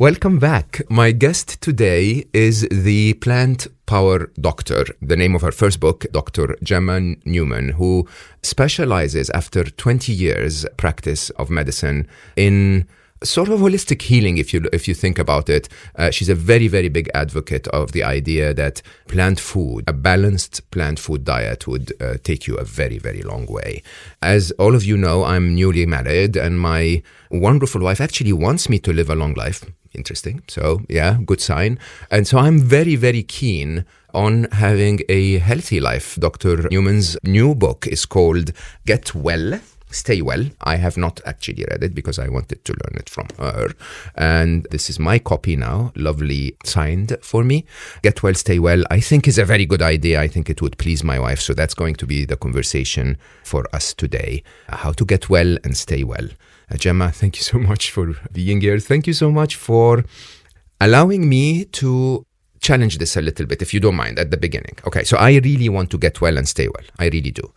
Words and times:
Welcome 0.00 0.38
back. 0.38 0.80
My 0.88 1.12
guest 1.12 1.60
today 1.60 2.24
is 2.32 2.66
the 2.70 3.12
plant 3.20 3.66
power 3.84 4.30
doctor. 4.40 4.86
The 5.02 5.14
name 5.14 5.34
of 5.34 5.42
her 5.42 5.52
first 5.52 5.78
book, 5.78 6.06
Dr. 6.10 6.56
Gemma 6.62 7.16
Newman, 7.26 7.72
who 7.72 8.08
specializes 8.42 9.28
after 9.28 9.62
20 9.62 10.10
years 10.10 10.64
practice 10.78 11.28
of 11.36 11.50
medicine 11.50 12.08
in 12.34 12.88
sort 13.22 13.50
of 13.50 13.60
holistic 13.60 14.00
healing 14.00 14.38
if 14.38 14.54
you 14.54 14.66
if 14.72 14.88
you 14.88 14.94
think 14.94 15.18
about 15.18 15.50
it 15.50 15.68
uh, 15.96 16.10
she's 16.10 16.30
a 16.30 16.34
very 16.34 16.68
very 16.68 16.88
big 16.88 17.10
advocate 17.12 17.68
of 17.68 17.92
the 17.92 18.02
idea 18.02 18.54
that 18.54 18.80
plant 19.08 19.38
food 19.38 19.84
a 19.86 19.92
balanced 19.92 20.70
plant 20.70 20.98
food 20.98 21.22
diet 21.22 21.66
would 21.66 21.92
uh, 22.00 22.14
take 22.22 22.46
you 22.46 22.56
a 22.56 22.64
very 22.64 22.96
very 22.96 23.20
long 23.20 23.44
way 23.44 23.82
as 24.22 24.52
all 24.52 24.74
of 24.74 24.84
you 24.84 24.96
know 24.96 25.22
i'm 25.24 25.54
newly 25.54 25.84
married 25.84 26.34
and 26.34 26.58
my 26.58 27.02
wonderful 27.30 27.82
wife 27.82 28.00
actually 28.00 28.32
wants 28.32 28.70
me 28.70 28.78
to 28.78 28.90
live 28.90 29.10
a 29.10 29.14
long 29.14 29.34
life 29.34 29.66
interesting. 29.94 30.42
So, 30.48 30.82
yeah, 30.88 31.18
good 31.24 31.40
sign. 31.40 31.78
And 32.10 32.26
so 32.26 32.38
I'm 32.38 32.58
very, 32.60 32.96
very 32.96 33.22
keen 33.22 33.84
on 34.14 34.44
having 34.52 35.00
a 35.08 35.38
healthy 35.38 35.80
life. 35.80 36.16
Dr. 36.16 36.68
Newman's 36.70 37.16
new 37.24 37.54
book 37.54 37.86
is 37.86 38.06
called 38.06 38.52
Get 38.86 39.14
Well. 39.14 39.60
Stay 39.92 40.22
Well. 40.22 40.44
I 40.60 40.76
have 40.76 40.96
not 40.96 41.20
actually 41.26 41.64
read 41.68 41.82
it 41.82 41.94
because 41.94 42.18
I 42.18 42.28
wanted 42.28 42.64
to 42.64 42.72
learn 42.72 42.96
it 42.96 43.10
from 43.10 43.26
her. 43.38 43.70
And 44.14 44.66
this 44.70 44.88
is 44.88 45.00
my 45.00 45.18
copy 45.18 45.56
now, 45.56 45.92
lovely 45.96 46.56
signed 46.64 47.16
for 47.22 47.42
me. 47.42 47.64
Get 48.02 48.22
Well, 48.22 48.34
Stay 48.34 48.60
Well, 48.60 48.84
I 48.90 49.00
think 49.00 49.26
is 49.26 49.38
a 49.38 49.44
very 49.44 49.66
good 49.66 49.82
idea. 49.82 50.20
I 50.20 50.28
think 50.28 50.48
it 50.48 50.62
would 50.62 50.78
please 50.78 51.02
my 51.02 51.18
wife. 51.18 51.40
So 51.40 51.54
that's 51.54 51.74
going 51.74 51.96
to 51.96 52.06
be 52.06 52.24
the 52.24 52.36
conversation 52.36 53.18
for 53.42 53.64
us 53.72 53.92
today 53.92 54.44
how 54.68 54.92
to 54.92 55.04
get 55.04 55.28
well 55.28 55.56
and 55.64 55.76
stay 55.76 56.04
well. 56.04 56.28
Uh, 56.70 56.76
Gemma, 56.76 57.10
thank 57.10 57.36
you 57.36 57.42
so 57.42 57.58
much 57.70 57.90
for 57.90 58.14
being 58.32 58.60
here. 58.60 58.78
Thank 58.78 59.06
you 59.06 59.12
so 59.12 59.30
much 59.30 59.56
for 59.56 60.04
allowing 60.80 61.28
me 61.28 61.64
to 61.66 62.24
challenge 62.60 62.98
this 62.98 63.16
a 63.16 63.22
little 63.22 63.46
bit, 63.46 63.62
if 63.62 63.74
you 63.74 63.80
don't 63.80 63.96
mind, 63.96 64.18
at 64.18 64.30
the 64.30 64.36
beginning. 64.36 64.76
Okay, 64.86 65.04
so 65.04 65.16
I 65.16 65.32
really 65.38 65.68
want 65.68 65.90
to 65.90 65.98
get 65.98 66.20
well 66.20 66.36
and 66.36 66.46
stay 66.46 66.68
well. 66.68 66.86
I 66.98 67.06
really 67.06 67.30
do. 67.30 67.52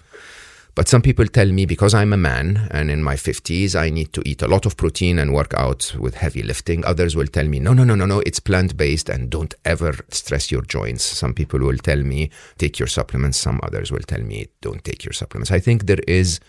But 0.76 0.88
some 0.88 1.04
people 1.04 1.28
tell 1.28 1.46
me 1.46 1.68
because 1.68 1.94
I'm 1.94 2.14
a 2.14 2.18
man 2.18 2.68
and 2.72 2.90
in 2.90 3.04
my 3.04 3.14
50s, 3.14 3.76
I 3.76 3.92
need 3.92 4.12
to 4.14 4.24
eat 4.28 4.42
a 4.42 4.48
lot 4.48 4.66
of 4.66 4.76
protein 4.76 5.20
and 5.20 5.32
work 5.32 5.54
out 5.54 5.94
with 6.00 6.16
heavy 6.16 6.42
lifting. 6.42 6.84
Others 6.84 7.16
will 7.16 7.28
tell 7.28 7.48
me, 7.48 7.60
no, 7.60 7.74
no, 7.74 7.84
no, 7.84 7.94
no, 7.94 8.08
no, 8.08 8.22
it's 8.22 8.40
plant 8.40 8.76
based 8.76 9.08
and 9.08 9.30
don't 9.30 9.54
ever 9.66 9.94
stress 10.10 10.52
your 10.52 10.64
joints. 10.64 11.04
Some 11.04 11.36
people 11.36 11.60
will 11.60 11.78
tell 11.78 12.02
me, 12.02 12.32
take 12.58 12.80
your 12.80 12.88
supplements. 12.88 13.38
Some 13.38 13.60
others 13.62 13.92
will 13.92 14.00
tell 14.00 14.22
me, 14.22 14.48
don't 14.62 14.84
take 14.84 15.06
your 15.06 15.14
supplements. 15.14 15.52
I 15.52 15.60
think 15.60 15.86
there 15.86 16.02
is 16.08 16.40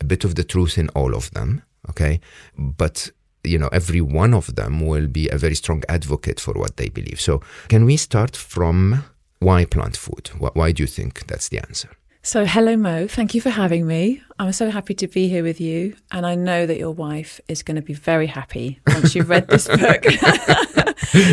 a 0.00 0.04
bit 0.04 0.24
of 0.24 0.36
the 0.36 0.44
truth 0.44 0.78
in 0.78 0.88
all 0.90 1.14
of 1.14 1.30
them 1.32 1.62
okay? 1.88 2.20
But 2.56 3.10
you 3.44 3.58
know 3.58 3.68
every 3.72 4.00
one 4.00 4.34
of 4.34 4.54
them 4.54 4.86
will 4.86 5.06
be 5.06 5.28
a 5.28 5.38
very 5.38 5.54
strong 5.54 5.82
advocate 5.88 6.40
for 6.40 6.54
what 6.54 6.76
they 6.76 6.88
believe. 6.88 7.20
So 7.20 7.40
can 7.68 7.84
we 7.84 7.96
start 7.96 8.36
from 8.36 9.04
why 9.38 9.64
plant 9.64 9.96
food? 9.96 10.30
Why 10.38 10.72
do 10.72 10.82
you 10.82 10.86
think 10.86 11.26
that's 11.26 11.48
the 11.48 11.58
answer? 11.58 11.90
So 12.22 12.44
hello 12.44 12.76
mo. 12.76 13.06
Thank 13.06 13.34
you 13.34 13.40
for 13.40 13.48
having 13.48 13.86
me. 13.86 14.22
I'm 14.38 14.52
so 14.52 14.70
happy 14.70 14.92
to 14.94 15.08
be 15.08 15.28
here 15.28 15.42
with 15.42 15.60
you 15.60 15.96
and 16.12 16.26
i 16.26 16.34
know 16.34 16.66
that 16.66 16.78
your 16.78 16.92
wife 16.92 17.40
is 17.48 17.62
going 17.62 17.76
to 17.76 17.82
be 17.82 17.94
very 17.94 18.26
happy 18.26 18.78
once 18.88 19.14
you've 19.14 19.28
read 19.28 19.48
this 19.48 19.68
book. 19.68 20.04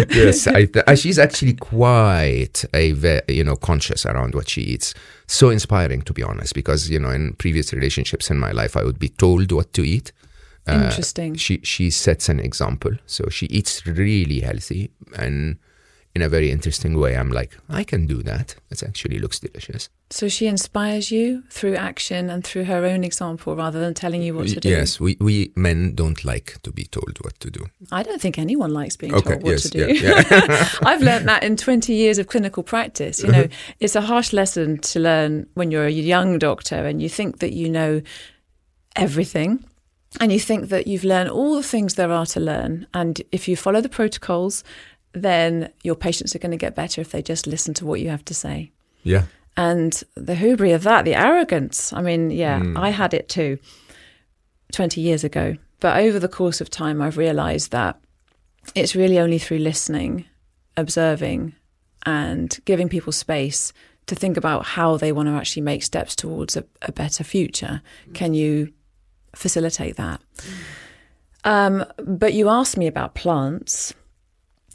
Yes 0.09 0.47
I, 0.47 0.95
she's 0.95 1.19
actually 1.19 1.53
quite 1.53 2.63
a 2.73 2.93
very, 2.93 3.21
you 3.27 3.43
know 3.43 3.57
conscious 3.57 4.05
around 4.05 4.33
what 4.33 4.49
she 4.49 4.61
eats. 4.61 4.93
So 5.27 5.49
inspiring 5.49 6.01
to 6.03 6.13
be 6.13 6.23
honest 6.23 6.53
because 6.53 6.89
you 6.89 6.99
know 6.99 7.11
in 7.11 7.33
previous 7.33 7.73
relationships 7.73 8.31
in 8.31 8.39
my 8.39 8.51
life 8.51 8.77
i 8.77 8.83
would 8.83 8.97
be 8.97 9.09
told 9.09 9.51
what 9.51 9.73
to 9.73 9.83
eat 9.83 10.13
uh, 10.23 10.26
Uh, 10.67 10.85
interesting. 10.85 11.35
She 11.35 11.59
she 11.63 11.89
sets 11.89 12.29
an 12.29 12.39
example. 12.39 12.93
So 13.05 13.29
she 13.29 13.45
eats 13.47 13.85
really 13.85 14.41
healthy 14.41 14.91
and 15.15 15.57
in 16.17 16.23
a 16.23 16.29
very 16.29 16.49
interesting 16.49 16.99
way. 16.99 17.15
I'm 17.15 17.29
like, 17.29 17.55
I 17.69 17.83
can 17.83 18.07
do 18.07 18.23
that. 18.23 18.55
It 18.71 18.81
actually 18.81 19.19
looks 19.19 19.39
delicious. 19.39 19.89
So 20.09 20.27
she 20.27 20.47
inspires 20.47 21.11
you 21.11 21.43
through 21.51 21.75
action 21.75 22.31
and 22.31 22.43
through 22.43 22.63
her 22.63 22.85
own 22.85 23.03
example 23.03 23.55
rather 23.55 23.79
than 23.79 23.93
telling 23.93 24.23
you 24.23 24.33
what 24.33 24.47
to 24.47 24.59
do. 24.59 24.69
Yes, 24.69 24.99
we, 24.99 25.15
we 25.19 25.51
men 25.55 25.93
don't 25.93 26.25
like 26.25 26.59
to 26.63 26.71
be 26.71 26.85
told 26.85 27.19
what 27.21 27.39
to 27.41 27.51
do. 27.51 27.67
I 27.91 28.01
don't 28.01 28.19
think 28.19 28.39
anyone 28.39 28.73
likes 28.73 28.97
being 28.97 29.13
okay, 29.13 29.29
told 29.29 29.43
what 29.43 29.51
yes, 29.51 29.63
to 29.63 29.69
do. 29.69 29.93
Yeah, 29.93 30.23
yeah. 30.31 30.69
I've 30.81 31.03
learned 31.03 31.27
that 31.27 31.43
in 31.43 31.55
20 31.55 31.93
years 31.93 32.17
of 32.17 32.25
clinical 32.25 32.63
practice. 32.63 33.21
You 33.21 33.31
know, 33.31 33.47
it's 33.79 33.95
a 33.95 34.01
harsh 34.01 34.33
lesson 34.33 34.79
to 34.79 34.99
learn 34.99 35.45
when 35.53 35.69
you're 35.69 35.85
a 35.85 35.91
young 35.91 36.39
doctor 36.39 36.87
and 36.87 36.99
you 36.99 37.09
think 37.09 37.39
that 37.39 37.53
you 37.53 37.69
know 37.69 38.01
everything 38.95 39.63
and 40.19 40.31
you 40.31 40.39
think 40.39 40.69
that 40.69 40.87
you've 40.87 41.03
learned 41.03 41.29
all 41.29 41.55
the 41.55 41.63
things 41.63 41.95
there 41.95 42.11
are 42.11 42.25
to 42.27 42.39
learn. 42.39 42.87
And 42.93 43.21
if 43.31 43.47
you 43.47 43.55
follow 43.55 43.81
the 43.81 43.89
protocols, 43.89 44.63
then 45.13 45.71
your 45.83 45.95
patients 45.95 46.35
are 46.35 46.39
going 46.39 46.51
to 46.51 46.57
get 46.57 46.75
better 46.75 47.01
if 47.01 47.11
they 47.11 47.21
just 47.21 47.47
listen 47.47 47.73
to 47.75 47.85
what 47.85 47.99
you 47.99 48.09
have 48.09 48.25
to 48.25 48.33
say. 48.33 48.71
Yeah. 49.03 49.23
And 49.55 50.01
the 50.15 50.35
hubris 50.35 50.75
of 50.75 50.83
that, 50.83 51.05
the 51.05 51.15
arrogance. 51.15 51.91
I 51.91 52.01
mean, 52.01 52.29
yeah, 52.29 52.59
mm. 52.59 52.77
I 52.77 52.89
had 52.89 53.13
it 53.13 53.27
too 53.27 53.57
20 54.71 55.01
years 55.01 55.23
ago. 55.23 55.57
But 55.79 55.97
over 55.97 56.19
the 56.19 56.27
course 56.27 56.61
of 56.61 56.69
time, 56.69 57.01
I've 57.01 57.17
realized 57.17 57.71
that 57.71 57.99
it's 58.75 58.95
really 58.95 59.19
only 59.19 59.39
through 59.39 59.59
listening, 59.59 60.25
observing, 60.75 61.53
and 62.05 62.57
giving 62.65 62.89
people 62.89 63.11
space 63.11 63.73
to 64.07 64.15
think 64.15 64.37
about 64.37 64.65
how 64.65 64.97
they 64.97 65.11
want 65.11 65.27
to 65.27 65.33
actually 65.33 65.61
make 65.61 65.83
steps 65.83 66.15
towards 66.15 66.55
a, 66.55 66.63
a 66.81 66.91
better 66.91 67.23
future. 67.23 67.81
Can 68.13 68.33
you 68.33 68.73
facilitate 69.37 69.95
that. 69.97 70.21
Um, 71.43 71.85
but 72.03 72.33
you 72.33 72.49
asked 72.49 72.77
me 72.77 72.87
about 72.87 73.15
plants. 73.15 73.93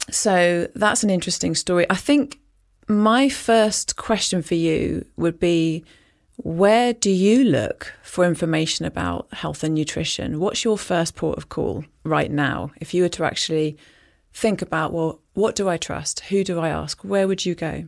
So 0.09 0.67
that's 0.75 1.03
an 1.03 1.09
interesting 1.09 1.55
story. 1.55 1.85
I 1.89 1.95
think 1.95 2.39
my 2.87 3.29
first 3.29 3.95
question 3.95 4.41
for 4.41 4.55
you 4.55 5.05
would 5.15 5.39
be 5.39 5.83
where 6.37 6.93
do 6.93 7.11
you 7.11 7.43
look 7.43 7.93
for 8.01 8.25
information 8.25 8.85
about 8.85 9.31
health 9.33 9.63
and 9.63 9.75
nutrition? 9.75 10.39
What's 10.39 10.63
your 10.63 10.77
first 10.77 11.15
port 11.15 11.37
of 11.37 11.49
call 11.49 11.85
right 12.03 12.31
now? 12.31 12.71
If 12.81 12.93
you 12.93 13.03
were 13.03 13.09
to 13.09 13.23
actually 13.23 13.77
think 14.33 14.61
about, 14.61 14.91
well, 14.91 15.19
what 15.33 15.55
do 15.55 15.69
I 15.69 15.77
trust? 15.77 16.21
Who 16.21 16.43
do 16.43 16.59
I 16.59 16.69
ask? 16.69 17.03
Where 17.03 17.27
would 17.27 17.45
you 17.45 17.55
go? 17.55 17.87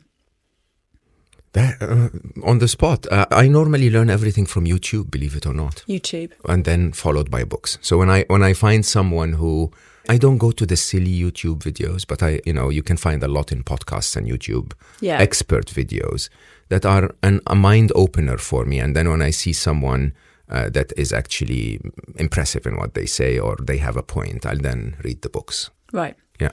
That, 1.55 1.81
uh, 1.81 2.09
on 2.43 2.59
the 2.59 2.67
spot. 2.67 3.07
Uh, 3.09 3.25
I 3.31 3.47
normally 3.47 3.89
learn 3.89 4.09
everything 4.09 4.45
from 4.45 4.65
YouTube, 4.65 5.09
believe 5.09 5.37
it 5.37 5.45
or 5.45 5.53
not. 5.53 5.85
YouTube. 5.87 6.33
And 6.49 6.65
then 6.65 6.91
followed 6.91 7.31
by 7.31 7.45
books. 7.45 7.77
So 7.81 7.97
when 7.97 8.09
I 8.09 8.25
when 8.27 8.43
I 8.43 8.53
find 8.53 8.85
someone 8.85 9.33
who 9.33 9.71
I 10.09 10.17
don't 10.17 10.37
go 10.37 10.51
to 10.51 10.65
the 10.65 10.75
silly 10.75 11.17
YouTube 11.17 11.59
videos, 11.63 12.05
but 12.05 12.21
I 12.21 12.41
you 12.45 12.51
know 12.51 12.69
you 12.69 12.83
can 12.83 12.97
find 12.97 13.23
a 13.23 13.29
lot 13.29 13.53
in 13.53 13.63
podcasts 13.63 14.17
and 14.17 14.27
YouTube 14.27 14.73
yeah. 14.99 15.21
expert 15.21 15.67
videos 15.67 16.29
that 16.67 16.85
are 16.85 17.15
an, 17.23 17.39
a 17.47 17.55
mind 17.55 17.91
opener 17.95 18.37
for 18.37 18.65
me. 18.65 18.79
And 18.79 18.93
then 18.93 19.09
when 19.09 19.21
I 19.21 19.31
see 19.31 19.53
someone 19.53 20.13
uh, 20.49 20.69
that 20.71 20.91
is 20.97 21.13
actually 21.13 21.79
impressive 22.17 22.65
in 22.65 22.75
what 22.75 22.95
they 22.95 23.05
say 23.05 23.39
or 23.39 23.55
they 23.55 23.77
have 23.77 23.95
a 23.95 24.03
point, 24.03 24.45
I'll 24.45 24.57
then 24.57 24.97
read 25.05 25.21
the 25.21 25.29
books. 25.29 25.69
Right. 25.93 26.17
Yeah. 26.39 26.51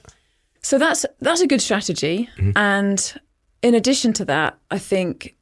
So 0.61 0.79
that's 0.79 1.05
that's 1.21 1.41
a 1.41 1.47
good 1.49 1.61
strategy, 1.61 2.29
mm-hmm. 2.39 2.57
and 2.57 3.21
in 3.63 3.75
addition 3.75 4.13
to 4.15 4.25
that, 4.27 4.59
I 4.71 4.79
think 4.79 5.37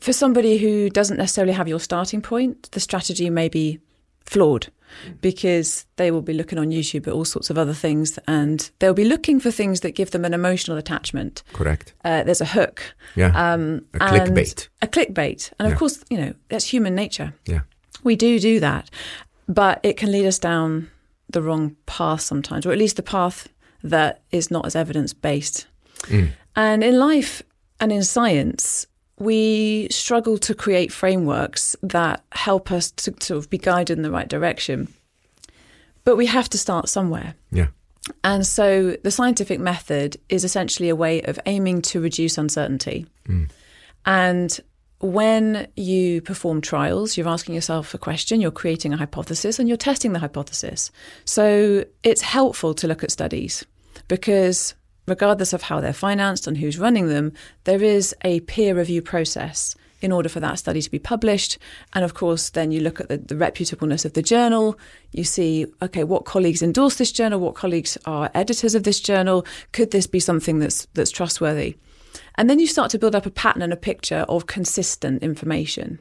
for 0.00 0.12
somebody 0.12 0.58
who 0.58 0.90
doesn't 0.90 1.16
necessarily 1.16 1.52
have 1.52 1.68
your 1.68 1.80
starting 1.80 2.22
point, 2.22 2.70
the 2.72 2.80
strategy 2.80 3.28
may 3.30 3.48
be 3.48 3.80
flawed 4.24 4.68
because 5.20 5.86
they 5.96 6.10
will 6.10 6.22
be 6.22 6.32
looking 6.32 6.58
on 6.58 6.70
YouTube 6.70 7.06
at 7.06 7.12
all 7.12 7.24
sorts 7.24 7.50
of 7.50 7.56
other 7.56 7.72
things 7.72 8.18
and 8.26 8.70
they'll 8.78 8.94
be 8.94 9.04
looking 9.04 9.38
for 9.38 9.50
things 9.50 9.80
that 9.80 9.92
give 9.92 10.10
them 10.10 10.24
an 10.24 10.34
emotional 10.34 10.76
attachment. 10.76 11.42
Correct. 11.52 11.94
Uh, 12.04 12.22
there's 12.24 12.40
a 12.40 12.46
hook. 12.46 12.94
Yeah. 13.14 13.32
Um, 13.34 13.86
a 13.94 13.98
clickbait. 13.98 14.68
A 14.82 14.86
clickbait. 14.86 15.52
And 15.58 15.70
of 15.72 15.78
course, 15.78 16.02
you 16.10 16.18
know, 16.18 16.34
that's 16.48 16.66
human 16.66 16.94
nature. 16.94 17.34
Yeah. 17.46 17.60
We 18.02 18.16
do 18.16 18.38
do 18.38 18.60
that. 18.60 18.90
But 19.48 19.80
it 19.82 19.96
can 19.96 20.12
lead 20.12 20.26
us 20.26 20.38
down 20.38 20.90
the 21.28 21.42
wrong 21.42 21.76
path 21.86 22.20
sometimes, 22.20 22.66
or 22.66 22.72
at 22.72 22.78
least 22.78 22.96
the 22.96 23.02
path 23.02 23.48
that 23.82 24.22
is 24.30 24.50
not 24.50 24.66
as 24.66 24.76
evidence 24.76 25.12
based. 25.12 25.66
Mm. 26.02 26.30
And 26.56 26.82
in 26.82 26.98
life 26.98 27.42
and 27.78 27.92
in 27.92 28.02
science, 28.02 28.86
we 29.18 29.88
struggle 29.90 30.38
to 30.38 30.54
create 30.54 30.92
frameworks 30.92 31.76
that 31.82 32.24
help 32.32 32.72
us 32.72 32.90
to 32.92 33.14
sort 33.20 33.38
of 33.38 33.50
be 33.50 33.58
guided 33.58 33.98
in 33.98 34.02
the 34.02 34.10
right 34.10 34.28
direction. 34.28 34.88
But 36.04 36.16
we 36.16 36.26
have 36.26 36.48
to 36.50 36.58
start 36.58 36.88
somewhere. 36.88 37.34
Yeah. 37.52 37.68
And 38.24 38.46
so 38.46 38.96
the 39.04 39.10
scientific 39.10 39.60
method 39.60 40.16
is 40.28 40.44
essentially 40.44 40.88
a 40.88 40.96
way 40.96 41.22
of 41.22 41.38
aiming 41.46 41.82
to 41.82 42.00
reduce 42.00 42.38
uncertainty. 42.38 43.06
Mm. 43.28 43.50
And 44.06 44.60
when 45.00 45.68
you 45.76 46.20
perform 46.22 46.60
trials, 46.60 47.16
you're 47.16 47.28
asking 47.28 47.54
yourself 47.54 47.94
a 47.94 47.98
question, 47.98 48.40
you're 48.40 48.50
creating 48.50 48.92
a 48.92 48.96
hypothesis, 48.96 49.58
and 49.58 49.68
you're 49.68 49.76
testing 49.76 50.12
the 50.12 50.18
hypothesis. 50.18 50.90
So 51.24 51.84
it's 52.02 52.22
helpful 52.22 52.74
to 52.74 52.88
look 52.88 53.04
at 53.04 53.10
studies 53.10 53.64
because, 54.08 54.74
regardless 55.10 55.52
of 55.52 55.62
how 55.62 55.80
they're 55.80 55.92
financed 55.92 56.46
and 56.46 56.56
who's 56.56 56.78
running 56.78 57.08
them, 57.08 57.32
there 57.64 57.82
is 57.82 58.14
a 58.22 58.40
peer 58.40 58.74
review 58.74 59.02
process 59.02 59.74
in 60.00 60.12
order 60.12 60.28
for 60.28 60.40
that 60.40 60.58
study 60.58 60.80
to 60.80 60.90
be 60.90 60.98
published. 60.98 61.58
And 61.92 62.04
of 62.04 62.14
course, 62.14 62.50
then 62.50 62.72
you 62.72 62.80
look 62.80 63.00
at 63.00 63.08
the, 63.08 63.18
the 63.18 63.34
reputableness 63.34 64.04
of 64.04 64.14
the 64.14 64.22
journal. 64.22 64.78
You 65.12 65.24
see, 65.24 65.66
okay, 65.82 66.04
what 66.04 66.24
colleagues 66.24 66.62
endorse 66.62 66.96
this 66.96 67.12
journal? 67.12 67.40
What 67.40 67.54
colleagues 67.54 67.98
are 68.06 68.30
editors 68.34 68.74
of 68.74 68.84
this 68.84 69.00
journal? 69.00 69.44
Could 69.72 69.90
this 69.90 70.06
be 70.06 70.20
something 70.20 70.58
that's 70.58 70.86
that's 70.94 71.10
trustworthy? 71.10 71.76
And 72.36 72.48
then 72.48 72.58
you 72.58 72.66
start 72.66 72.90
to 72.92 72.98
build 72.98 73.14
up 73.14 73.26
a 73.26 73.30
pattern 73.30 73.62
and 73.62 73.72
a 73.72 73.76
picture 73.76 74.24
of 74.28 74.46
consistent 74.46 75.22
information. 75.22 76.00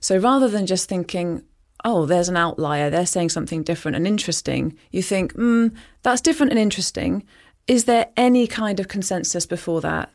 So 0.00 0.16
rather 0.16 0.48
than 0.48 0.66
just 0.66 0.88
thinking, 0.88 1.42
oh, 1.84 2.06
there's 2.06 2.30
an 2.30 2.36
outlier, 2.36 2.88
they're 2.88 3.06
saying 3.06 3.28
something 3.28 3.62
different 3.62 3.96
and 3.96 4.06
interesting, 4.06 4.76
you 4.90 5.02
think, 5.02 5.32
hmm, 5.32 5.68
that's 6.02 6.22
different 6.22 6.52
and 6.52 6.58
interesting. 6.58 7.24
Is 7.66 7.84
there 7.84 8.08
any 8.16 8.46
kind 8.46 8.80
of 8.80 8.88
consensus 8.88 9.46
before 9.46 9.80
that 9.80 10.10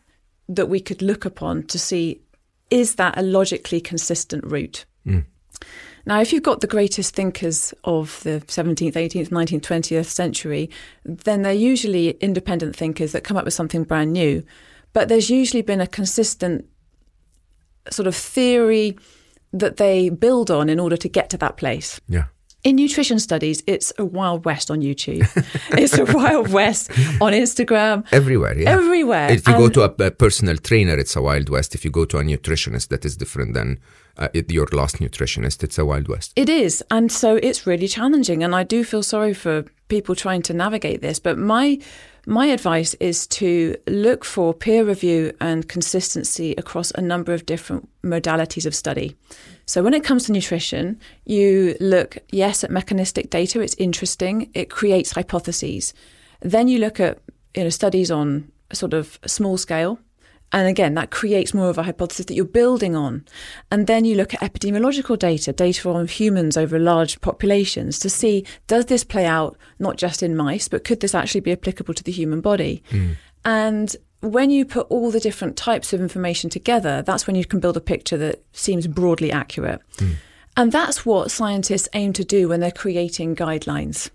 that 0.48 0.68
we 0.68 0.80
could 0.80 1.02
look 1.02 1.26
upon 1.26 1.64
to 1.64 1.80
see 1.80 2.22
is 2.70 2.96
that 2.96 3.18
a 3.18 3.22
logically 3.22 3.82
consistent 3.82 4.46
route? 4.46 4.86
Mm. 5.06 5.26
Now, 6.06 6.22
if 6.22 6.32
you've 6.32 6.44
got 6.44 6.62
the 6.62 6.68
greatest 6.68 7.16
thinkers 7.16 7.74
of 7.84 8.22
the 8.24 8.42
17th, 8.48 8.94
18th, 8.94 9.30
19th, 9.30 9.62
20th 9.62 10.06
century, 10.06 10.70
then 11.04 11.42
they're 11.42 11.54
usually 11.54 12.12
independent 12.12 12.76
thinkers 12.76 13.12
that 13.12 13.24
come 13.24 13.38
up 13.38 13.46
with 13.46 13.54
something 13.54 13.84
brand 13.84 14.14
new. 14.14 14.44
But 14.94 15.08
there's 15.08 15.30
usually 15.30 15.62
been 15.62 15.82
a 15.82 15.88
consistent 15.88 16.66
sort 17.92 18.08
of 18.08 18.16
theory 18.16 18.98
that 19.52 19.78
they 19.78 20.10
build 20.10 20.50
on 20.50 20.70
in 20.70 20.80
order 20.80 20.98
to 20.98 21.10
get 21.10 21.30
to 21.32 21.38
that 21.38 21.58
place. 21.58 22.00
Yeah. 22.08 22.26
In 22.64 22.76
nutrition 22.76 23.20
studies, 23.20 23.64
it's 23.68 23.94
a 23.98 24.04
wild 24.04 24.44
west 24.44 24.70
on 24.70 24.82
YouTube. 24.82 25.26
it's 25.78 25.98
a 25.98 26.06
wild 26.14 26.50
west 26.50 26.92
on 27.22 27.32
Instagram. 27.32 28.06
Everywhere, 28.12 28.58
yeah. 28.60 28.72
Everywhere. 28.72 29.32
If 29.32 29.48
you 29.48 29.54
go 29.54 29.70
to 29.70 29.84
a, 29.84 30.08
a 30.08 30.12
personal 30.12 30.58
trainer, 30.58 30.98
it's 30.98 31.16
a 31.16 31.22
wild 31.22 31.48
west. 31.48 31.74
If 31.74 31.86
you 31.86 31.92
go 31.92 32.04
to 32.06 32.18
a 32.18 32.24
nutritionist, 32.24 32.90
that 32.90 33.06
is 33.06 33.16
different 33.16 33.54
than 33.54 33.80
uh, 34.18 34.28
it, 34.34 34.52
your 34.52 34.68
last 34.74 34.98
nutritionist. 34.98 35.64
It's 35.64 35.78
a 35.78 35.86
wild 35.86 36.10
west. 36.10 36.34
It 36.36 36.50
is. 36.50 36.84
And 36.92 37.10
so 37.10 37.38
it's 37.38 37.66
really 37.66 37.88
challenging. 37.88 38.44
And 38.44 38.54
I 38.54 38.64
do 38.64 38.84
feel 38.84 39.04
sorry 39.04 39.34
for 39.34 39.64
people 39.88 40.14
trying 40.14 40.42
to 40.44 40.54
navigate 40.54 41.02
this. 41.02 41.18
But 41.18 41.38
my 41.38 41.80
my 42.26 42.48
advice 42.48 42.94
is 42.96 43.26
to 43.28 43.76
look 43.88 44.26
for 44.26 44.54
peer 44.54 44.84
review 44.84 45.32
and 45.40 45.68
consistency 45.68 46.54
across 46.58 46.92
a 46.92 47.02
number 47.02 47.34
of 47.34 47.46
different 47.46 47.90
modalities 48.04 48.66
of 48.66 48.76
study. 48.76 49.16
So 49.70 49.84
when 49.84 49.94
it 49.94 50.04
comes 50.04 50.26
to 50.26 50.32
nutrition, 50.32 51.00
you 51.26 51.78
look, 51.80 52.18
yes, 52.32 52.64
at 52.64 52.72
mechanistic 52.72 53.30
data, 53.30 53.62
it's 53.62 53.76
interesting, 53.78 54.50
it 54.56 54.72
creates 54.72 55.12
hypotheses. 55.12 55.94
Then 56.40 56.68
you 56.68 56.80
look 56.80 57.00
at 57.00 57.20
you 57.56 57.66
know, 57.66 57.70
studies 57.70 58.10
on 58.10 58.52
a 58.72 58.76
sort 58.76 58.96
of 58.96 59.20
small 59.28 59.60
scale, 59.60 60.00
and 60.52 60.68
again, 60.68 60.96
that 60.96 61.12
creates 61.12 61.54
more 61.54 61.70
of 61.70 61.78
a 61.78 61.84
hypothesis 61.84 62.26
that 62.26 62.34
you're 62.34 62.46
building 62.46 62.96
on. 62.96 63.26
And 63.70 63.86
then 63.86 64.06
you 64.06 64.16
look 64.16 64.34
at 64.34 64.40
epidemiological 64.40 65.20
data, 65.20 65.54
data 65.54 65.88
on 65.88 66.08
humans 66.08 66.58
over 66.58 66.80
large 66.80 67.22
populations 67.22 68.00
to 68.00 68.10
see 68.10 68.48
does 68.66 68.88
this 68.88 69.04
play 69.04 69.28
out 69.28 69.56
not 69.78 69.98
just 69.98 70.24
in 70.24 70.36
mice, 70.36 70.68
but 70.68 70.84
could 70.84 71.02
this 71.02 71.14
actually 71.14 71.42
be 71.42 71.52
applicable 71.52 71.94
to 71.94 72.04
the 72.04 72.12
human 72.12 72.42
body? 72.42 72.82
Hmm. 72.90 73.12
And 73.46 73.96
when 74.22 74.50
you 74.50 74.66
put 74.66 74.88
all 74.90 75.12
the 75.12 75.20
different 75.20 75.56
types 75.56 75.94
of 75.94 76.02
information 76.02 76.50
together, 76.50 77.02
that's 77.02 77.26
when 77.28 77.36
you 77.36 77.46
can 77.46 77.60
build 77.60 77.78
a 77.78 77.82
picture 77.82 78.18
that 78.18 78.44
seems 78.54 78.88
broadly 78.88 79.32
accurate. 79.32 79.82
Hmm. 79.98 80.12
And 80.58 80.72
that's 80.72 81.06
what 81.06 81.32
scientists 81.32 81.88
aim 81.94 82.12
to 82.14 82.26
do 82.26 82.50
when 82.50 82.60
they're 82.60 82.72
creating 82.72 83.36
guidelines. 83.36 84.10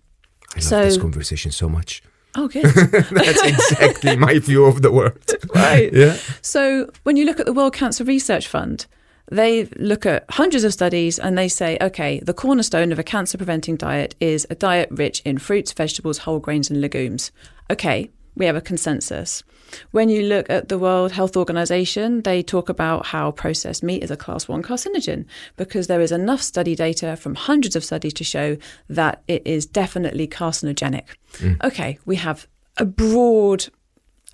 I 0.52 0.56
love 0.56 0.64
So- 0.64 0.84
this 0.84 0.98
conversation 0.98 1.52
so 1.52 1.68
much. 1.68 2.02
Oh, 2.36 2.48
good. 2.48 2.64
That's 3.12 3.42
exactly 3.44 4.16
my 4.16 4.40
view 4.40 4.64
of 4.64 4.82
the 4.82 4.90
world. 4.90 5.20
right. 5.54 5.92
Yeah. 5.92 6.16
So 6.42 6.90
when 7.04 7.16
you 7.16 7.24
look 7.26 7.38
at 7.38 7.46
the 7.46 7.52
World 7.52 7.74
Cancer 7.74 8.02
Research 8.02 8.48
Fund, 8.48 8.86
they 9.30 9.66
look 9.76 10.04
at 10.04 10.24
hundreds 10.30 10.64
of 10.64 10.72
studies 10.72 11.20
and 11.20 11.38
they 11.38 11.46
say, 11.46 11.78
okay, 11.80 12.18
the 12.18 12.34
cornerstone 12.34 12.90
of 12.90 12.98
a 12.98 13.04
cancer 13.04 13.38
preventing 13.38 13.76
diet 13.76 14.16
is 14.18 14.48
a 14.50 14.56
diet 14.56 14.88
rich 14.90 15.22
in 15.24 15.38
fruits, 15.38 15.72
vegetables, 15.72 16.18
whole 16.18 16.40
grains, 16.40 16.68
and 16.70 16.80
legumes. 16.80 17.30
Okay, 17.70 18.10
we 18.34 18.46
have 18.46 18.56
a 18.56 18.60
consensus. 18.60 19.44
When 19.90 20.08
you 20.08 20.22
look 20.22 20.48
at 20.50 20.68
the 20.68 20.78
World 20.78 21.12
Health 21.12 21.36
Organization, 21.36 22.22
they 22.22 22.42
talk 22.42 22.68
about 22.68 23.06
how 23.06 23.30
processed 23.30 23.82
meat 23.82 24.02
is 24.02 24.10
a 24.10 24.16
class 24.16 24.48
one 24.48 24.62
carcinogen 24.62 25.24
because 25.56 25.86
there 25.86 26.00
is 26.00 26.12
enough 26.12 26.42
study 26.42 26.74
data 26.74 27.16
from 27.16 27.34
hundreds 27.34 27.76
of 27.76 27.84
studies 27.84 28.14
to 28.14 28.24
show 28.24 28.56
that 28.88 29.22
it 29.28 29.46
is 29.46 29.66
definitely 29.66 30.28
carcinogenic. 30.28 31.04
Mm. 31.34 31.62
Okay, 31.64 31.98
we 32.04 32.16
have 32.16 32.46
a 32.76 32.84
broad 32.84 33.66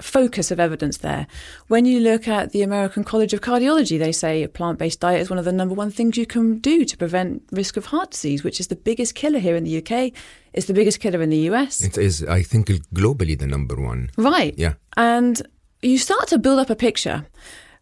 focus 0.03 0.51
of 0.51 0.59
evidence 0.59 0.99
there. 0.99 1.27
When 1.69 1.85
you 1.85 2.01
look 2.01 2.27
at 2.27 2.53
the 2.53 2.63
American 2.63 3.05
College 3.05 3.35
of 3.35 3.41
Cardiology, 3.41 3.99
they 3.99 4.13
say 4.13 4.43
a 4.43 4.49
plant 4.49 4.79
based 4.79 5.01
diet 5.01 5.21
is 5.21 5.31
one 5.31 5.39
of 5.39 5.45
the 5.45 5.53
number 5.53 5.75
one 5.75 5.91
things 5.91 6.17
you 6.17 6.27
can 6.27 6.59
do 6.59 6.85
to 6.85 6.97
prevent 6.97 7.43
risk 7.53 7.77
of 7.77 7.87
heart 7.87 8.11
disease, 8.11 8.43
which 8.43 8.61
is 8.61 8.69
the 8.69 8.77
biggest 8.77 9.15
killer 9.15 9.39
here 9.39 9.57
in 9.57 9.65
the 9.65 9.79
UK. 9.79 10.13
It's 10.53 10.67
the 10.67 10.75
biggest 10.75 11.01
killer 11.01 11.23
in 11.23 11.31
the 11.31 11.49
US. 11.51 11.83
It 11.83 11.97
is, 11.99 12.23
I 12.25 12.43
think, 12.43 12.69
globally 12.95 13.39
the 13.39 13.47
number 13.47 13.77
one. 13.77 14.11
Right. 14.17 14.55
Yeah. 14.57 14.75
And 14.97 15.41
you 15.83 15.99
start 15.99 16.29
to 16.29 16.39
build 16.39 16.59
up 16.59 16.71
a 16.71 16.77
picture, 16.77 17.27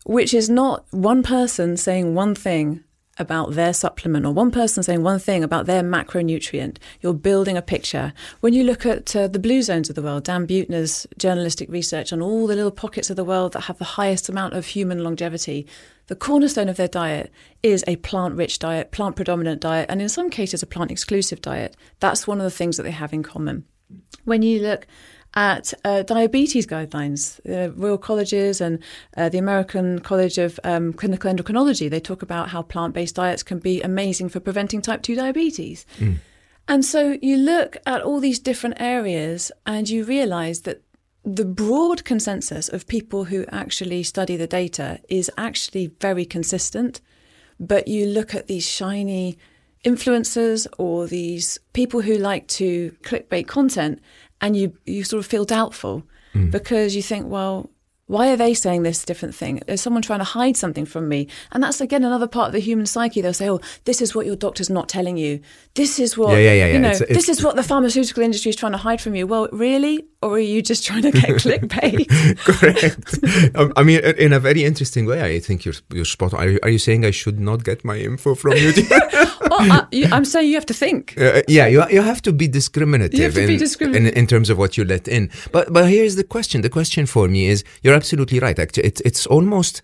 which 0.04 0.34
is 0.34 0.48
not 0.48 0.84
one 0.90 1.22
person 1.22 1.76
saying 1.76 2.14
one 2.14 2.34
thing 2.34 2.84
about 3.18 3.52
their 3.52 3.72
supplement 3.72 4.26
or 4.26 4.32
one 4.32 4.50
person 4.50 4.82
saying 4.82 5.02
one 5.02 5.18
thing 5.18 5.42
about 5.42 5.66
their 5.66 5.82
macronutrient. 5.82 6.78
You're 7.00 7.14
building 7.14 7.56
a 7.56 7.62
picture. 7.62 8.12
When 8.40 8.54
you 8.54 8.64
look 8.64 8.86
at 8.86 9.14
uh, 9.14 9.28
the 9.28 9.38
blue 9.38 9.62
zones 9.62 9.88
of 9.88 9.94
the 9.94 10.02
world, 10.02 10.24
Dan 10.24 10.46
Buettner's 10.46 11.06
journalistic 11.18 11.68
research 11.70 12.12
on 12.12 12.22
all 12.22 12.46
the 12.46 12.56
little 12.56 12.70
pockets 12.70 13.10
of 13.10 13.16
the 13.16 13.24
world 13.24 13.52
that 13.52 13.62
have 13.62 13.78
the 13.78 13.84
highest 13.84 14.28
amount 14.28 14.54
of 14.54 14.66
human 14.66 15.02
longevity, 15.02 15.66
the 16.08 16.16
cornerstone 16.16 16.70
of 16.70 16.76
their 16.76 16.88
diet 16.88 17.30
is 17.62 17.84
a 17.86 17.96
plant 17.96 18.34
rich 18.34 18.58
diet, 18.58 18.92
plant 18.92 19.14
predominant 19.14 19.60
diet, 19.60 19.86
and 19.90 20.00
in 20.00 20.08
some 20.08 20.30
cases, 20.30 20.62
a 20.62 20.66
plant 20.66 20.90
exclusive 20.90 21.42
diet. 21.42 21.76
That's 22.00 22.26
one 22.26 22.38
of 22.38 22.44
the 22.44 22.50
things 22.50 22.78
that 22.78 22.82
they 22.84 22.90
have 22.90 23.12
in 23.12 23.22
common. 23.22 23.64
When 24.24 24.42
you 24.42 24.60
look 24.60 24.86
at 25.34 25.72
uh, 25.84 26.02
diabetes 26.02 26.66
guidelines, 26.66 27.40
the 27.44 27.72
Royal 27.76 27.98
Colleges 27.98 28.60
and 28.60 28.82
uh, 29.16 29.28
the 29.28 29.38
American 29.38 30.00
College 30.00 30.38
of 30.38 30.58
um, 30.64 30.92
Clinical 30.92 31.32
Endocrinology, 31.32 31.88
they 31.88 32.00
talk 32.00 32.22
about 32.22 32.48
how 32.48 32.62
plant 32.62 32.94
based 32.94 33.16
diets 33.16 33.42
can 33.42 33.58
be 33.58 33.82
amazing 33.82 34.28
for 34.28 34.40
preventing 34.40 34.82
type 34.82 35.02
2 35.02 35.14
diabetes. 35.14 35.86
And 36.68 36.84
so 36.84 37.16
you 37.22 37.38
look 37.38 37.78
at 37.86 38.02
all 38.02 38.20
these 38.20 38.38
different 38.38 38.76
areas 38.78 39.50
and 39.66 39.88
you 39.88 40.04
realize 40.04 40.62
that 40.62 40.82
the 41.24 41.44
broad 41.44 42.04
consensus 42.04 42.68
of 42.68 42.86
people 42.86 43.24
who 43.24 43.44
actually 43.50 44.02
study 44.02 44.36
the 44.36 44.46
data 44.46 45.00
is 45.08 45.30
actually 45.36 45.92
very 46.00 46.24
consistent. 46.24 47.00
But 47.58 47.88
you 47.88 48.06
look 48.06 48.34
at 48.34 48.46
these 48.46 48.68
shiny 48.68 49.38
influencers 49.84 50.66
or 50.78 51.06
these 51.06 51.58
people 51.72 52.02
who 52.02 52.18
like 52.18 52.46
to 52.48 52.94
clickbait 53.02 53.46
content 53.46 54.00
and 54.40 54.56
you, 54.56 54.72
you 54.86 55.04
sort 55.04 55.20
of 55.20 55.26
feel 55.26 55.44
doubtful 55.44 56.02
because 56.50 56.94
you 56.94 57.02
think, 57.02 57.26
well, 57.26 57.68
why 58.06 58.30
are 58.32 58.36
they 58.36 58.54
saying 58.54 58.84
this 58.84 59.04
different 59.04 59.34
thing? 59.34 59.60
Is 59.66 59.82
someone 59.82 60.00
trying 60.02 60.20
to 60.20 60.24
hide 60.24 60.56
something 60.56 60.86
from 60.86 61.08
me? 61.10 61.26
And 61.52 61.62
that's 61.62 61.80
again 61.80 62.04
another 62.04 62.26
part 62.28 62.46
of 62.46 62.52
the 62.54 62.58
human 62.60 62.86
psyche. 62.86 63.20
They'll 63.20 63.34
say, 63.34 63.50
"Oh, 63.50 63.60
this 63.84 64.00
is 64.00 64.14
what 64.14 64.24
your 64.24 64.34
doctor's 64.36 64.70
not 64.70 64.88
telling 64.88 65.18
you. 65.18 65.40
This 65.74 65.98
is 65.98 66.16
what 66.16 66.30
Yeah, 66.30 66.38
yeah, 66.38 66.52
yeah, 66.52 66.66
yeah. 66.68 66.72
you 66.72 66.78
know. 66.78 66.88
It's- 66.88 67.00
it's- 67.02 67.16
this 67.16 67.28
is 67.28 67.44
what 67.44 67.56
the 67.56 67.62
pharmaceutical 67.62 68.22
industry 68.22 68.48
is 68.48 68.56
trying 68.56 68.72
to 68.72 68.78
hide 68.78 69.00
from 69.02 69.14
you." 69.14 69.26
Well, 69.26 69.48
really, 69.52 70.06
or 70.22 70.36
are 70.36 70.38
you 70.38 70.62
just 70.62 70.86
trying 70.86 71.02
to 71.02 71.10
get 71.10 71.24
clickbait? 71.44 72.08
Correct. 72.38 73.54
Um, 73.56 73.72
I 73.76 73.82
mean, 73.82 74.00
in 74.00 74.32
a 74.32 74.40
very 74.40 74.64
interesting 74.64 75.04
way, 75.04 75.20
I 75.36 75.38
think 75.40 75.66
you're 75.66 75.74
you're 75.92 76.06
spot 76.06 76.32
on. 76.32 76.40
Are 76.40 76.48
you, 76.48 76.58
are 76.62 76.70
you 76.70 76.78
saying 76.78 77.04
I 77.04 77.10
should 77.10 77.38
not 77.38 77.62
get 77.64 77.84
my 77.84 77.96
info 77.98 78.34
from 78.34 78.52
YouTube? 78.52 78.88
I, 79.58 79.86
I'm 80.12 80.24
saying 80.24 80.48
you 80.48 80.54
have 80.54 80.66
to 80.66 80.74
think. 80.74 81.14
Uh, 81.18 81.42
yeah, 81.48 81.66
you, 81.66 81.84
you 81.90 82.02
have 82.02 82.22
to 82.22 82.32
be 82.32 82.48
discriminative, 82.48 83.18
You 83.18 83.24
have 83.24 83.34
to 83.34 83.42
in, 83.42 83.46
be 83.48 83.56
discriminative. 83.56 84.12
in, 84.12 84.18
in 84.18 84.26
terms 84.26 84.50
of 84.50 84.58
what 84.58 84.76
you 84.76 84.84
let 84.84 85.08
in. 85.08 85.30
But 85.52 85.72
but 85.72 85.88
here's 85.88 86.16
the 86.16 86.24
question. 86.24 86.62
The 86.62 86.70
question 86.70 87.06
for 87.06 87.28
me 87.28 87.46
is, 87.46 87.64
you're 87.82 87.94
absolutely 87.94 88.38
right. 88.40 88.58
Actually, 88.58 88.84
it's 88.84 89.00
it's 89.02 89.26
almost 89.26 89.82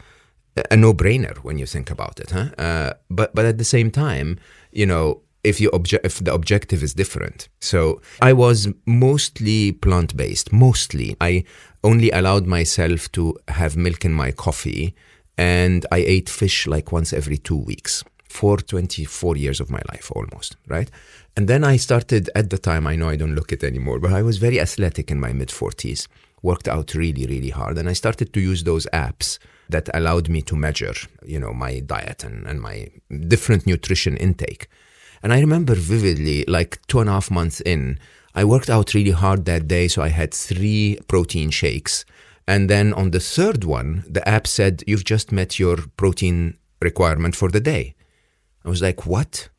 a 0.71 0.77
no-brainer 0.77 1.37
when 1.39 1.59
you 1.59 1.67
think 1.67 1.91
about 1.91 2.21
it, 2.21 2.31
huh? 2.31 2.47
Uh, 2.59 2.93
but 3.11 3.35
but 3.35 3.45
at 3.45 3.59
the 3.59 3.65
same 3.65 3.91
time, 3.91 4.39
you 4.73 4.87
know, 4.87 5.21
if 5.43 5.61
you 5.61 5.71
obje- 5.71 6.05
if 6.05 6.19
the 6.25 6.33
objective 6.33 6.83
is 6.83 6.95
different. 6.95 7.49
So 7.61 8.01
I 8.23 8.33
was 8.33 8.69
mostly 8.87 9.73
plant-based. 9.73 10.53
Mostly, 10.53 11.17
I 11.21 11.45
only 11.83 12.11
allowed 12.11 12.47
myself 12.47 13.11
to 13.13 13.37
have 13.49 13.77
milk 13.77 14.05
in 14.05 14.13
my 14.13 14.31
coffee, 14.33 14.95
and 15.37 15.85
I 15.91 15.99
ate 15.99 16.29
fish 16.29 16.67
like 16.67 16.93
once 16.93 17.13
every 17.13 17.37
two 17.39 17.59
weeks 17.59 18.05
for 18.35 18.57
24 18.57 19.37
years 19.37 19.61
of 19.61 19.71
my 19.71 19.81
life 19.93 20.11
almost, 20.11 20.57
right? 20.67 20.91
And 21.37 21.47
then 21.47 21.63
I 21.63 21.77
started 21.77 22.29
at 22.35 22.51
the 22.51 22.59
time, 22.59 22.85
I 22.85 22.97
know 22.97 23.09
I 23.09 23.15
don't 23.15 23.37
look 23.37 23.53
it 23.53 23.63
anymore, 23.63 24.01
but 24.01 24.13
I 24.13 24.23
was 24.23 24.39
very 24.39 24.59
athletic 24.61 25.09
in 25.09 25.21
my 25.21 25.33
mid 25.33 25.51
40s, 25.51 26.09
worked 26.43 26.67
out 26.67 26.95
really, 26.95 27.27
really 27.27 27.51
hard. 27.51 27.79
And 27.79 27.89
I 27.89 27.93
started 27.93 28.33
to 28.33 28.41
use 28.41 28.65
those 28.65 28.89
apps 28.93 29.39
that 29.69 29.89
allowed 29.95 30.29
me 30.29 30.43
to 30.43 30.57
measure, 30.57 30.95
you 31.25 31.39
know, 31.39 31.53
my 31.53 31.79
diet 31.79 32.25
and, 32.25 32.45
and 32.45 32.61
my 32.61 32.89
different 33.29 33.69
nutrition 33.69 34.17
intake. 34.17 34.67
And 35.23 35.33
I 35.33 35.39
remember 35.39 35.77
vividly, 35.77 36.45
like 36.49 36.85
two 36.89 36.99
and 36.99 37.09
a 37.09 37.13
half 37.13 37.31
months 37.31 37.61
in, 37.61 38.01
I 38.35 38.45
worked 38.45 38.69
out 38.69 38.95
really 38.95 39.13
hard 39.13 39.45
that 39.45 39.69
day. 39.69 39.87
So 39.87 40.03
I 40.03 40.09
had 40.09 40.35
three 40.35 40.99
protein 41.07 41.51
shakes. 41.51 42.05
And 42.49 42.69
then 42.69 42.93
on 42.95 43.13
the 43.13 43.21
third 43.21 43.63
one, 43.63 44.03
the 44.11 44.29
app 44.29 44.49
said, 44.49 44.83
You've 44.89 45.05
just 45.05 45.31
met 45.31 45.61
your 45.61 45.77
protein 45.97 46.59
requirement 46.81 47.37
for 47.37 47.49
the 47.49 47.61
day. 47.61 47.95
I 48.65 48.71
was 48.71 48.81
like, 48.81 49.05
what? 49.05 49.51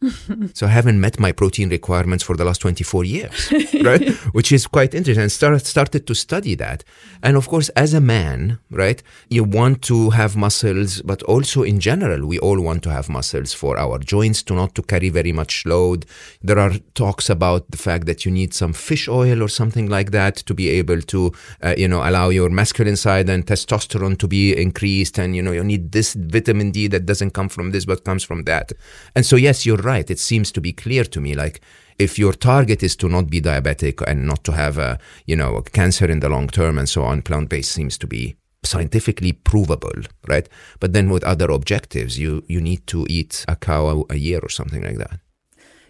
so 0.55 0.65
I 0.65 0.69
haven't 0.69 0.99
met 0.99 1.19
my 1.19 1.31
protein 1.31 1.69
requirements 1.69 2.23
for 2.23 2.35
the 2.35 2.43
last 2.43 2.61
24 2.61 3.03
years, 3.03 3.53
right? 3.83 4.09
Which 4.33 4.51
is 4.51 4.65
quite 4.65 4.95
interesting. 4.95 5.21
And 5.21 5.31
start, 5.31 5.63
started 5.63 6.07
to 6.07 6.15
study 6.15 6.55
that. 6.55 6.83
And 7.21 7.37
of 7.37 7.47
course, 7.47 7.69
as 7.69 7.93
a 7.93 8.01
man, 8.01 8.57
right, 8.71 9.03
you 9.29 9.43
want 9.43 9.83
to 9.83 10.09
have 10.09 10.35
muscles, 10.35 11.03
but 11.03 11.21
also 11.23 11.61
in 11.61 11.79
general, 11.79 12.25
we 12.25 12.39
all 12.39 12.59
want 12.59 12.81
to 12.83 12.89
have 12.89 13.07
muscles 13.07 13.53
for 13.53 13.77
our 13.77 13.99
joints 13.99 14.41
to 14.43 14.55
not 14.55 14.73
to 14.73 14.81
carry 14.81 15.09
very 15.09 15.31
much 15.31 15.67
load. 15.67 16.07
There 16.41 16.57
are 16.57 16.71
talks 16.95 17.29
about 17.29 17.69
the 17.69 17.77
fact 17.77 18.07
that 18.07 18.25
you 18.25 18.31
need 18.31 18.55
some 18.55 18.73
fish 18.73 19.07
oil 19.07 19.43
or 19.43 19.49
something 19.49 19.87
like 19.87 20.09
that 20.11 20.37
to 20.37 20.55
be 20.55 20.67
able 20.69 21.01
to, 21.01 21.31
uh, 21.61 21.75
you 21.77 21.87
know, 21.87 22.01
allow 22.01 22.29
your 22.29 22.49
masculine 22.49 22.95
side 22.95 23.29
and 23.29 23.45
testosterone 23.45 24.17
to 24.17 24.27
be 24.27 24.59
increased. 24.59 25.19
And, 25.19 25.35
you 25.35 25.43
know, 25.43 25.51
you 25.51 25.63
need 25.63 25.91
this 25.91 26.15
vitamin 26.15 26.71
D 26.71 26.87
that 26.87 27.05
doesn't 27.05 27.31
come 27.31 27.49
from 27.49 27.69
this, 27.69 27.85
but 27.85 28.03
comes 28.03 28.23
from 28.23 28.45
that. 28.45 28.71
And 29.15 29.25
so, 29.25 29.35
yes, 29.35 29.65
you're 29.65 29.77
right. 29.77 30.09
It 30.09 30.19
seems 30.19 30.51
to 30.53 30.61
be 30.61 30.73
clear 30.73 31.03
to 31.03 31.21
me 31.21 31.35
like 31.35 31.61
if 31.97 32.19
your 32.19 32.33
target 32.33 32.83
is 32.83 32.95
to 32.97 33.09
not 33.09 33.29
be 33.29 33.41
diabetic 33.41 34.01
and 34.05 34.27
not 34.27 34.43
to 34.43 34.51
have 34.51 34.77
a, 34.77 34.99
you 35.25 35.35
know, 35.35 35.61
cancer 35.61 36.05
in 36.05 36.19
the 36.19 36.29
long 36.29 36.47
term 36.47 36.77
and 36.77 36.89
so 36.89 37.03
on, 37.03 37.21
plant 37.21 37.49
based 37.49 37.71
seems 37.71 37.97
to 37.99 38.07
be 38.07 38.35
scientifically 38.63 39.31
provable, 39.31 40.01
right? 40.27 40.49
But 40.79 40.93
then 40.93 41.09
with 41.09 41.23
other 41.23 41.51
objectives, 41.51 42.19
you, 42.19 42.43
you 42.47 42.59
need 42.59 42.85
to 42.87 43.05
eat 43.09 43.45
a 43.47 43.55
cow 43.55 44.05
a 44.09 44.15
year 44.15 44.39
or 44.41 44.49
something 44.49 44.83
like 44.83 44.97
that. 44.97 45.19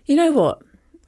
You 0.06 0.16
know 0.16 0.32
what? 0.32 0.62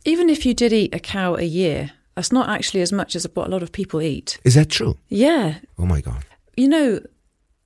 Even 0.06 0.30
if 0.30 0.46
you 0.46 0.54
did 0.54 0.74
eat 0.74 0.96
a 0.96 1.00
cow 1.00 1.36
a 1.36 1.44
year, 1.44 1.92
that's 2.16 2.32
not 2.32 2.50
actually 2.50 2.82
as 2.82 2.92
much 2.92 3.16
as 3.16 3.28
what 3.34 3.48
a 3.48 3.52
lot 3.52 3.62
of 3.62 3.72
people 3.72 4.02
eat. 4.02 4.40
Is 4.44 4.56
that 4.56 4.70
true? 4.70 4.98
Yeah. 5.10 5.60
Oh 5.78 5.86
my 5.86 6.02
God. 6.02 6.26
You 6.56 6.68
know, 6.68 7.00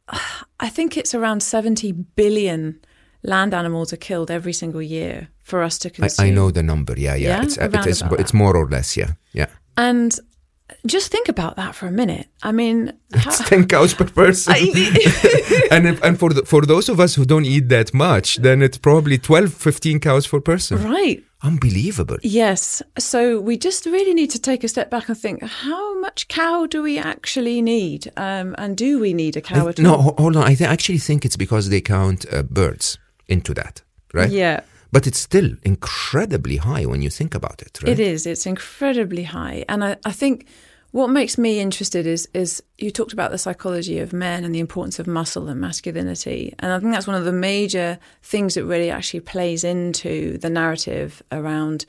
I 0.59 0.69
think 0.69 0.97
it's 0.97 1.15
around 1.15 1.41
70 1.41 1.91
billion 1.91 2.81
land 3.23 3.53
animals 3.53 3.93
are 3.93 3.97
killed 3.97 4.31
every 4.31 4.53
single 4.53 4.81
year 4.81 5.29
for 5.43 5.63
us 5.63 5.77
to 5.79 5.89
consume. 5.89 6.25
I, 6.25 6.29
I 6.29 6.31
know 6.31 6.51
the 6.51 6.63
number. 6.63 6.93
Yeah, 6.97 7.15
yeah. 7.15 7.37
Yeah? 7.37 7.43
It's, 7.43 7.57
uh, 7.57 7.69
it's, 7.73 8.01
about 8.01 8.19
it's 8.19 8.33
more 8.33 8.55
or 8.55 8.67
less. 8.67 8.97
Yeah, 8.97 9.13
yeah. 9.33 9.47
And 9.77 10.17
just 10.85 11.11
think 11.11 11.29
about 11.29 11.55
that 11.57 11.75
for 11.75 11.87
a 11.87 11.91
minute. 11.91 12.27
I 12.43 12.51
mean, 12.51 12.93
how, 13.13 13.31
10 13.31 13.67
cows 13.67 13.93
per 13.93 14.05
person. 14.05 14.53
and 15.71 15.87
if, 15.87 16.03
and 16.03 16.17
for 16.19 16.33
the, 16.33 16.43
for 16.45 16.61
those 16.61 16.89
of 16.89 16.99
us 16.99 17.15
who 17.15 17.25
don't 17.25 17.45
eat 17.45 17.69
that 17.69 17.93
much, 17.93 18.37
then 18.37 18.61
it's 18.61 18.77
probably 18.77 19.17
12, 19.17 19.53
15 19.53 19.99
cows 19.99 20.27
per 20.27 20.39
person. 20.39 20.83
right. 20.83 21.23
Unbelievable. 21.43 22.17
Yes. 22.21 22.83
So 22.99 23.39
we 23.39 23.57
just 23.57 23.87
really 23.87 24.13
need 24.13 24.29
to 24.29 24.39
take 24.39 24.63
a 24.63 24.67
step 24.67 24.91
back 24.91 25.09
and 25.09 25.17
think 25.17 25.41
how 25.41 25.99
much 25.99 26.27
cow 26.27 26.67
do 26.67 26.83
we 26.83 26.99
actually 26.99 27.63
need? 27.63 28.11
Um, 28.15 28.53
and 28.59 28.77
do 28.77 28.99
we 28.99 29.15
need 29.15 29.35
a 29.35 29.41
cow 29.41 29.67
at 29.67 29.79
no, 29.79 29.95
all? 29.95 30.01
ho- 30.03 30.15
hold 30.19 30.35
on. 30.35 30.43
I 30.43 30.53
th- 30.53 30.69
actually 30.69 30.99
think 30.99 31.25
it's 31.25 31.37
because 31.37 31.69
they 31.69 31.81
count 31.81 32.31
uh, 32.31 32.43
birds 32.43 32.99
into 33.31 33.53
that, 33.53 33.81
right? 34.13 34.29
Yeah. 34.29 34.61
But 34.91 35.07
it's 35.07 35.19
still 35.19 35.55
incredibly 35.63 36.57
high 36.57 36.85
when 36.85 37.01
you 37.01 37.09
think 37.09 37.33
about 37.33 37.61
it, 37.61 37.79
right? 37.81 37.93
It 37.93 37.99
is. 37.99 38.25
It's 38.25 38.45
incredibly 38.45 39.23
high. 39.23 39.63
And 39.69 39.83
I, 39.83 39.95
I 40.03 40.11
think 40.11 40.47
what 40.91 41.09
makes 41.09 41.37
me 41.37 41.59
interested 41.59 42.05
is 42.05 42.27
is 42.33 42.61
you 42.77 42.91
talked 42.91 43.13
about 43.13 43.31
the 43.31 43.37
psychology 43.37 43.99
of 43.99 44.11
men 44.11 44.43
and 44.43 44.53
the 44.53 44.59
importance 44.59 44.99
of 44.99 45.07
muscle 45.07 45.47
and 45.47 45.61
masculinity. 45.61 46.53
And 46.59 46.73
I 46.73 46.79
think 46.79 46.91
that's 46.91 47.07
one 47.07 47.15
of 47.15 47.23
the 47.23 47.31
major 47.31 47.97
things 48.21 48.55
that 48.55 48.65
really 48.65 48.91
actually 48.91 49.21
plays 49.21 49.63
into 49.63 50.37
the 50.39 50.49
narrative 50.49 51.23
around 51.31 51.85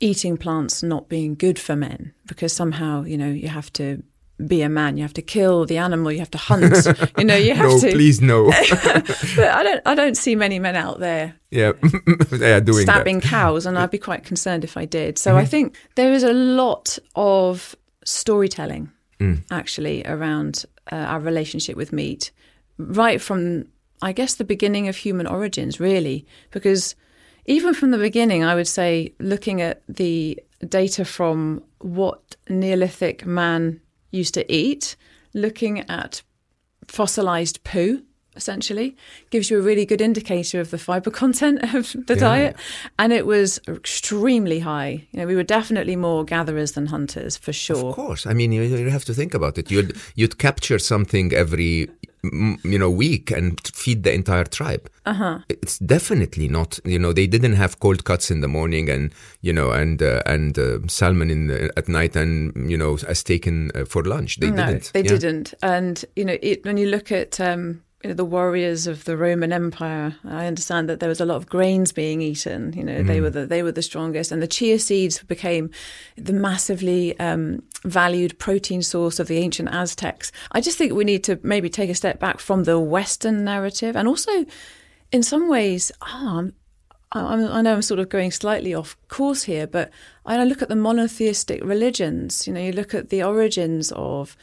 eating 0.00 0.36
plants 0.36 0.82
not 0.82 1.08
being 1.08 1.34
good 1.34 1.58
for 1.58 1.74
men 1.74 2.12
because 2.26 2.52
somehow, 2.52 3.02
you 3.04 3.16
know, 3.16 3.30
you 3.30 3.48
have 3.48 3.72
to 3.72 4.02
be 4.46 4.62
a 4.62 4.68
man, 4.68 4.96
you 4.96 5.02
have 5.02 5.14
to 5.14 5.22
kill 5.22 5.66
the 5.66 5.78
animal, 5.78 6.12
you 6.12 6.20
have 6.20 6.30
to 6.30 6.38
hunt, 6.38 6.86
you 7.18 7.24
know, 7.24 7.36
you 7.36 7.54
have 7.54 7.68
No, 7.70 7.78
to 7.80 7.90
please 7.90 8.20
no. 8.20 8.46
but 9.36 9.48
I 9.58 9.62
don't 9.62 9.82
I 9.84 9.94
don't 9.94 10.16
see 10.16 10.36
many 10.36 10.58
men 10.58 10.76
out 10.76 11.00
there 11.00 11.34
yeah, 11.50 11.72
yeah, 12.32 12.60
doing 12.60 12.82
stabbing 12.82 13.20
that. 13.20 13.28
cows, 13.28 13.66
and 13.66 13.78
I'd 13.78 13.90
be 13.90 13.98
quite 13.98 14.24
concerned 14.24 14.64
if 14.64 14.76
I 14.76 14.84
did. 14.84 15.18
So 15.18 15.36
I 15.36 15.44
think 15.44 15.76
there 15.94 16.12
is 16.12 16.22
a 16.22 16.32
lot 16.32 16.98
of 17.14 17.74
storytelling 18.04 18.90
actually 19.50 20.04
around 20.06 20.64
uh, 20.92 20.94
our 20.94 21.20
relationship 21.20 21.76
with 21.76 21.92
meat, 21.92 22.30
right 22.78 23.20
from 23.20 23.66
I 24.00 24.12
guess 24.12 24.34
the 24.36 24.44
beginning 24.44 24.86
of 24.88 24.96
human 24.96 25.26
origins, 25.26 25.80
really, 25.80 26.24
because 26.52 26.94
even 27.46 27.74
from 27.74 27.90
the 27.90 27.98
beginning, 27.98 28.44
I 28.44 28.54
would 28.54 28.68
say 28.68 29.14
looking 29.18 29.60
at 29.60 29.82
the 29.88 30.38
data 30.68 31.04
from 31.04 31.62
what 31.80 32.36
Neolithic 32.48 33.24
man 33.26 33.80
used 34.10 34.34
to 34.34 34.50
eat, 34.52 34.96
looking 35.34 35.80
at 35.90 36.22
fossilized 36.86 37.62
poo 37.64 38.02
essentially 38.36 38.96
gives 39.30 39.50
you 39.50 39.58
a 39.58 39.60
really 39.60 39.84
good 39.84 40.00
indicator 40.00 40.60
of 40.60 40.70
the 40.70 40.78
fiber 40.78 41.10
content 41.22 41.58
of 41.74 41.92
the 42.06 42.14
Yeah. 42.14 42.20
diet 42.20 42.56
and 42.98 43.12
it 43.12 43.26
was 43.26 43.58
extremely 43.66 44.60
high 44.60 45.06
you 45.10 45.18
know 45.20 45.26
we 45.26 45.34
were 45.34 45.42
definitely 45.42 45.96
more 45.96 46.24
gatherers 46.24 46.72
than 46.72 46.86
hunters 46.86 47.36
for 47.36 47.52
sure 47.52 47.88
Of 47.90 47.96
course. 47.96 48.26
I 48.26 48.34
mean, 48.34 48.52
you, 48.52 48.62
you 48.62 48.90
have 48.90 49.04
to 49.06 49.14
think 49.14 49.34
about 49.34 49.58
it. 49.58 49.70
You'd 49.70 49.96
you'd 50.14 50.38
capture 50.38 50.78
something 50.78 51.32
every 51.32 51.88
you 52.22 52.78
know 52.78 52.90
week 52.90 53.30
and 53.30 53.60
feed 53.66 54.02
the 54.02 54.12
entire 54.12 54.44
tribe. 54.44 54.90
Uh-huh. 55.06 55.38
It's 55.48 55.78
definitely 55.78 56.48
not. 56.48 56.78
You 56.84 56.98
know, 56.98 57.12
they 57.12 57.26
didn't 57.26 57.54
have 57.54 57.78
cold 57.80 58.04
cuts 58.04 58.30
in 58.30 58.40
the 58.40 58.48
morning 58.48 58.90
and 58.90 59.12
you 59.40 59.52
know 59.52 59.70
and 59.70 60.02
uh, 60.02 60.22
and 60.26 60.58
uh, 60.58 60.78
salmon 60.86 61.30
in 61.30 61.46
the, 61.46 61.72
at 61.76 61.88
night 61.88 62.16
and 62.16 62.70
you 62.70 62.76
know 62.76 62.98
a 63.06 63.14
steak 63.14 63.46
in, 63.46 63.70
uh, 63.74 63.84
for 63.84 64.02
lunch. 64.04 64.36
They 64.38 64.50
no 64.50 64.66
didn't. 64.66 64.92
they 64.92 65.02
Yeah. 65.02 65.08
didn't 65.16 65.54
and 65.62 66.04
you 66.16 66.24
know 66.24 66.36
it, 66.42 66.64
when 66.64 66.76
you 66.76 66.88
look 66.88 67.10
at 67.12 67.40
um 67.40 67.82
you 68.04 68.10
know, 68.10 68.14
the 68.14 68.24
warriors 68.24 68.86
of 68.86 69.04
the 69.06 69.16
Roman 69.16 69.52
Empire. 69.52 70.14
I 70.24 70.46
understand 70.46 70.88
that 70.88 71.00
there 71.00 71.08
was 71.08 71.20
a 71.20 71.24
lot 71.24 71.36
of 71.36 71.48
grains 71.48 71.90
being 71.92 72.22
eaten. 72.22 72.72
You 72.74 72.84
know, 72.84 73.00
Mm. 73.00 73.06
they 73.08 73.20
were 73.20 73.30
the 73.30 73.44
they 73.46 73.62
were 73.64 73.72
the 73.72 73.82
strongest, 73.82 74.30
and 74.30 74.40
the 74.40 74.46
chia 74.46 74.78
seeds 74.78 75.20
became 75.24 75.70
the 76.16 76.32
massively 76.32 77.18
um, 77.18 77.62
valued 77.84 78.38
protein 78.38 78.82
source 78.82 79.18
of 79.18 79.26
the 79.26 79.38
ancient 79.38 79.68
Aztecs. 79.70 80.30
I 80.52 80.60
just 80.60 80.78
think 80.78 80.92
we 80.92 81.04
need 81.04 81.24
to 81.24 81.40
maybe 81.42 81.68
take 81.68 81.90
a 81.90 81.94
step 81.94 82.20
back 82.20 82.38
from 82.38 82.64
the 82.64 82.78
Western 82.78 83.42
narrative, 83.44 83.96
and 83.96 84.06
also, 84.06 84.44
in 85.10 85.22
some 85.24 85.48
ways, 85.48 85.90
oh, 86.02 86.06
I'm, 86.38 86.52
I'm, 87.12 87.46
I 87.46 87.62
know 87.62 87.72
I'm 87.74 87.82
sort 87.82 87.98
of 88.00 88.08
going 88.10 88.30
slightly 88.30 88.74
off 88.74 88.96
course 89.08 89.42
here, 89.42 89.66
but 89.66 89.90
I 90.24 90.44
look 90.44 90.62
at 90.62 90.68
the 90.68 90.76
monotheistic 90.76 91.64
religions. 91.64 92.46
You 92.46 92.52
know, 92.52 92.60
you 92.60 92.72
look 92.72 92.94
at 92.94 93.08
the 93.08 93.22
origins 93.24 93.90
of 93.96 94.36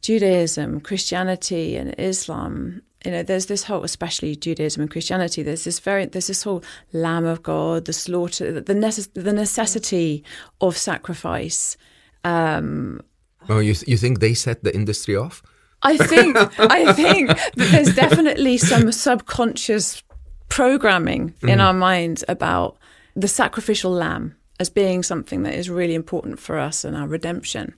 Judaism, 0.00 0.80
Christianity, 0.80 1.76
and 1.76 1.94
Islam. 1.98 2.82
You 3.04 3.10
know, 3.12 3.22
there's 3.22 3.46
this 3.46 3.64
whole, 3.64 3.82
especially 3.84 4.36
Judaism 4.36 4.82
and 4.82 4.90
Christianity. 4.90 5.42
There's 5.42 5.64
this 5.64 5.80
very, 5.80 6.04
there's 6.06 6.26
this 6.26 6.42
whole 6.42 6.62
Lamb 6.92 7.24
of 7.24 7.42
God, 7.42 7.86
the 7.86 7.92
slaughter, 7.94 8.60
the 8.60 8.74
necess- 8.74 9.08
the 9.14 9.32
necessity 9.32 10.22
of 10.60 10.76
sacrifice. 10.76 11.76
Um, 12.24 13.00
Oh, 13.48 13.58
you 13.58 13.74
you 13.86 13.96
think 13.96 14.20
they 14.20 14.34
set 14.34 14.62
the 14.64 14.74
industry 14.74 15.16
off? 15.16 15.42
I 15.82 15.96
think 15.96 16.36
I 16.58 16.92
think 16.92 17.28
that 17.28 17.68
there's 17.72 17.94
definitely 17.94 18.58
some 18.58 18.92
subconscious 18.92 20.02
programming 20.50 21.32
in 21.42 21.58
our 21.60 21.72
minds 21.72 22.22
about 22.28 22.76
the 23.16 23.28
sacrificial 23.28 23.90
lamb 23.92 24.34
as 24.58 24.68
being 24.68 25.02
something 25.02 25.42
that 25.44 25.54
is 25.54 25.70
really 25.70 25.94
important 25.94 26.38
for 26.38 26.58
us 26.58 26.84
and 26.84 26.94
our 26.96 27.08
redemption. 27.08 27.74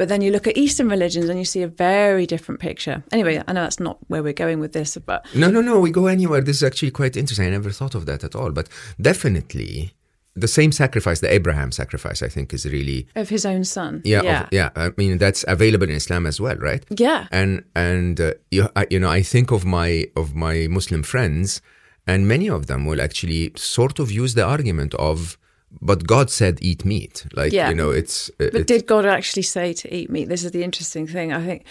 But 0.00 0.08
then 0.08 0.22
you 0.22 0.30
look 0.32 0.46
at 0.46 0.56
Eastern 0.56 0.88
religions 0.88 1.28
and 1.28 1.38
you 1.38 1.44
see 1.44 1.62
a 1.62 1.68
very 1.68 2.24
different 2.24 2.58
picture. 2.68 2.96
Anyway, 3.12 3.34
I 3.46 3.52
know 3.52 3.64
that's 3.66 3.80
not 3.88 3.98
where 4.10 4.22
we're 4.22 4.32
going 4.44 4.58
with 4.64 4.72
this, 4.72 4.96
but 5.10 5.20
No, 5.34 5.50
no, 5.50 5.60
no. 5.60 5.74
We 5.78 5.90
go 5.90 6.06
anywhere. 6.06 6.40
This 6.40 6.56
is 6.56 6.62
actually 6.62 6.92
quite 7.00 7.14
interesting. 7.18 7.46
I 7.46 7.50
never 7.50 7.70
thought 7.70 7.94
of 7.94 8.06
that 8.06 8.24
at 8.28 8.34
all. 8.34 8.50
But 8.58 8.66
definitely, 8.98 9.92
the 10.34 10.48
same 10.48 10.72
sacrifice, 10.72 11.20
the 11.20 11.30
Abraham 11.38 11.70
sacrifice, 11.72 12.22
I 12.22 12.28
think, 12.28 12.54
is 12.54 12.64
really 12.64 13.08
of 13.14 13.28
his 13.28 13.44
own 13.44 13.62
son. 13.64 14.00
yeah, 14.04 14.22
yeah, 14.22 14.42
of- 14.44 14.48
yeah. 14.52 14.70
I 14.76 14.90
mean, 14.96 15.18
that's 15.18 15.44
available 15.56 15.88
in 15.92 15.96
Islam 16.02 16.24
as 16.26 16.40
well, 16.40 16.56
right? 16.56 16.82
Yeah. 17.06 17.26
And 17.30 17.52
and 17.74 18.20
uh, 18.20 18.32
you, 18.50 18.68
I, 18.80 18.86
you 18.92 19.00
know, 19.02 19.10
I 19.18 19.22
think 19.22 19.50
of 19.56 19.62
my 19.78 19.90
of 20.16 20.34
my 20.46 20.66
Muslim 20.78 21.02
friends, 21.12 21.60
and 22.06 22.26
many 22.34 22.48
of 22.48 22.62
them 22.70 22.86
will 22.88 23.00
actually 23.08 23.52
sort 23.56 23.98
of 23.98 24.06
use 24.22 24.32
the 24.34 24.46
argument 24.56 24.94
of, 24.94 25.36
but 25.80 26.06
God 26.06 26.30
said 26.30 26.58
eat 26.62 26.84
meat, 26.84 27.26
like 27.34 27.52
Yeah. 27.52 27.68
you 27.70 27.74
know, 27.76 27.90
it's. 27.90 28.28
uh, 28.40 28.48
But 28.52 28.54
it's 28.54 28.66
did 28.66 28.86
God 28.86 29.04
actually 29.06 29.42
say 29.42 29.72
to 29.74 29.94
eat 29.94 30.10
meat? 30.10 30.28
This 30.28 30.44
is 30.44 30.50
the 30.50 30.62
interesting 30.62 31.06
thing. 31.06 31.32
I 31.32 31.44
think, 31.44 31.64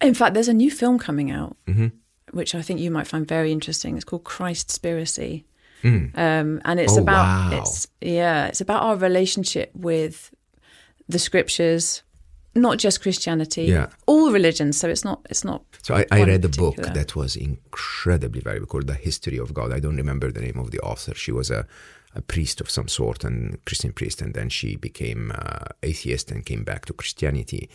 in 0.00 0.14
fact, 0.14 0.34
there's 0.34 0.48
a 0.48 0.54
new 0.54 0.70
film 0.70 0.98
coming 0.98 1.30
out 1.30 1.56
which 2.32 2.54
I 2.54 2.62
think 2.62 2.78
you 2.80 2.90
might 2.92 3.08
find 3.08 3.26
very 3.26 3.50
interesting. 3.50 3.96
It's 3.96 4.04
called 4.04 4.22
Christspiracy. 4.24 5.44
Um, 5.82 6.60
and 6.64 6.78
it's 6.78 6.96
Oh, 6.98 7.02
about 7.02 7.24
wow. 7.52 7.58
it's 7.62 7.88
yeah, 8.00 8.46
it's 8.46 8.60
about 8.60 8.82
our 8.82 8.96
relationship 8.96 9.70
with 9.74 10.30
the 11.08 11.18
scriptures, 11.18 12.02
not 12.54 12.78
just 12.78 13.00
Christianity, 13.02 13.64
Yeah. 13.64 13.88
all 14.06 14.32
religions. 14.32 14.78
So 14.78 14.88
it's 14.88 15.04
not 15.04 15.20
it's 15.30 15.44
not. 15.44 15.62
So 15.82 15.94
I, 15.94 16.04
I 16.10 16.24
read 16.24 16.44
a 16.44 16.48
book 16.48 16.76
that 16.76 17.14
was 17.16 17.36
incredibly 17.36 18.40
valuable 18.40 18.66
called 18.66 18.86
The 18.86 18.94
History 18.94 19.38
of 19.38 19.54
God. 19.54 19.72
I 19.72 19.80
don't 19.80 19.96
remember 19.96 20.30
the 20.32 20.40
name 20.40 20.58
of 20.58 20.70
the 20.70 20.80
author. 20.80 21.14
She 21.14 21.32
was 21.32 21.50
a, 21.50 21.66
a 22.14 22.20
priest 22.20 22.60
of 22.60 22.68
some 22.68 22.88
sort 22.88 23.24
and 23.24 23.64
Christian 23.64 23.92
priest, 23.92 24.20
and 24.22 24.34
then 24.34 24.48
she 24.48 24.76
became 24.76 25.32
uh, 25.34 25.64
atheist 25.82 26.30
and 26.30 26.44
came 26.44 26.64
back 26.64 26.86
to 26.86 26.92
Christianity. 26.92 27.68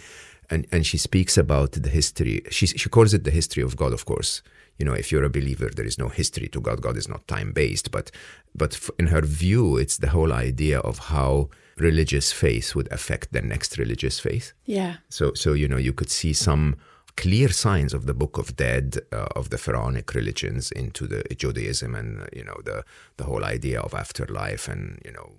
And 0.49 0.67
and 0.71 0.85
she 0.85 0.97
speaks 0.97 1.37
about 1.37 1.71
the 1.71 1.89
history. 1.89 2.41
She 2.51 2.67
she 2.67 2.89
calls 2.89 3.13
it 3.13 3.23
the 3.23 3.31
history 3.31 3.63
of 3.63 3.75
God, 3.75 3.93
of 3.93 4.05
course. 4.05 4.41
You 4.77 4.85
know, 4.85 4.93
if 4.93 5.09
you're 5.09 5.23
a 5.23 5.29
believer, 5.29 5.69
there 5.69 5.85
is 5.87 5.97
no 5.97 6.09
history 6.09 6.49
to 6.49 6.59
God. 6.61 6.81
God 6.81 6.97
is 6.97 7.07
not 7.07 7.27
time 7.27 7.53
based. 7.53 7.89
But 7.91 8.11
but 8.53 8.77
in 8.99 9.07
her 9.07 9.21
view, 9.21 9.77
it's 9.77 9.97
the 9.97 10.09
whole 10.09 10.33
idea 10.33 10.79
of 10.79 10.99
how 10.99 11.49
religious 11.77 12.31
faith 12.31 12.75
would 12.75 12.91
affect 12.91 13.33
the 13.33 13.41
next 13.41 13.77
religious 13.77 14.19
faith. 14.19 14.53
Yeah, 14.65 14.97
So, 15.09 15.33
so 15.33 15.53
you 15.53 15.67
know, 15.67 15.77
you 15.77 15.93
could 15.93 16.09
see 16.09 16.33
some 16.33 16.77
clear 17.17 17.49
signs 17.49 17.93
of 17.93 18.05
the 18.05 18.13
Book 18.13 18.37
of 18.37 18.55
Dead 18.55 18.97
uh, 19.11 19.27
of 19.35 19.49
the 19.49 19.57
pharaonic 19.57 20.13
religions 20.13 20.71
into 20.71 21.07
the 21.07 21.23
Judaism, 21.35 21.95
and 21.95 22.27
you 22.33 22.43
know 22.43 22.57
the 22.63 22.83
the 23.17 23.23
whole 23.25 23.43
idea 23.43 23.79
of 23.79 23.93
afterlife, 23.93 24.67
and 24.67 24.99
you 25.05 25.11
know 25.11 25.33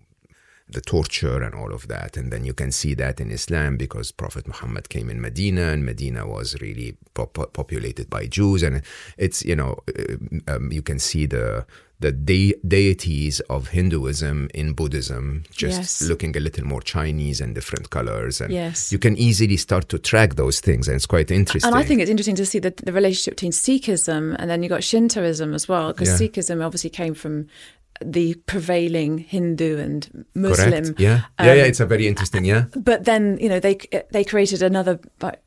the 0.69 0.81
torture 0.81 1.43
and 1.43 1.55
all 1.55 1.73
of 1.73 1.87
that. 1.89 2.17
And 2.17 2.33
then 2.33 2.45
you 2.45 2.53
can 2.53 2.73
see 2.73 2.95
that 2.95 3.21
in 3.21 3.31
Islam 3.31 3.77
because 3.77 4.11
Prophet 4.13 4.47
Muhammad 4.49 4.89
came 4.89 5.09
in 5.11 5.21
Medina, 5.21 5.69
and 5.73 5.85
Medina 5.85 6.27
was 6.27 6.61
really 6.61 6.97
pop- 7.15 7.53
populated 7.53 8.11
by 8.11 8.27
Jews, 8.27 8.63
and 8.63 8.83
it's 9.17 9.45
you 9.45 9.55
know 9.57 9.79
uh, 9.99 10.55
um, 10.57 10.73
you 10.73 10.83
can 10.83 10.99
see 10.99 11.27
the 11.27 11.65
the 11.99 12.13
de- 12.13 12.55
deities 12.69 13.41
of 13.49 13.69
Hinduism 13.69 14.51
in 14.53 14.75
Buddhism 14.75 15.45
just 15.51 15.79
Yes. 15.79 16.03
looking 16.03 16.37
a 16.37 16.41
little 16.41 16.67
more 16.67 16.83
Chinese 16.83 17.41
and 17.41 17.55
different 17.55 17.89
colors, 17.89 18.39
and 18.43 18.53
Yes. 18.53 18.93
you 18.93 18.99
can 18.99 19.17
easily 19.17 19.57
start 19.57 19.89
to 19.89 19.99
track 19.99 20.35
those 20.35 20.61
things, 20.61 20.89
and 20.89 20.97
it's 20.97 21.07
quite 21.07 21.31
interesting. 21.31 21.67
and 21.73 21.75
I 21.75 21.85
think 21.87 22.01
it's 22.03 22.11
interesting 22.11 22.37
to 22.37 22.45
see 22.45 22.59
the, 22.59 22.75
the 22.85 22.93
relationship 22.93 23.33
between 23.37 23.53
Sikhism 23.53 24.37
and 24.39 24.51
then 24.51 24.63
you 24.63 24.69
got 24.69 24.83
Shintoism 24.85 25.55
as 25.55 25.69
well, 25.69 25.93
because 25.95 26.09
Yeah. 26.21 26.29
Sikhism 26.29 26.63
obviously 26.63 26.91
came 26.91 27.15
from 27.15 27.47
the 28.05 28.35
prevailing 28.47 29.19
Hindu 29.19 29.79
and 29.79 30.27
Correct. 30.35 30.35
Muslim. 30.35 30.95
Yeah, 30.99 31.23
yeah, 31.41 31.55
yeah. 31.55 31.65
It's 31.65 31.81
a 31.81 31.87
very 31.87 32.07
um, 32.07 32.11
interesting. 32.11 32.45
Yeah, 32.45 32.65
But 32.75 33.05
then 33.05 33.39
you 33.41 33.49
know 33.49 33.61
they 33.61 33.79
they 34.11 34.25
created 34.25 34.63
another 34.63 34.99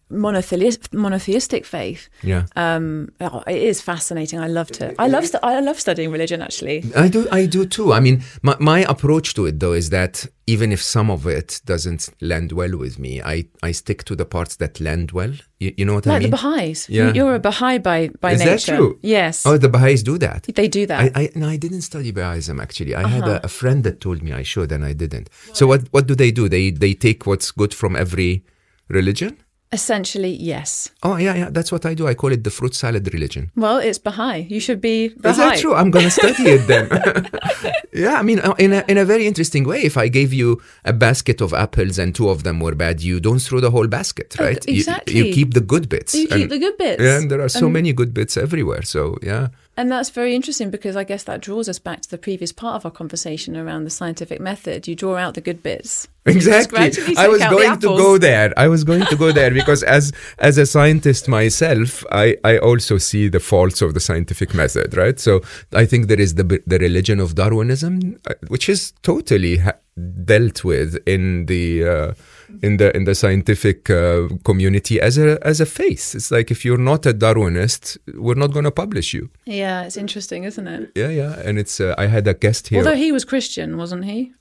monotheist, 0.10 0.94
monotheistic 0.94 1.66
faith. 1.66 2.10
yeah. 2.24 2.44
Um, 2.56 3.10
oh, 3.22 3.44
it 3.48 3.62
is 3.62 3.82
fascinating. 3.82 4.40
I 4.40 4.48
love 4.48 4.72
to. 4.74 4.94
I 5.00 5.08
love. 5.08 5.26
stu- 5.28 5.40
I 5.44 5.60
love 5.60 5.80
studying 5.80 6.12
religion. 6.12 6.42
Actually, 6.42 6.84
I 6.96 7.08
do, 7.08 7.28
I 7.32 7.46
do 7.46 7.66
too. 7.66 7.94
I 7.94 8.00
mean, 8.00 8.24
my, 8.42 8.56
my 8.60 8.80
approach 8.90 9.34
to 9.36 9.46
it 9.46 9.60
though 9.60 9.74
is 9.74 9.90
that 9.92 10.26
even 10.48 10.72
if 10.72 10.82
some 10.82 11.12
of 11.12 11.28
it 11.28 11.62
doesn't 11.66 12.10
land 12.22 12.52
well 12.54 12.76
with 12.78 12.98
me, 12.98 13.22
I, 13.22 13.46
I 13.62 13.72
stick 13.72 14.04
to 14.06 14.16
the 14.16 14.26
parts 14.26 14.56
that 14.56 14.80
land 14.80 15.12
well. 15.12 15.32
You, 15.60 15.74
you 15.78 15.86
know 15.86 15.94
what 15.94 16.08
I 16.08 16.12
mean? 16.20 16.32
like 16.32 16.32
the 16.32 16.38
Baha'is. 16.38 16.90
Yeah. 16.90 17.14
You're 17.14 17.36
a 17.36 17.40
Baha'i 17.40 17.78
by 17.78 18.10
by 18.20 18.32
is 18.34 18.40
nature. 18.40 18.72
that 18.72 18.78
true? 18.78 19.00
Yes, 19.04 19.46
Oh, 19.46 19.58
the 19.58 19.70
Baha'is 19.70 20.02
do 20.04 20.18
that. 20.18 20.44
they 20.56 20.68
do 20.68 20.86
that. 20.88 21.16
I, 21.16 21.22
I 21.24 21.30
no, 21.36 21.48
I 21.48 21.58
didn't 21.58 21.82
study 21.82 22.12
Bahaism 22.12 22.60
actually. 22.62 22.96
I 22.96 23.08
had 23.08 23.24
Uh-huh. 23.24 23.40
a, 23.44 23.46
a 23.46 23.48
friend 23.50 23.84
that 23.84 24.02
told 24.02 24.24
me 24.24 24.34
I 24.34 24.44
should, 24.44 24.72
and 24.72 24.84
I 24.84 24.94
didn't. 24.94 25.30
So 25.54 25.68
what 25.68 25.82
what 25.92 26.08
do 26.08 26.16
they 26.16 26.32
do? 26.32 26.50
They 26.50 26.72
they 26.72 26.94
take 26.96 27.28
what's 27.28 27.52
good 27.52 27.74
from 27.74 27.96
every 27.96 28.44
religion. 28.88 29.38
Essentially, 29.72 30.32
yes. 30.32 30.90
Oh 31.04 31.18
yeah, 31.18 31.36
yeah. 31.36 31.50
That's 31.52 31.72
what 31.72 31.86
I 31.86 31.94
do. 31.94 32.08
I 32.08 32.16
call 32.16 32.32
it 32.32 32.44
the 32.44 32.50
fruit 32.50 32.74
salad 32.74 33.14
religion. 33.14 33.52
Well, 33.56 33.78
it's 33.78 34.00
Baha'i. 34.00 34.48
You 34.50 34.60
should 34.60 34.82
be 34.82 35.10
Baha'i. 35.10 35.30
Is 35.30 35.38
that 35.38 35.60
true? 35.60 35.76
I'm 35.76 35.92
going 35.92 36.06
to 36.06 36.12
study 36.12 36.44
it 36.44 36.66
then. 36.66 36.90
yeah, 37.94 38.16
I 38.16 38.24
mean, 38.24 38.40
uh, 38.40 38.56
in 38.58 38.74
a, 38.74 38.84
in 38.88 38.98
a 38.98 39.06
very 39.06 39.28
interesting 39.28 39.66
way. 39.66 39.84
If 39.84 39.96
I 39.96 40.08
gave 40.08 40.34
you 40.34 40.60
a 40.86 40.94
basket 40.94 41.40
of 41.40 41.54
apples 41.54 42.00
and 42.00 42.16
two 42.16 42.30
of 42.30 42.42
them 42.42 42.60
were 42.60 42.74
bad, 42.74 43.02
you 43.04 43.20
don't 43.20 43.38
throw 43.38 43.60
the 43.60 43.70
whole 43.70 43.88
basket, 43.88 44.36
right? 44.40 44.64
You- 44.68 44.78
exactly. 44.78 45.16
You, 45.16 45.34
keep 45.34 45.54
the 45.54 45.62
good 45.62 45.88
bits. 45.88 46.16
You 46.16 46.28
keep 46.28 46.42
and, 46.44 46.52
the 46.52 46.58
good 46.58 46.78
bits. 46.78 47.04
Yeah, 47.04 47.18
and 47.20 47.30
there 47.30 47.42
are 47.42 47.50
so 47.50 47.70
many 47.70 47.94
good 47.94 48.12
bits 48.12 48.38
everywhere. 48.38 48.82
So 48.82 49.18
yeah. 49.22 49.50
And 49.80 49.90
that's 49.90 50.10
very 50.10 50.36
interesting 50.36 50.72
because 50.72 50.98
I 50.98 51.06
guess 51.06 51.24
that 51.24 51.40
draws 51.40 51.70
us 51.70 51.80
back 51.80 52.02
to 52.02 52.10
the 52.12 52.18
previous 52.18 52.52
part 52.52 52.76
of 52.76 52.84
our 52.84 52.92
conversation 52.92 53.56
around 53.56 53.86
the 53.86 53.90
scientific 53.90 54.42
method. 54.42 54.90
You 54.90 54.94
draw 54.94 55.16
out 55.16 55.36
the 55.36 55.42
good 55.42 55.64
bits. 55.64 56.06
Exactly. 56.26 56.92
I 57.16 57.30
was 57.30 57.40
going 57.40 57.80
to 57.80 57.88
go 57.88 58.18
there. 58.18 58.54
I 58.58 58.68
was 58.68 58.84
going 58.84 59.06
to 59.06 59.16
go 59.16 59.32
there 59.32 59.52
because 59.62 59.82
as 59.84 60.12
as 60.38 60.58
a 60.58 60.66
scientist 60.66 61.30
myself, 61.30 62.04
I, 62.12 62.36
I 62.44 62.58
also 62.58 62.98
see 62.98 63.30
the 63.30 63.40
faults 63.40 63.82
of 63.82 63.94
the 63.94 64.02
scientific 64.02 64.54
method, 64.54 64.98
right? 64.98 65.18
So 65.18 65.40
I 65.72 65.86
think 65.86 66.08
there 66.08 66.20
is 66.20 66.36
the 66.36 66.62
the 66.68 66.78
religion 66.80 67.22
of 67.22 67.36
Darwinism, 67.36 68.18
uh, 68.30 68.34
which 68.50 68.68
is 68.68 68.92
totally 69.02 69.60
ha- 69.60 69.78
dealt 70.26 70.66
with 70.66 70.98
in 71.08 71.46
the 71.46 71.88
uh, 71.88 72.14
in 72.62 72.78
the 72.78 72.96
in 72.96 73.06
the 73.06 73.16
scientific 73.16 73.90
uh, 73.90 74.28
community 74.44 75.00
as 75.02 75.18
a 75.18 75.38
as 75.46 75.62
a 75.62 75.66
faith. 75.66 76.16
It's 76.16 76.32
like 76.32 76.52
if 76.52 76.66
you're 76.66 76.78
not 76.78 77.06
a 77.06 77.14
Darwinist, 77.14 77.98
we're 78.16 78.36
not 78.36 78.52
going 78.52 78.66
to 78.66 78.72
publish 78.72 79.14
you. 79.14 79.30
Yeah, 79.46 79.84
it's 79.84 79.98
interesting, 79.98 80.44
isn't 80.44 80.68
it? 80.68 80.92
Yeah, 80.96 81.10
yeah. 81.10 81.40
And 81.46 81.58
it's 81.60 81.80
uh, 81.80 81.96
I 81.98 82.08
had 82.08 82.28
a 82.28 82.34
guest 82.34 82.68
here. 82.70 82.80
Although 82.80 82.96
he 82.96 83.12
was 83.12 83.26
Christian, 83.26 83.78
wasn't 83.78 84.06
he? 84.06 84.34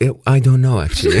Uh, 0.00 0.12
I 0.26 0.40
don't 0.40 0.60
know 0.60 0.80
actually. 0.80 1.20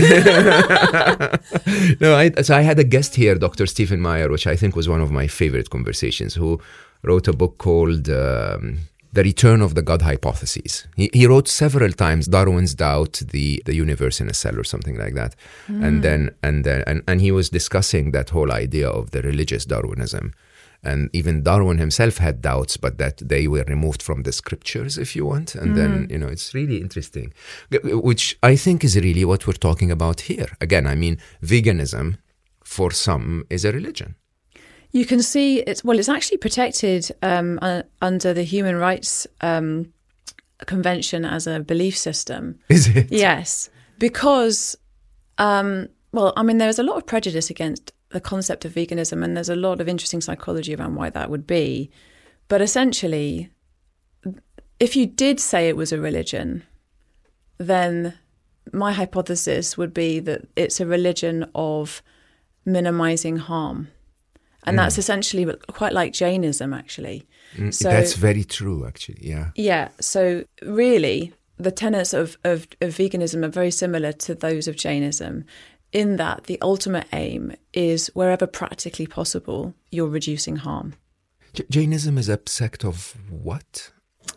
no, 2.00 2.16
I, 2.16 2.32
so 2.42 2.56
I 2.56 2.62
had 2.62 2.78
a 2.78 2.84
guest 2.84 3.14
here, 3.14 3.34
Dr. 3.34 3.66
Stephen 3.66 4.00
Meyer, 4.00 4.28
which 4.28 4.46
I 4.46 4.56
think 4.56 4.74
was 4.74 4.88
one 4.88 5.00
of 5.00 5.10
my 5.10 5.26
favorite 5.26 5.70
conversations, 5.70 6.34
who 6.34 6.60
wrote 7.02 7.28
a 7.28 7.32
book 7.32 7.58
called 7.58 8.08
um, 8.10 8.78
The 9.12 9.22
Return 9.22 9.62
of 9.62 9.74
the 9.74 9.82
God 9.82 10.02
Hypothesis. 10.02 10.86
He, 10.96 11.10
he 11.12 11.26
wrote 11.26 11.48
several 11.48 11.92
times 11.92 12.26
Darwin's 12.26 12.74
doubt, 12.74 13.22
the, 13.30 13.62
the 13.64 13.74
universe 13.74 14.20
in 14.20 14.28
a 14.28 14.34
cell 14.34 14.58
or 14.58 14.64
something 14.64 14.98
like 14.98 15.14
that. 15.14 15.34
And 15.66 15.96
hmm. 15.96 16.00
then 16.00 16.30
and 16.42 16.64
then 16.64 16.84
and, 16.86 17.02
and 17.08 17.20
he 17.20 17.32
was 17.32 17.48
discussing 17.48 18.12
that 18.12 18.30
whole 18.30 18.52
idea 18.52 18.88
of 18.88 19.10
the 19.12 19.22
religious 19.22 19.64
Darwinism. 19.64 20.34
And 20.84 21.10
even 21.12 21.42
Darwin 21.42 21.78
himself 21.78 22.18
had 22.18 22.40
doubts, 22.40 22.76
but 22.76 22.98
that 22.98 23.16
they 23.18 23.48
were 23.48 23.64
removed 23.66 24.00
from 24.00 24.22
the 24.22 24.30
scriptures, 24.30 24.96
if 24.96 25.16
you 25.16 25.26
want. 25.26 25.56
And 25.56 25.76
then, 25.76 26.04
hmm. 26.04 26.12
you 26.12 26.18
know, 26.18 26.28
it's 26.28 26.54
really 26.54 26.80
interesting, 26.80 27.32
which 27.70 28.38
I 28.42 28.54
think 28.56 28.84
is 28.84 28.94
really 28.96 29.24
what 29.24 29.46
we're 29.46 29.54
talking 29.54 29.90
about 29.90 30.20
here. 30.22 30.48
Again, 30.60 30.86
I 30.86 30.94
mean, 30.94 31.18
veganism 31.42 32.18
for 32.62 32.90
some 32.92 33.44
is 33.50 33.64
a 33.64 33.72
religion. 33.72 34.14
You 34.92 35.04
can 35.04 35.22
see 35.22 35.60
it's 35.60 35.84
well. 35.84 35.98
It's 35.98 36.08
actually 36.08 36.38
protected 36.38 37.10
um, 37.22 37.58
uh, 37.60 37.82
under 38.00 38.32
the 38.32 38.42
Human 38.42 38.76
Rights 38.76 39.26
um, 39.40 39.92
Convention 40.66 41.24
as 41.24 41.46
a 41.46 41.60
belief 41.60 41.96
system. 41.96 42.58
Is 42.68 42.88
it? 42.88 43.12
Yes, 43.12 43.68
because 43.98 44.76
um, 45.36 45.88
well, 46.12 46.32
I 46.36 46.42
mean, 46.42 46.58
there's 46.58 46.78
a 46.78 46.82
lot 46.82 46.96
of 46.96 47.06
prejudice 47.06 47.50
against 47.50 47.92
the 48.10 48.20
concept 48.20 48.64
of 48.64 48.72
veganism, 48.72 49.22
and 49.22 49.36
there's 49.36 49.48
a 49.48 49.56
lot 49.56 49.80
of 49.80 49.88
interesting 49.88 50.20
psychology 50.20 50.74
around 50.74 50.94
why 50.94 51.10
that 51.10 51.30
would 51.30 51.46
be. 51.46 51.90
But 52.48 52.62
essentially, 52.62 53.50
if 54.80 54.96
you 54.96 55.06
did 55.06 55.38
say 55.38 55.68
it 55.68 55.76
was 55.76 55.92
a 55.92 56.00
religion, 56.00 56.64
then 57.58 58.18
my 58.72 58.92
hypothesis 58.92 59.76
would 59.76 59.92
be 59.92 60.20
that 60.20 60.48
it's 60.56 60.80
a 60.80 60.86
religion 60.86 61.50
of 61.54 62.02
minimizing 62.64 63.36
harm. 63.36 63.88
And 64.68 64.78
that's 64.78 64.98
essentially 64.98 65.46
quite 65.68 65.92
like 65.92 66.12
Jainism, 66.12 66.72
actually. 66.74 67.26
So 67.70 67.88
That's 67.88 68.14
very 68.14 68.44
true, 68.44 68.86
actually. 68.86 69.18
Yeah. 69.22 69.50
yeah. 69.54 69.88
So 70.00 70.44
really, 70.62 71.32
the 71.56 71.70
tenets 71.72 72.12
of, 72.12 72.36
of, 72.44 72.68
of 72.80 72.94
veganism 72.94 73.44
are 73.44 73.48
very 73.48 73.70
similar 73.70 74.12
to 74.12 74.34
those 74.34 74.68
of 74.68 74.76
Jainism, 74.76 75.44
in 75.92 76.16
that 76.16 76.44
the 76.44 76.58
ultimate 76.60 77.06
aim 77.12 77.54
is 77.72 78.08
wherever 78.08 78.46
practically 78.46 79.06
possible, 79.06 79.74
you're 79.90 80.06
reducing 80.08 80.56
harm. 80.56 80.94
J- 81.54 81.64
Jainism 81.70 82.18
is 82.18 82.28
a 82.28 82.38
sect 82.46 82.84
of 82.84 83.16
what? 83.30 83.90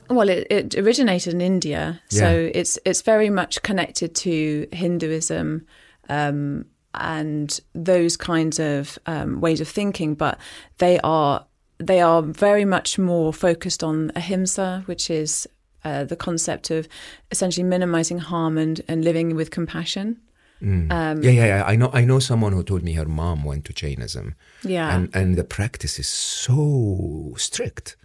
Well, 0.10 0.30
it, 0.30 0.48
it 0.50 0.76
originated 0.76 1.34
in 1.34 1.42
India, 1.42 2.02
so 2.10 2.32
Yeah. 2.32 2.52
it's 2.54 2.80
it's 2.86 3.02
very 3.02 3.30
much 3.30 3.62
connected 3.62 4.16
to 4.16 4.68
Hinduism 4.72 5.66
um, 6.10 6.66
and 6.94 7.60
those 7.74 8.18
kinds 8.18 8.60
of 8.60 8.98
um, 9.06 9.42
ways 9.42 9.62
of 9.62 9.68
thinking, 9.68 10.16
but 10.16 10.38
they 10.78 11.00
are 11.04 11.46
they 11.78 12.00
are 12.02 12.22
very 12.22 12.66
much 12.66 13.00
more 13.00 13.34
focused 13.34 13.84
on 13.84 14.12
ahimsa, 14.16 14.84
which 14.86 15.10
is 15.10 15.48
uh, 15.84 16.04
the 16.04 16.16
concept 16.16 16.70
of 16.70 16.88
essentially 17.32 17.64
minimizing 17.64 18.20
harm 18.20 18.58
and, 18.58 18.82
and 18.88 19.04
living 19.04 19.36
with 19.36 19.50
compassion. 19.50 20.18
Um, 20.64 20.90
yeah, 21.24 21.32
yeah, 21.32 21.46
yeah. 21.46 21.64
I 21.66 21.76
know. 21.76 21.90
I 21.92 22.06
know 22.06 22.20
someone 22.20 22.54
who 22.54 22.64
told 22.64 22.84
me 22.84 22.94
her 22.94 23.06
mom 23.06 23.44
went 23.44 23.66
to 23.66 23.74
Jainism, 23.74 24.36
Yeah. 24.64 24.96
and 24.96 25.10
and 25.16 25.36
the 25.36 25.44
practice 25.44 25.98
is 25.98 26.08
so 26.08 27.34
strict 27.36 27.96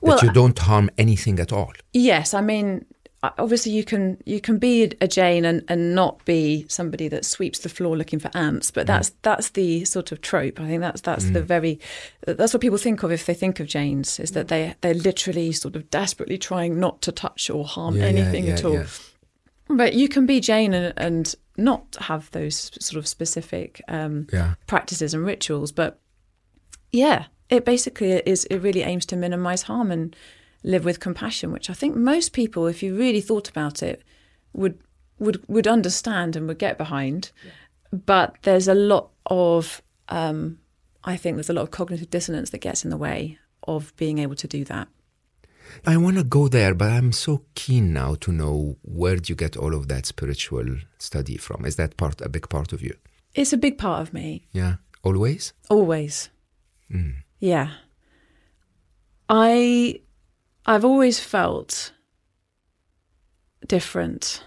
that 0.00 0.08
Well, 0.08 0.18
you 0.22 0.32
don't 0.32 0.58
harm 0.58 0.88
anything 0.96 1.38
at 1.40 1.52
all. 1.52 1.72
Yes, 1.92 2.32
I 2.32 2.40
mean, 2.40 2.86
obviously 3.22 3.72
you 3.72 3.84
can 3.84 4.18
you 4.24 4.40
can 4.40 4.58
be 4.58 4.92
a 5.00 5.08
Jain 5.08 5.44
and, 5.44 5.64
and 5.68 5.94
not 5.94 6.24
be 6.24 6.66
somebody 6.68 7.08
that 7.08 7.24
sweeps 7.24 7.60
the 7.60 7.68
floor 7.68 7.96
looking 7.96 8.18
for 8.18 8.30
ants, 8.34 8.70
but 8.70 8.84
mm. 8.84 8.88
that's 8.88 9.10
that's 9.22 9.50
the 9.50 9.84
sort 9.84 10.12
of 10.12 10.20
trope. 10.20 10.60
I 10.60 10.66
think 10.66 10.80
that's 10.80 11.00
that's 11.00 11.24
the 11.30 11.40
mm. 11.40 11.44
very 11.44 11.80
that's 12.26 12.52
what 12.52 12.60
people 12.60 12.78
think 12.78 13.02
of 13.02 13.12
if 13.12 13.26
they 13.26 13.34
think 13.34 13.60
of 13.60 13.66
Jains 13.66 14.20
is 14.20 14.32
that 14.32 14.46
mm. 14.46 14.50
they 14.50 14.74
they're 14.80 14.94
literally 14.94 15.52
sort 15.52 15.76
of 15.76 15.90
desperately 15.90 16.38
trying 16.38 16.78
not 16.78 17.02
to 17.02 17.12
touch 17.12 17.50
or 17.50 17.64
harm 17.64 17.96
Yeah, 17.96 18.02
yeah, 18.02 18.08
anything 18.08 18.46
yeah, 18.46 18.52
at 18.52 18.64
all. 18.64 18.74
yeah. 18.74 18.86
But 19.68 19.94
you 19.94 20.08
can 20.08 20.26
be 20.26 20.40
Jain 20.40 20.74
and, 20.74 20.94
and 20.96 21.34
not 21.56 21.96
have 22.00 22.30
those 22.30 22.70
sort 22.80 22.98
of 22.98 23.08
specific 23.08 23.82
um, 23.88 24.28
Yeah. 24.32 24.54
practices 24.66 25.12
and 25.12 25.24
rituals. 25.24 25.72
But 25.72 25.98
yeah, 26.92 27.24
it 27.48 27.64
basically 27.64 28.12
is. 28.12 28.44
It 28.44 28.58
really 28.58 28.82
aims 28.82 29.06
to 29.06 29.16
minimise 29.16 29.62
harm 29.62 29.90
and 29.90 30.14
live 30.66 30.84
with 30.84 31.00
compassion, 31.00 31.52
which 31.52 31.70
I 31.70 31.72
think 31.72 31.96
most 31.96 32.32
people, 32.32 32.66
if 32.66 32.82
you 32.82 32.94
really 32.94 33.22
thought 33.22 33.48
about 33.48 33.82
it, 33.82 34.02
would 34.52 34.78
would 35.18 35.42
would 35.48 35.66
understand 35.66 36.36
and 36.36 36.46
would 36.46 36.58
get 36.58 36.76
behind. 36.76 37.30
But 37.92 38.36
there's 38.42 38.68
a 38.68 38.74
lot 38.74 39.10
of, 39.26 39.80
um, 40.08 40.58
I 41.04 41.16
think, 41.16 41.36
there's 41.36 41.48
a 41.48 41.54
lot 41.54 41.62
of 41.62 41.70
cognitive 41.70 42.10
dissonance 42.10 42.50
that 42.50 42.58
gets 42.58 42.84
in 42.84 42.90
the 42.90 42.96
way 42.96 43.38
of 43.62 43.96
being 43.96 44.18
able 44.18 44.34
to 44.34 44.48
do 44.48 44.64
that. 44.64 44.88
I 45.84 45.96
want 45.96 46.16
to 46.16 46.24
go 46.24 46.48
there, 46.48 46.74
but 46.74 46.90
I'm 46.90 47.12
so 47.12 47.42
keen 47.54 47.92
now 47.92 48.16
to 48.16 48.32
know 48.32 48.76
where 48.82 49.16
do 49.16 49.30
you 49.30 49.36
get 49.36 49.56
all 49.56 49.74
of 49.74 49.88
that 49.88 50.06
spiritual 50.06 50.66
study 50.98 51.36
from? 51.36 51.64
Is 51.64 51.76
that 51.76 51.96
part 51.96 52.20
a 52.20 52.28
big 52.28 52.48
part 52.48 52.72
of 52.72 52.82
you? 52.82 52.94
It's 53.34 53.52
a 53.52 53.56
big 53.56 53.78
part 53.78 54.02
of 54.02 54.12
me. 54.12 54.46
Yeah, 54.52 54.76
always. 55.02 55.52
Always. 55.68 56.30
Yeah. 57.38 57.70
I 59.28 60.00
I've 60.66 60.84
always 60.84 61.20
felt 61.20 61.92
different. 63.66 64.42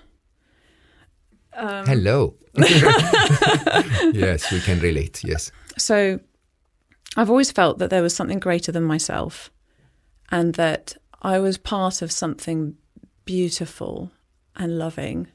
Um, 1.54 1.86
Hello. 1.86 2.36
yes, 2.58 4.52
we 4.52 4.60
can 4.60 4.80
relate. 4.80 5.24
Yes. 5.24 5.52
So 5.78 6.20
I've 7.16 7.30
always 7.30 7.52
felt 7.52 7.80
that 7.80 7.90
there 7.90 8.02
was 8.02 8.14
something 8.14 8.40
greater 8.40 8.72
than 8.72 8.84
myself 8.84 9.50
and 10.30 10.54
that 10.56 10.98
I 11.22 11.40
was 11.40 11.58
part 11.58 12.02
of 12.02 12.12
something 12.12 12.76
beautiful 13.24 14.12
and 14.58 14.78
loving 14.78 15.28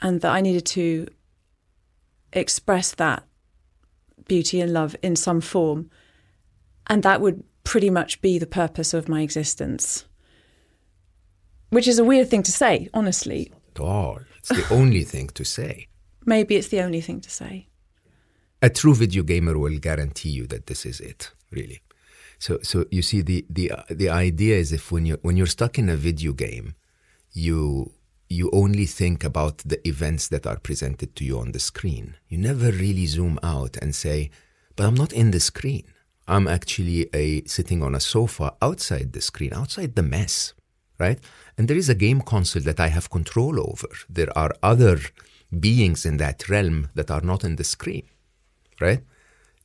and 0.00 0.20
that 0.20 0.30
I 0.30 0.40
needed 0.40 0.66
to 0.66 1.08
express 2.32 2.92
that 2.92 3.24
beauty 4.28 4.60
and 4.60 4.72
love 4.72 4.94
in 5.02 5.16
some 5.16 5.40
form 5.40 5.90
and 6.86 7.02
that 7.02 7.20
would 7.20 7.42
pretty 7.70 7.90
much 7.98 8.20
be 8.26 8.34
the 8.38 8.52
purpose 8.62 8.90
of 8.98 9.08
my 9.14 9.20
existence 9.28 9.84
which 11.74 11.88
is 11.92 11.98
a 11.98 12.08
weird 12.10 12.28
thing 12.30 12.42
to 12.48 12.52
say 12.62 12.74
honestly 13.00 13.42
At 13.74 13.80
all. 13.80 14.20
It's 14.38 14.48
the 14.60 14.66
only 14.80 15.04
thing 15.12 15.28
to 15.38 15.44
say. 15.44 15.74
maybe 16.34 16.52
it's 16.58 16.70
the 16.74 16.82
only 16.86 17.02
thing 17.06 17.20
to 17.26 17.30
say 17.40 17.52
A 18.68 18.70
true 18.80 18.94
video 19.04 19.22
gamer 19.32 19.56
will 19.64 19.78
guarantee 19.88 20.32
you 20.38 20.44
that 20.52 20.66
this 20.66 20.82
is 20.90 20.98
it, 21.12 21.20
really. 21.56 21.78
So, 22.44 22.52
so 22.70 22.76
you 22.96 23.02
see, 23.02 23.20
the 23.30 23.38
the 23.58 23.66
the 24.02 24.08
idea 24.28 24.54
is 24.62 24.68
if 24.72 24.84
when 24.92 25.04
you 25.08 25.16
when 25.26 25.36
you're 25.38 25.56
stuck 25.58 25.74
in 25.78 25.88
a 25.88 26.02
video 26.08 26.32
game, 26.32 26.68
you 27.46 27.92
you 28.28 28.46
only 28.62 28.86
think 28.86 29.18
about 29.30 29.56
the 29.70 29.78
events 29.92 30.24
that 30.32 30.44
are 30.50 30.58
presented 30.68 31.10
to 31.16 31.22
you 31.28 31.38
on 31.38 31.52
the 31.52 31.60
screen. 31.70 32.06
You 32.30 32.38
never 32.50 32.70
really 32.84 33.06
zoom 33.06 33.38
out 33.42 33.74
and 33.82 33.90
say, 33.94 34.18
"But 34.74 34.86
I'm 34.86 34.98
not 35.02 35.12
in 35.12 35.30
the 35.30 35.40
screen. 35.40 35.84
I'm 36.28 36.46
actually 36.46 37.08
a 37.14 37.44
sitting 37.46 37.82
on 37.82 37.94
a 37.94 38.00
sofa 38.00 38.54
outside 38.60 39.12
the 39.12 39.20
screen, 39.20 39.52
outside 39.54 39.94
the 39.96 40.02
mess." 40.02 40.54
right? 40.98 41.18
And 41.56 41.68
there 41.68 41.76
is 41.76 41.88
a 41.88 41.94
game 41.94 42.20
console 42.20 42.62
that 42.62 42.80
I 42.80 42.88
have 42.88 43.10
control 43.10 43.58
over. 43.60 43.88
There 44.08 44.36
are 44.36 44.52
other 44.62 44.98
beings 45.58 46.04
in 46.04 46.18
that 46.18 46.48
realm 46.48 46.88
that 46.94 47.10
are 47.10 47.20
not 47.20 47.44
in 47.44 47.56
the 47.56 47.64
screen, 47.64 48.06
right? 48.80 49.00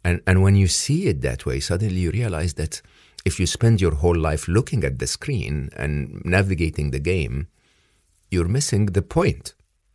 And 0.03 0.21
and 0.27 0.41
when 0.41 0.55
you 0.55 0.67
see 0.67 1.07
it 1.07 1.21
that 1.21 1.45
way, 1.45 1.59
suddenly 1.59 2.01
you 2.01 2.11
realize 2.11 2.53
that 2.55 2.81
if 3.25 3.39
you 3.39 3.47
spend 3.47 3.81
your 3.81 3.95
whole 3.95 4.15
life 4.15 4.47
looking 4.47 4.83
at 4.83 4.99
the 4.99 5.07
screen 5.07 5.69
and 5.77 6.21
navigating 6.25 6.91
the 6.91 6.99
game, 6.99 7.47
you're 8.29 8.49
missing 8.49 8.87
the 8.87 9.01
point. 9.01 9.53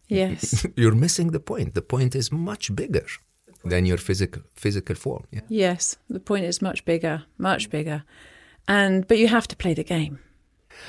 yes 0.08 0.66
you're 0.76 0.94
missing 1.06 1.28
the 1.32 1.40
point. 1.40 1.74
The 1.74 1.88
point 1.94 2.14
is 2.14 2.32
much 2.32 2.74
bigger 2.74 3.06
than 3.68 3.86
your 3.86 3.98
physical 3.98 4.42
physical 4.54 4.96
form. 4.96 5.24
Yeah. 5.30 5.42
Yes, 5.48 5.96
the 6.10 6.20
point 6.20 6.44
is 6.44 6.62
much 6.62 6.84
bigger, 6.84 7.24
much 7.36 7.70
bigger. 7.70 8.02
And 8.66 9.06
but 9.06 9.18
you 9.18 9.28
have 9.28 9.46
to 9.48 9.56
play 9.56 9.74
the 9.74 9.84
game. 9.84 10.18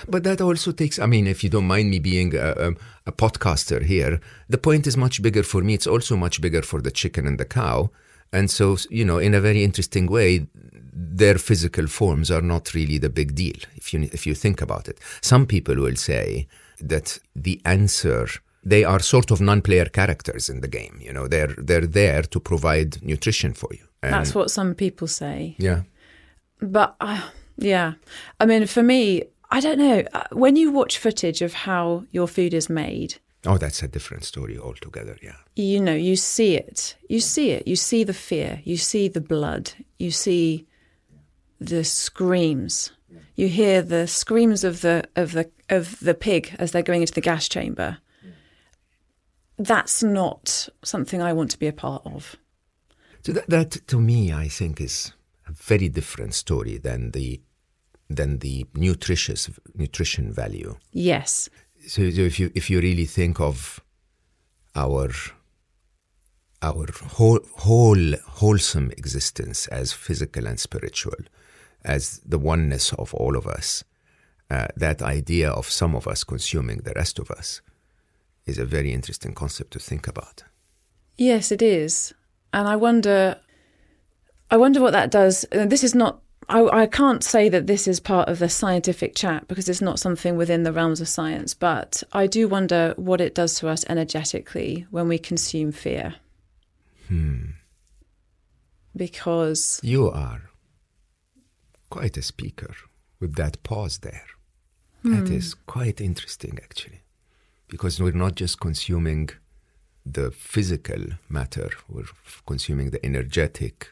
But 0.08 0.24
that 0.24 0.42
also 0.42 0.72
takes, 0.72 1.00
I 1.00 1.06
mean, 1.06 1.28
if 1.28 1.44
you 1.44 1.50
don't 1.50 1.68
mind 1.68 1.90
me 1.90 2.00
being 2.00 2.36
a, 2.36 2.52
a, 2.52 2.72
a 3.08 3.12
podcaster 3.12 3.84
here, 3.84 4.20
the 4.48 4.58
point 4.58 4.88
is 4.88 4.96
much 4.96 5.22
bigger 5.22 5.44
for 5.44 5.62
me. 5.62 5.74
It's 5.74 5.88
also 5.88 6.16
much 6.16 6.42
bigger 6.42 6.62
for 6.62 6.82
the 6.82 6.92
chicken 6.92 7.28
and 7.28 7.40
the 7.40 7.46
cow. 7.46 7.90
And 8.32 8.52
so, 8.52 8.78
you 8.90 9.04
know, 9.04 9.18
in 9.18 9.34
a 9.34 9.42
very 9.42 9.64
interesting 9.64 10.06
way, 10.06 10.48
their 10.94 11.38
physical 11.38 11.88
forms 11.88 12.30
are 12.30 12.42
not 12.42 12.74
really 12.74 12.98
the 12.98 13.10
big 13.10 13.34
deal 13.36 13.56
if 13.76 13.94
you, 13.94 14.10
if 14.12 14.28
you 14.28 14.36
think 14.36 14.62
about 14.62 14.88
it. 14.88 15.00
Some 15.22 15.46
people 15.46 15.76
will 15.76 15.96
say 15.96 16.48
that 16.80 17.20
the 17.36 17.60
answer, 17.66 18.28
they 18.64 18.84
are 18.84 19.00
sort 19.00 19.32
of 19.32 19.40
non 19.42 19.62
player 19.62 19.86
characters 19.86 20.50
in 20.50 20.62
the 20.62 20.68
game. 20.68 20.98
You 21.02 21.14
know, 21.14 21.28
they're, 21.28 21.56
they're 21.58 21.88
there 21.88 22.24
to 22.24 22.40
provide 22.40 23.02
nutrition 23.02 23.54
for 23.54 23.70
you. 23.74 23.86
And 24.02 24.14
That's 24.14 24.34
what 24.36 24.50
some 24.52 24.74
people 24.76 25.08
say. 25.08 25.56
Yeah. 25.58 25.82
But 26.62 26.96
uh, 27.02 27.30
yeah, 27.58 27.94
I 28.40 28.46
mean, 28.46 28.66
for 28.68 28.84
me, 28.84 29.24
I 29.52 29.60
don't 29.62 29.78
know. 29.80 30.04
Uh, 30.14 30.24
When 30.32 30.56
you 30.56 30.72
watch 30.72 30.98
footage 30.98 31.42
of 31.42 31.54
how 31.54 32.06
your 32.12 32.28
food 32.28 32.54
is 32.54 32.70
made, 32.70 33.16
Oh, 33.46 33.58
that's 33.58 33.82
a 33.84 33.88
different 33.88 34.26
story 34.26 34.58
altogether. 34.58 35.16
Yeah. 35.24 35.36
you 35.56 35.80
know, 35.80 35.96
you 35.96 36.18
see 36.18 36.56
it. 36.58 36.98
You 37.08 37.22
see 37.22 37.52
it. 37.52 37.66
You 37.66 37.78
see 37.78 38.04
the 38.04 38.14
fear. 38.14 38.62
You 38.66 38.76
see 38.76 39.08
the 39.08 39.22
blood. 39.22 39.72
You 39.98 40.12
see 40.12 40.68
the 41.62 41.84
screams. 41.86 42.92
You 43.36 43.48
hear 43.48 43.82
the 43.82 44.08
screams 44.08 44.64
of 44.66 44.82
the 44.82 45.04
of 45.16 45.32
the 45.32 45.50
of 45.70 46.00
the 46.02 46.14
pig 46.14 46.54
as 46.60 46.72
they're 46.72 46.84
going 46.84 47.02
into 47.02 47.14
the 47.14 47.22
gas 47.22 47.48
chamber. 47.48 47.98
That's 49.60 50.02
not 50.02 50.70
something 50.84 51.22
I 51.22 51.34
want 51.34 51.52
to 51.52 51.60
be 51.60 51.68
a 51.68 51.74
part 51.74 52.02
of. 52.06 52.38
So 53.24 53.34
that, 53.34 53.50
that 53.50 53.88
to 53.88 54.00
me, 54.00 54.32
I 54.32 54.48
think, 54.48 54.80
is 54.80 55.12
a 55.46 55.52
very 55.52 55.90
different 55.90 56.34
story 56.34 56.78
than 56.78 57.12
the 57.12 57.42
than 58.10 58.40
the 58.40 58.66
nutritious 58.74 59.50
nutrition 59.76 60.32
value. 60.34 60.78
Yes. 60.94 61.50
So, 61.86 62.10
so 62.10 62.22
if 62.22 62.40
you 62.40 62.52
if 62.56 62.70
you 62.70 62.80
really 62.80 63.06
think 63.06 63.42
of 63.42 63.82
our 64.76 65.10
our 66.62 66.86
whole, 67.18 67.40
whole 67.56 68.14
wholesome 68.28 68.92
existence 68.92 69.68
as 69.68 69.92
physical 69.92 70.48
and 70.48 70.60
spiritual, 70.60 71.16
as 71.84 72.20
the 72.26 72.40
oneness 72.40 72.94
of 72.94 73.14
all 73.14 73.38
of 73.38 73.46
us, 73.46 73.84
uh, 74.50 74.68
that 74.76 75.02
idea 75.02 75.50
of 75.50 75.70
some 75.70 75.96
of 75.96 76.08
us 76.08 76.24
consuming 76.24 76.80
the 76.80 76.94
rest 76.96 77.20
of 77.20 77.30
us 77.32 77.62
is 78.46 78.58
a 78.58 78.66
very 78.66 78.92
interesting 78.92 79.34
concept 79.34 79.72
to 79.72 79.80
think 79.80 80.08
about. 80.08 80.44
Yes, 81.18 81.52
it 81.52 81.62
is. 81.62 82.14
And 82.54 82.68
I 82.68 82.76
wonder 82.76 83.40
I 84.52 84.58
wonder 84.58 84.82
what 84.82 84.94
that 84.94 85.12
does. 85.12 85.44
And 85.46 85.72
this 85.72 85.84
is 85.84 85.94
not 85.94 86.22
I, 86.48 86.64
I 86.82 86.86
can't 86.88 87.24
say 87.24 87.48
that 87.50 87.68
this 87.68 87.88
is 87.88 88.00
part 88.00 88.28
of 88.28 88.40
the 88.40 88.50
scientific 88.50 89.14
chat 89.16 89.48
because 89.48 89.70
it's 89.70 89.82
not 89.82 90.00
something 90.00 90.36
within 90.36 90.64
the 90.64 90.74
realms 90.74 91.00
of 91.00 91.08
science, 91.08 91.54
but 91.54 92.02
I 92.12 92.26
do 92.26 92.48
wonder 92.48 92.94
what 92.98 93.22
it 93.22 93.36
does 93.36 93.54
to 93.60 93.70
us 93.70 93.86
energetically 93.88 94.88
when 94.90 95.08
we 95.08 95.20
consume 95.20 95.72
fear. 95.72 96.16
Hmm. 97.08 97.52
Because 98.96 99.80
You 99.84 100.10
are 100.10 100.50
quite 101.92 102.18
a 102.18 102.24
speaker 102.24 102.74
with 103.20 103.36
that 103.36 103.62
pause 103.62 104.00
there. 104.00 104.26
That 105.04 105.30
is 105.30 105.54
quite 105.54 106.02
interesting, 106.02 106.60
actually, 106.62 107.04
because 107.70 108.02
we're 108.02 108.12
not 108.12 108.36
just 108.36 108.60
consuming 108.60 109.30
the 110.06 110.32
physical 110.32 111.02
matter, 111.30 111.70
we're 111.88 112.10
consuming 112.46 112.90
the 112.90 113.06
energetic. 113.06 113.90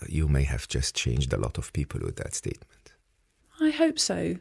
Uh, 0.00 0.06
you 0.08 0.28
may 0.28 0.44
have 0.44 0.68
just 0.68 0.94
changed 0.94 1.32
a 1.32 1.36
lot 1.36 1.58
of 1.58 1.72
people 1.72 2.00
with 2.02 2.16
that 2.16 2.34
statement. 2.34 2.92
I 3.60 3.70
hope 3.70 3.98
so. 3.98 4.36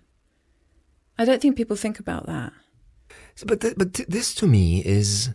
I 1.18 1.26
don't 1.26 1.42
think 1.42 1.56
people 1.56 1.76
think 1.76 2.00
about 2.00 2.26
that. 2.28 2.54
So, 3.36 3.46
but 3.46 3.62
th- 3.62 3.76
but 3.78 3.94
th- 3.94 4.10
this 4.10 4.34
to 4.36 4.48
me 4.48 4.84
is 4.86 5.32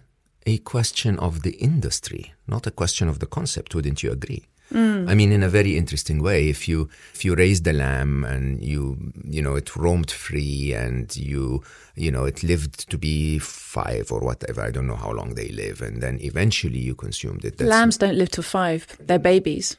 a 0.47 0.59
question 0.59 1.19
of 1.19 1.43
the 1.43 1.53
industry, 1.53 2.33
not 2.47 2.67
a 2.67 2.71
question 2.71 3.09
of 3.09 3.19
the 3.19 3.27
concept. 3.27 3.75
Wouldn't 3.75 4.03
you 4.03 4.11
agree? 4.11 4.47
Mm. 4.73 5.09
I 5.09 5.15
mean, 5.15 5.33
in 5.33 5.43
a 5.43 5.49
very 5.49 5.77
interesting 5.77 6.23
way, 6.23 6.49
if 6.49 6.69
you 6.69 6.89
if 7.15 7.25
you 7.25 7.35
raised 7.35 7.67
a 7.67 7.73
lamb 7.73 8.25
and 8.25 8.63
you 8.63 9.13
you 9.25 9.41
know 9.41 9.55
it 9.55 9.77
roamed 9.77 10.11
free 10.11 10.73
and 10.73 11.15
you 11.17 11.63
you 11.95 12.11
know 12.11 12.25
it 12.25 12.43
lived 12.43 12.91
to 12.91 12.99
be 12.99 13.39
five 13.39 14.11
or 14.11 14.21
whatever, 14.21 14.63
I 14.63 14.71
don't 14.71 14.87
know 14.87 14.97
how 14.97 15.13
long 15.13 15.35
they 15.35 15.49
live, 15.49 15.81
and 15.81 16.03
then 16.03 16.19
eventually 16.21 16.81
you 16.81 16.95
consumed 16.95 17.45
it. 17.45 17.59
That's, 17.59 17.71
Lambs 17.71 17.97
don't 17.97 18.17
live 18.17 18.31
to 18.31 18.43
five. 18.43 18.87
They're 18.99 19.21
babies. 19.21 19.77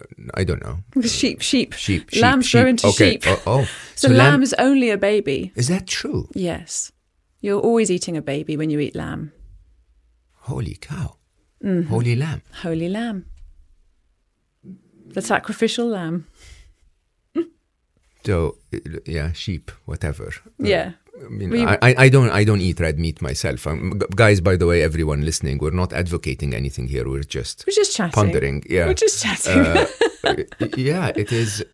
Uh, 0.00 0.04
I 0.34 0.44
don't 0.44 0.62
know. 0.64 0.78
Sheep, 1.02 1.40
sheep. 1.40 1.72
Sheep. 1.72 2.10
sheep 2.10 2.22
Lambs 2.22 2.46
sheep. 2.46 2.60
grow 2.60 2.68
into 2.70 2.86
okay. 2.88 3.12
sheep. 3.12 3.24
Oh, 3.26 3.42
oh. 3.46 3.68
So, 3.94 4.08
lamb- 4.08 4.18
lamb 4.18 4.42
is 4.42 4.54
only 4.58 4.90
a 4.90 4.98
baby. 4.98 5.52
is 5.54 5.68
that 5.68 5.86
true? 5.86 6.28
Yes. 6.34 6.90
You're 7.40 7.60
always 7.60 7.90
eating 7.90 8.16
a 8.16 8.22
baby 8.22 8.56
when 8.56 8.70
you 8.70 8.80
eat 8.80 8.96
lamb. 8.96 9.32
Holy 10.48 10.74
cow. 10.80 11.16
Mm-hmm. 11.62 11.88
Holy 11.88 12.16
lamb. 12.16 12.42
Holy 12.62 12.88
lamb. 12.88 13.26
The 15.14 15.22
sacrificial 15.22 15.86
lamb. 15.88 16.26
So, 18.24 18.56
uh, 18.72 18.78
yeah, 19.06 19.32
sheep, 19.32 19.70
whatever. 19.84 20.32
Yeah. 20.58 20.92
I 21.24 21.28
mean, 21.28 21.50
We- 21.50 21.64
I, 21.64 21.78
I 22.04 22.08
don't 22.08 22.30
I 22.30 22.42
don't 22.44 22.60
eat 22.62 22.80
red 22.80 22.98
meat 22.98 23.20
myself. 23.22 23.66
Um, 23.66 23.98
g- 24.00 24.06
guys, 24.16 24.40
by 24.40 24.56
the 24.56 24.66
way, 24.66 24.82
everyone 24.82 25.22
listening, 25.24 25.58
we're 25.58 25.70
not 25.82 25.92
advocating 25.92 26.54
anything 26.54 26.88
here. 26.88 27.06
We're 27.08 27.22
just 27.38 27.64
We're 27.66 27.74
just 27.82 27.94
chatting. 27.96 28.12
pondering. 28.12 28.64
Yeah, 28.68 28.86
We're 28.86 28.94
just 28.94 29.22
chatting. 29.22 29.58
Uh, 29.58 29.86
yeah, 30.76 31.12
it 31.14 31.30
is. 31.32 31.64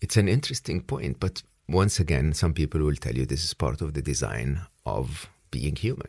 It's 0.00 0.16
an 0.16 0.28
interesting 0.28 0.82
point, 0.82 1.18
but 1.18 1.42
once 1.68 1.98
again, 1.98 2.34
some 2.34 2.52
people 2.54 2.80
will 2.82 2.96
tell 2.96 3.14
you 3.14 3.24
this 3.26 3.42
is 3.44 3.54
part 3.54 3.80
of 3.80 3.94
the 3.94 4.02
design 4.02 4.60
of 4.84 5.28
being 5.50 5.74
human. 5.76 6.08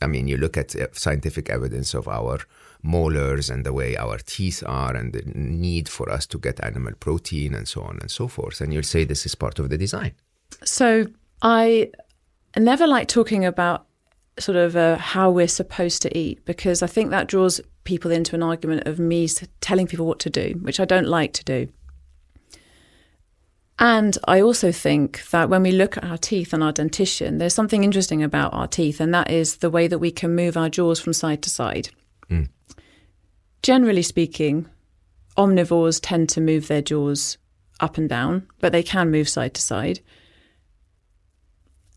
I 0.00 0.06
mean, 0.06 0.28
you 0.28 0.36
look 0.38 0.56
at 0.56 0.74
uh, 0.76 0.86
scientific 0.92 1.50
evidence 1.50 1.94
of 1.94 2.06
our 2.08 2.38
molars 2.82 3.50
and 3.50 3.64
the 3.64 3.72
way 3.72 3.96
our 3.96 4.18
teeth 4.18 4.62
are, 4.66 4.94
and 4.94 5.12
the 5.12 5.22
need 5.34 5.88
for 5.88 6.10
us 6.10 6.26
to 6.26 6.38
get 6.38 6.62
animal 6.64 6.92
protein 6.98 7.54
and 7.54 7.68
so 7.68 7.82
on 7.82 7.98
and 8.00 8.10
so 8.10 8.28
forth, 8.28 8.60
and 8.60 8.72
you'll 8.72 8.82
say 8.82 9.04
this 9.04 9.26
is 9.26 9.34
part 9.34 9.58
of 9.58 9.68
the 9.68 9.78
design. 9.78 10.12
So 10.64 11.06
I 11.42 11.90
never 12.56 12.86
like 12.86 13.08
talking 13.08 13.44
about 13.44 13.86
sort 14.38 14.56
of 14.56 14.76
uh, 14.76 14.96
how 14.96 15.30
we're 15.30 15.48
supposed 15.48 16.02
to 16.02 16.18
eat 16.18 16.44
because 16.44 16.82
I 16.82 16.86
think 16.86 17.10
that 17.10 17.26
draws 17.26 17.60
people 17.84 18.10
into 18.10 18.34
an 18.34 18.42
argument 18.42 18.86
of 18.86 18.98
me 18.98 19.28
telling 19.60 19.86
people 19.86 20.06
what 20.06 20.18
to 20.20 20.30
do, 20.30 20.58
which 20.62 20.80
I 20.80 20.84
don't 20.84 21.06
like 21.06 21.32
to 21.34 21.44
do. 21.44 21.68
And 23.78 24.18
I 24.28 24.42
also 24.42 24.72
think 24.72 25.28
that 25.30 25.48
when 25.48 25.62
we 25.62 25.72
look 25.72 25.96
at 25.96 26.04
our 26.04 26.18
teeth 26.18 26.52
and 26.52 26.62
our 26.62 26.72
dentition, 26.72 27.38
there's 27.38 27.54
something 27.54 27.82
interesting 27.82 28.22
about 28.22 28.52
our 28.52 28.66
teeth, 28.66 29.00
and 29.00 29.14
that 29.14 29.30
is 29.30 29.56
the 29.56 29.70
way 29.70 29.88
that 29.88 29.98
we 29.98 30.10
can 30.10 30.36
move 30.36 30.56
our 30.56 30.68
jaws 30.68 31.00
from 31.00 31.14
side 31.14 31.42
to 31.42 31.50
side. 31.50 31.88
Generally 33.70 34.02
speaking, 34.02 34.66
omnivores 35.38 36.00
tend 36.02 36.28
to 36.30 36.40
move 36.40 36.66
their 36.66 36.82
jaws 36.82 37.38
up 37.78 37.98
and 37.98 38.08
down, 38.08 38.48
but 38.58 38.72
they 38.72 38.82
can 38.82 39.12
move 39.12 39.28
side 39.28 39.54
to 39.54 39.62
side. 39.62 40.00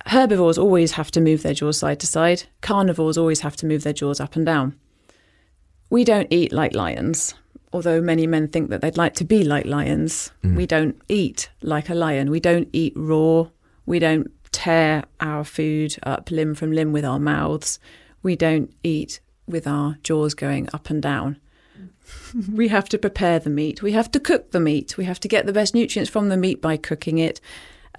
Herbivores 0.06 0.60
always 0.60 0.92
have 0.92 1.10
to 1.10 1.20
move 1.20 1.42
their 1.42 1.56
jaws 1.56 1.80
side 1.80 2.00
to 2.02 2.06
side. 2.06 2.44
Carnivores 2.62 3.18
always 3.18 3.40
have 3.40 3.56
to 3.56 3.66
move 3.66 3.82
their 3.82 3.92
jaws 3.92 4.20
up 4.20 4.36
and 4.36 4.46
down. 4.46 4.78
We 5.90 6.04
don't 6.04 6.28
eat 6.30 6.54
like 6.54 6.76
lions, 6.76 7.34
although 7.72 8.02
many 8.02 8.28
men 8.28 8.50
think 8.50 8.70
that 8.70 8.82
they'd 8.82 8.96
like 8.96 9.16
to 9.16 9.24
be 9.26 9.44
like 9.44 9.66
lions. 9.66 10.32
Mm. 10.44 10.56
We 10.56 10.68
don't 10.68 11.02
eat 11.10 11.50
like 11.64 11.90
a 11.90 11.96
lion. 11.96 12.30
We 12.30 12.40
don't 12.40 12.70
eat 12.72 12.94
raw. 12.96 13.48
We 13.88 13.98
don't 13.98 14.30
tear 14.52 15.06
our 15.20 15.44
food 15.44 15.96
up 16.04 16.30
limb 16.30 16.54
from 16.54 16.72
limb 16.72 16.94
with 16.94 17.04
our 17.04 17.18
mouths. 17.18 17.80
We 18.22 18.36
don't 18.36 18.72
eat 18.84 19.22
with 19.48 19.66
our 19.66 19.98
jaws 20.04 20.36
going 20.36 20.70
up 20.72 20.92
and 20.92 21.02
down. 21.02 21.40
we 22.52 22.68
have 22.68 22.90
to 22.90 22.98
prepare 22.98 23.40
the 23.40 23.50
meat. 23.50 23.82
We 23.82 23.92
have 23.94 24.12
to 24.12 24.20
cook 24.20 24.52
the 24.52 24.60
meat. 24.60 24.98
We 24.98 25.06
have 25.06 25.20
to 25.22 25.28
get 25.28 25.46
the 25.46 25.54
best 25.54 25.74
nutrients 25.76 26.10
from 26.10 26.30
the 26.30 26.38
meat 26.38 26.62
by 26.62 26.78
cooking 26.78 27.18
it. 27.18 27.40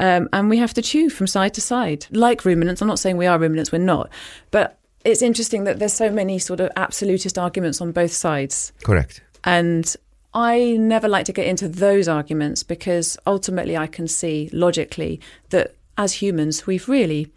Um, 0.00 0.28
and 0.32 0.50
we 0.50 0.58
have 0.58 0.74
to 0.74 0.82
chew 0.82 1.08
from 1.08 1.26
side 1.26 1.54
to 1.54 1.60
side, 1.60 2.06
like 2.10 2.44
ruminants. 2.44 2.82
I'm 2.82 2.88
not 2.88 2.98
saying 2.98 3.16
we 3.16 3.26
are 3.26 3.38
ruminants, 3.38 3.70
we're 3.70 3.78
not. 3.78 4.10
But 4.50 4.78
it's 5.04 5.22
interesting 5.22 5.64
that 5.64 5.78
there's 5.78 5.92
so 5.92 6.10
many 6.10 6.38
sort 6.38 6.60
of 6.60 6.70
absolutist 6.76 7.38
arguments 7.38 7.80
on 7.80 7.92
both 7.92 8.12
sides. 8.12 8.72
Correct. 8.82 9.22
And 9.44 9.94
I 10.32 10.76
never 10.78 11.06
like 11.06 11.26
to 11.26 11.32
get 11.32 11.46
into 11.46 11.68
those 11.68 12.08
arguments 12.08 12.64
because 12.64 13.16
ultimately 13.26 13.76
I 13.76 13.86
can 13.86 14.08
see 14.08 14.50
logically 14.52 15.20
that 15.50 15.76
as 15.96 16.14
humans, 16.14 16.66
we've 16.66 16.88
really 16.88 17.32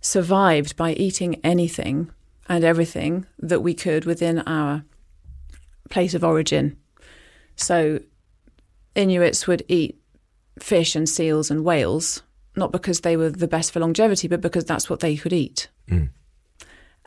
survived 0.00 0.76
by 0.76 0.94
eating 0.94 1.38
anything 1.44 2.10
and 2.48 2.64
everything 2.64 3.26
that 3.38 3.60
we 3.60 3.74
could 3.74 4.06
within 4.06 4.38
our 4.40 4.84
place 5.90 6.14
of 6.14 6.24
origin. 6.24 6.76
So 7.56 8.00
Inuits 8.94 9.46
would 9.46 9.64
eat 9.68 10.00
fish 10.58 10.96
and 10.96 11.08
seals 11.08 11.50
and 11.50 11.64
whales, 11.64 12.22
not 12.56 12.72
because 12.72 13.00
they 13.00 13.16
were 13.16 13.30
the 13.30 13.48
best 13.48 13.72
for 13.72 13.80
longevity, 13.80 14.28
but 14.28 14.40
because 14.40 14.64
that's 14.64 14.88
what 14.88 15.00
they 15.00 15.16
could 15.16 15.32
eat. 15.32 15.68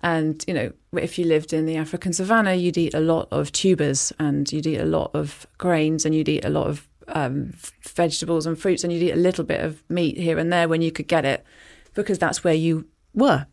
And, 0.03 0.43
you 0.47 0.53
know, 0.53 0.73
if 0.97 1.17
you 1.17 1.25
lived 1.25 1.53
in 1.53 1.65
the 1.65 1.77
African 1.77 2.11
savannah, 2.11 2.55
you'd 2.55 2.77
eat 2.77 2.93
a 2.93 2.99
lot 2.99 3.29
of 3.31 3.53
tubers 3.53 4.11
and 4.19 4.51
you'd 4.51 4.67
eat 4.67 4.81
a 4.81 4.85
lot 4.85 5.11
of 5.13 5.47
grains 5.57 6.05
and 6.05 6.13
you'd 6.13 6.27
eat 6.27 6.43
a 6.43 6.49
lot 6.49 6.67
of 6.67 6.89
um, 7.07 7.53
vegetables 7.81 8.45
and 8.45 8.59
fruits 8.59 8.83
and 8.83 8.91
you'd 8.91 9.01
eat 9.01 9.13
a 9.13 9.15
little 9.15 9.45
bit 9.45 9.61
of 9.61 9.81
meat 9.89 10.17
here 10.17 10.37
and 10.37 10.51
there 10.51 10.67
when 10.67 10.81
you 10.81 10.91
could 10.91 11.07
get 11.07 11.23
it 11.23 11.45
because 11.93 12.19
that's 12.19 12.43
where 12.43 12.53
you 12.53 12.85
were. 13.13 13.47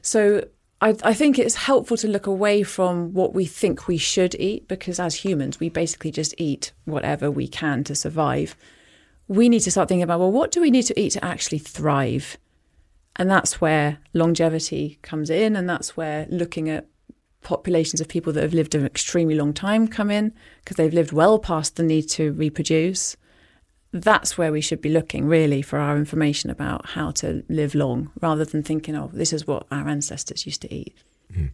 So 0.00 0.44
I, 0.80 0.96
I 1.02 1.14
think 1.14 1.38
it's 1.38 1.54
helpful 1.54 1.96
to 1.98 2.08
look 2.08 2.26
away 2.26 2.62
from 2.62 3.12
what 3.12 3.34
we 3.34 3.44
think 3.44 3.86
we 3.86 3.98
should 3.98 4.34
eat 4.36 4.66
because 4.66 4.98
as 4.98 5.16
humans, 5.16 5.60
we 5.60 5.68
basically 5.68 6.10
just 6.10 6.34
eat 6.38 6.72
whatever 6.86 7.30
we 7.30 7.46
can 7.46 7.84
to 7.84 7.94
survive. 7.94 8.56
We 9.28 9.48
need 9.48 9.60
to 9.60 9.70
start 9.70 9.88
thinking 9.88 10.02
about, 10.02 10.20
well, 10.20 10.32
what 10.32 10.50
do 10.50 10.60
we 10.60 10.70
need 10.70 10.84
to 10.84 10.98
eat 10.98 11.10
to 11.10 11.24
actually 11.24 11.58
thrive? 11.58 12.38
And 13.16 13.30
that's 13.30 13.60
where 13.60 13.98
longevity 14.14 14.98
comes 15.02 15.28
in, 15.28 15.54
and 15.54 15.68
that's 15.68 15.96
where 15.96 16.26
looking 16.30 16.70
at 16.70 16.86
populations 17.42 18.00
of 18.00 18.08
people 18.08 18.32
that 18.32 18.42
have 18.42 18.54
lived 18.54 18.74
an 18.74 18.86
extremely 18.86 19.34
long 19.34 19.52
time 19.52 19.88
come 19.88 20.10
in 20.10 20.32
because 20.62 20.76
they've 20.76 20.94
lived 20.94 21.12
well 21.12 21.38
past 21.38 21.76
the 21.76 21.82
need 21.82 22.08
to 22.08 22.32
reproduce. 22.32 23.16
That's 23.92 24.38
where 24.38 24.52
we 24.52 24.60
should 24.60 24.80
be 24.80 24.88
looking 24.88 25.26
really 25.26 25.62
for 25.62 25.78
our 25.78 25.96
information 25.96 26.50
about 26.50 26.86
how 26.90 27.10
to 27.12 27.44
live 27.48 27.74
long 27.74 28.12
rather 28.20 28.44
than 28.44 28.62
thinking, 28.62 28.94
oh, 28.96 29.10
this 29.12 29.32
is 29.32 29.46
what 29.46 29.66
our 29.70 29.88
ancestors 29.88 30.46
used 30.46 30.62
to 30.62 30.72
eat. 30.72 30.96
Hmm. 31.34 31.46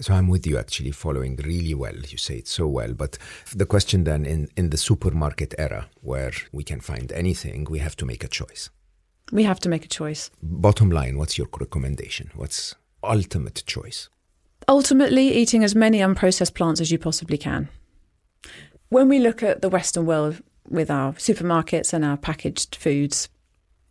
So 0.00 0.14
I'm 0.14 0.28
with 0.28 0.46
you 0.46 0.58
actually 0.58 0.92
following 0.92 1.36
really 1.36 1.74
well. 1.74 1.94
You 1.94 2.18
say 2.18 2.36
it 2.36 2.48
so 2.48 2.66
well. 2.66 2.94
But 2.94 3.18
the 3.54 3.66
question 3.66 4.04
then 4.04 4.26
in, 4.26 4.48
in 4.56 4.70
the 4.70 4.76
supermarket 4.76 5.54
era 5.58 5.88
where 6.02 6.32
we 6.52 6.62
can 6.62 6.80
find 6.80 7.10
anything, 7.12 7.66
we 7.70 7.78
have 7.78 7.96
to 7.96 8.06
make 8.06 8.22
a 8.22 8.28
choice. 8.28 8.70
We 9.32 9.44
have 9.44 9.60
to 9.60 9.68
make 9.68 9.84
a 9.84 9.88
choice. 9.88 10.30
Bottom 10.42 10.90
line, 10.90 11.16
what's 11.16 11.36
your 11.36 11.48
recommendation? 11.58 12.30
What's 12.34 12.74
ultimate 13.02 13.62
choice? 13.66 14.08
Ultimately, 14.66 15.32
eating 15.32 15.64
as 15.64 15.74
many 15.74 15.98
unprocessed 15.98 16.54
plants 16.54 16.80
as 16.80 16.90
you 16.90 16.98
possibly 16.98 17.38
can. 17.38 17.68
When 18.88 19.08
we 19.08 19.18
look 19.18 19.42
at 19.42 19.62
the 19.62 19.68
Western 19.68 20.06
world 20.06 20.42
with 20.70 20.90
our 20.90 21.12
supermarkets 21.14 21.92
and 21.92 22.04
our 22.04 22.16
packaged 22.16 22.76
foods, 22.76 23.28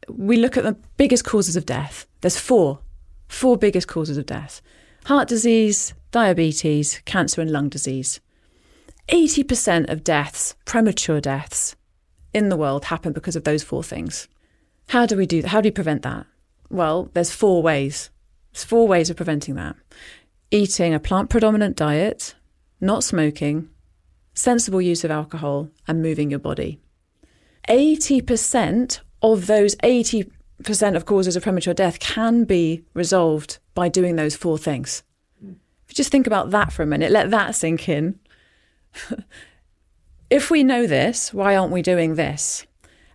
we 0.10 0.38
look 0.38 0.58
at 0.58 0.64
the 0.64 0.78
biggest 0.98 1.26
causes 1.26 1.56
of 1.56 1.66
death. 1.66 2.06
There's 2.22 2.40
four, 2.40 2.80
four 3.28 3.58
biggest 3.58 3.88
causes 3.88 4.18
of 4.18 4.26
death 4.26 4.62
heart 5.06 5.30
disease, 5.30 5.94
diabetes, 6.12 7.02
cancer, 7.06 7.40
and 7.40 7.50
lung 7.50 7.70
disease. 7.70 8.20
80% 9.08 9.90
of 9.90 10.04
deaths, 10.04 10.54
premature 10.66 11.22
deaths 11.22 11.78
in 12.34 12.50
the 12.50 12.58
world, 12.58 12.86
happen 12.86 13.14
because 13.14 13.38
of 13.38 13.46
those 13.46 13.64
four 13.64 13.84
things. 13.84 14.28
How 14.90 15.06
do 15.06 15.16
we 15.16 15.26
do 15.26 15.42
that? 15.42 15.48
How 15.48 15.62
do 15.62 15.68
we 15.68 15.72
prevent 15.72 16.02
that? 16.02 16.26
Well, 16.70 17.10
there's 17.14 17.32
four 17.32 17.64
ways. 17.64 18.10
There's 18.52 18.66
four 18.66 18.86
ways 18.86 19.10
of 19.10 19.16
preventing 19.16 19.56
that 19.56 19.78
eating 20.52 20.94
a 20.94 21.00
plant 21.00 21.30
predominant 21.30 21.76
diet, 21.76 22.36
not 22.80 23.04
smoking, 23.04 23.70
sensible 24.38 24.82
use 24.82 25.04
of 25.04 25.10
alcohol, 25.10 25.70
and 25.88 26.02
moving 26.02 26.30
your 26.30 26.40
body. 26.40 26.80
80% 27.68 29.00
of 29.22 29.48
those 29.48 29.76
80% 29.78 30.30
of 30.96 31.06
causes 31.06 31.36
of 31.36 31.44
premature 31.44 31.74
death 31.74 32.00
can 32.00 32.44
be 32.44 32.84
resolved 32.94 33.58
by 33.74 33.90
doing 33.90 34.16
those 34.16 34.36
four 34.36 34.58
things. 34.58 35.04
If 35.42 35.92
you 35.92 35.96
just 35.96 36.12
think 36.12 36.28
about 36.28 36.52
that 36.52 36.72
for 36.72 36.84
a 36.84 36.88
minute, 36.88 37.12
let 37.12 37.32
that 37.32 37.56
sink 37.56 37.90
in. 37.90 38.20
if 40.30 40.52
we 40.52 40.64
know 40.64 40.86
this, 40.86 41.34
why 41.34 41.56
aren't 41.56 41.74
we 41.74 41.82
doing 41.82 42.16
this? 42.16 42.66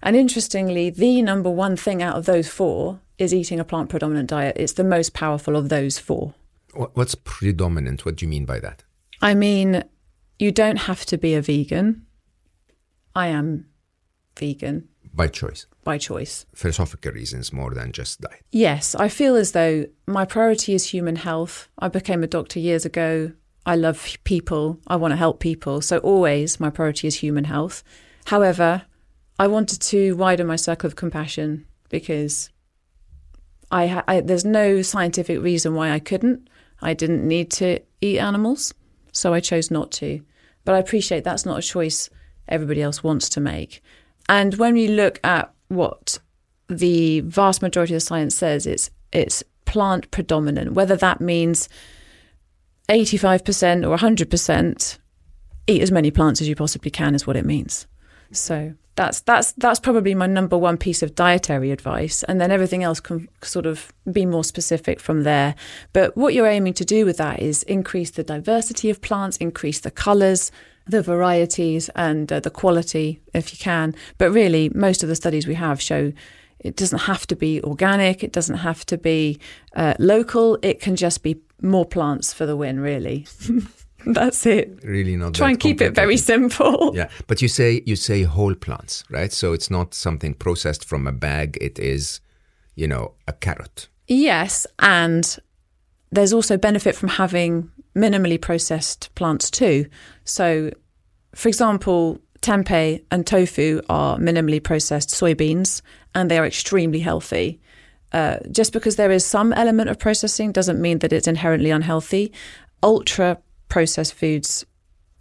And 0.02 0.16
interestingly, 0.16 0.90
the 0.90 1.22
number 1.22 1.50
one 1.50 1.76
thing 1.76 2.02
out 2.02 2.16
of 2.16 2.26
those 2.26 2.48
four 2.48 2.98
is 3.18 3.32
eating 3.32 3.60
a 3.60 3.64
plant 3.64 3.90
predominant 3.90 4.28
diet. 4.28 4.56
It's 4.58 4.72
the 4.72 4.84
most 4.84 5.14
powerful 5.14 5.54
of 5.54 5.68
those 5.68 5.98
four. 5.98 6.34
What's 6.74 7.14
predominant? 7.14 8.04
What 8.04 8.16
do 8.16 8.24
you 8.24 8.30
mean 8.30 8.44
by 8.44 8.58
that? 8.58 8.82
I 9.20 9.34
mean, 9.34 9.84
you 10.42 10.50
don't 10.50 10.76
have 10.90 11.06
to 11.06 11.16
be 11.16 11.34
a 11.34 11.40
vegan. 11.42 12.04
I 13.14 13.28
am 13.28 13.66
vegan 14.36 14.88
By 15.14 15.28
choice. 15.28 15.66
by 15.84 15.98
choice. 15.98 16.46
Philosophical 16.54 17.12
reasons 17.12 17.52
more 17.52 17.70
than 17.74 17.92
just 17.92 18.20
diet. 18.20 18.42
Yes, 18.50 18.94
I 18.94 19.08
feel 19.08 19.36
as 19.36 19.52
though 19.52 19.86
my 20.06 20.24
priority 20.24 20.74
is 20.74 20.86
human 20.88 21.16
health. 21.16 21.68
I 21.78 21.88
became 21.88 22.22
a 22.24 22.26
doctor 22.26 22.58
years 22.58 22.84
ago. 22.84 23.32
I 23.64 23.76
love 23.76 24.16
people. 24.24 24.80
I 24.88 24.96
want 24.96 25.12
to 25.12 25.16
help 25.16 25.38
people. 25.38 25.80
So 25.80 25.98
always 25.98 26.58
my 26.58 26.70
priority 26.70 27.06
is 27.06 27.16
human 27.16 27.44
health. 27.44 27.84
However, 28.26 28.82
I 29.38 29.46
wanted 29.46 29.80
to 29.82 30.16
widen 30.16 30.46
my 30.48 30.56
circle 30.56 30.88
of 30.88 30.96
compassion 30.96 31.66
because 31.88 32.50
I, 33.70 34.02
I 34.08 34.20
there's 34.22 34.44
no 34.44 34.82
scientific 34.82 35.40
reason 35.40 35.74
why 35.74 35.92
I 35.92 36.00
couldn't. 36.00 36.48
I 36.80 36.94
didn't 36.94 37.26
need 37.28 37.50
to 37.52 37.78
eat 38.00 38.18
animals, 38.18 38.74
so 39.12 39.32
I 39.34 39.40
chose 39.40 39.70
not 39.70 39.92
to. 39.92 40.20
But 40.64 40.74
I 40.74 40.78
appreciate 40.78 41.24
that's 41.24 41.46
not 41.46 41.58
a 41.58 41.62
choice 41.62 42.08
everybody 42.48 42.82
else 42.82 43.02
wants 43.02 43.28
to 43.30 43.40
make. 43.40 43.82
And 44.28 44.54
when 44.54 44.74
we 44.74 44.88
look 44.88 45.20
at 45.24 45.52
what 45.68 46.18
the 46.68 47.20
vast 47.20 47.62
majority 47.62 47.94
of 47.94 48.02
science 48.02 48.34
says, 48.34 48.66
it's 48.66 48.90
it's 49.12 49.42
plant 49.64 50.10
predominant, 50.10 50.72
whether 50.72 50.96
that 50.96 51.20
means 51.20 51.68
85% 52.88 53.86
or 53.88 53.96
100%, 53.96 54.98
eat 55.66 55.82
as 55.82 55.92
many 55.92 56.10
plants 56.10 56.40
as 56.40 56.48
you 56.48 56.56
possibly 56.56 56.90
can 56.90 57.14
is 57.14 57.26
what 57.26 57.36
it 57.36 57.44
means. 57.44 57.86
So 58.32 58.74
that's 58.94 59.20
that's 59.20 59.52
that's 59.52 59.80
probably 59.80 60.14
my 60.14 60.26
number 60.26 60.58
one 60.58 60.76
piece 60.76 61.02
of 61.02 61.14
dietary 61.14 61.70
advice 61.70 62.22
and 62.24 62.40
then 62.40 62.50
everything 62.50 62.82
else 62.82 63.00
can 63.00 63.28
sort 63.42 63.64
of 63.64 63.92
be 64.10 64.26
more 64.26 64.44
specific 64.44 65.00
from 65.00 65.22
there. 65.22 65.54
But 65.92 66.16
what 66.16 66.34
you're 66.34 66.46
aiming 66.46 66.74
to 66.74 66.84
do 66.84 67.06
with 67.06 67.16
that 67.16 67.40
is 67.40 67.62
increase 67.64 68.10
the 68.10 68.22
diversity 68.22 68.90
of 68.90 69.00
plants 69.00 69.36
increase 69.38 69.80
the 69.80 69.90
colors 69.90 70.50
the 70.84 71.00
varieties 71.00 71.88
and 71.94 72.32
uh, 72.32 72.40
the 72.40 72.50
quality 72.50 73.20
if 73.32 73.52
you 73.52 73.58
can. 73.58 73.94
But 74.18 74.30
really 74.32 74.70
most 74.74 75.02
of 75.02 75.08
the 75.08 75.16
studies 75.16 75.46
we 75.46 75.54
have 75.54 75.80
show 75.80 76.12
it 76.58 76.76
doesn't 76.76 77.00
have 77.00 77.26
to 77.26 77.36
be 77.36 77.62
organic 77.62 78.22
it 78.22 78.32
doesn't 78.32 78.58
have 78.58 78.84
to 78.86 78.98
be 78.98 79.38
uh, 79.74 79.94
local 79.98 80.58
it 80.62 80.80
can 80.80 80.96
just 80.96 81.22
be 81.22 81.40
more 81.60 81.84
plants 81.84 82.32
for 82.32 82.46
the 82.46 82.56
win 82.56 82.80
really 82.80 83.26
That's 84.06 84.46
it. 84.46 84.80
Really 84.82 85.16
not. 85.16 85.34
Try 85.34 85.50
and 85.50 85.60
keep 85.60 85.80
it 85.80 85.94
very 85.94 86.16
simple. 86.16 86.92
Yeah, 86.94 87.08
but 87.26 87.40
you 87.42 87.48
say 87.48 87.82
you 87.86 87.96
say 87.96 88.22
whole 88.24 88.54
plants, 88.54 89.04
right? 89.10 89.32
So 89.32 89.52
it's 89.52 89.70
not 89.70 89.94
something 89.94 90.34
processed 90.34 90.84
from 90.84 91.06
a 91.06 91.12
bag. 91.12 91.58
It 91.60 91.78
is, 91.78 92.20
you 92.74 92.88
know, 92.88 93.14
a 93.28 93.32
carrot. 93.32 93.88
Yes, 94.08 94.66
and 94.78 95.38
there's 96.10 96.32
also 96.32 96.56
benefit 96.56 96.94
from 96.94 97.08
having 97.08 97.70
minimally 97.96 98.40
processed 98.40 99.14
plants 99.14 99.50
too. 99.50 99.86
So, 100.24 100.70
for 101.34 101.48
example, 101.48 102.18
tempeh 102.40 103.02
and 103.10 103.26
tofu 103.26 103.80
are 103.88 104.18
minimally 104.18 104.62
processed 104.62 105.10
soybeans, 105.10 105.82
and 106.14 106.30
they 106.30 106.38
are 106.38 106.46
extremely 106.46 107.00
healthy. 107.00 107.60
Uh, 108.12 108.36
just 108.50 108.72
because 108.72 108.96
there 108.96 109.10
is 109.10 109.24
some 109.24 109.52
element 109.54 109.88
of 109.88 109.98
processing 109.98 110.52
doesn't 110.52 110.80
mean 110.80 110.98
that 110.98 111.12
it's 111.12 111.28
inherently 111.28 111.70
unhealthy. 111.70 112.32
Ultra 112.82 113.38
processed 113.72 114.12
foods, 114.12 114.66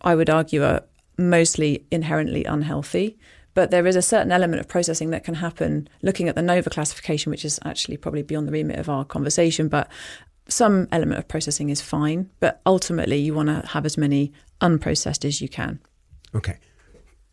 I 0.01 0.13
would 0.13 0.29
argue, 0.29 0.61
are 0.65 0.83
mostly 1.17 1.85
inherently 1.89 2.43
unhealthy. 2.43 3.17
But 3.53 3.71
there 3.71 3.87
is 3.87 3.95
a 3.95 4.01
certain 4.01 4.29
element 4.29 4.59
of 4.59 4.67
processing 4.67 5.09
that 5.11 5.23
can 5.23 5.35
happen 5.35 5.87
looking 6.01 6.27
at 6.27 6.35
the 6.35 6.41
NOVA 6.41 6.69
classification, 6.69 7.29
which 7.29 7.45
is 7.45 7.61
actually 7.63 7.95
probably 7.95 8.23
beyond 8.23 8.49
the 8.49 8.51
remit 8.51 8.77
of 8.77 8.89
our 8.89 9.05
conversation. 9.05 9.69
But 9.69 9.89
some 10.49 10.89
element 10.91 11.17
of 11.19 11.29
processing 11.29 11.69
is 11.69 11.79
fine. 11.79 12.29
But 12.41 12.61
ultimately, 12.65 13.19
you 13.19 13.33
want 13.33 13.47
to 13.47 13.65
have 13.69 13.85
as 13.85 13.97
many 13.97 14.33
unprocessed 14.59 15.23
as 15.23 15.41
you 15.41 15.47
can. 15.47 15.79
Okay 16.35 16.57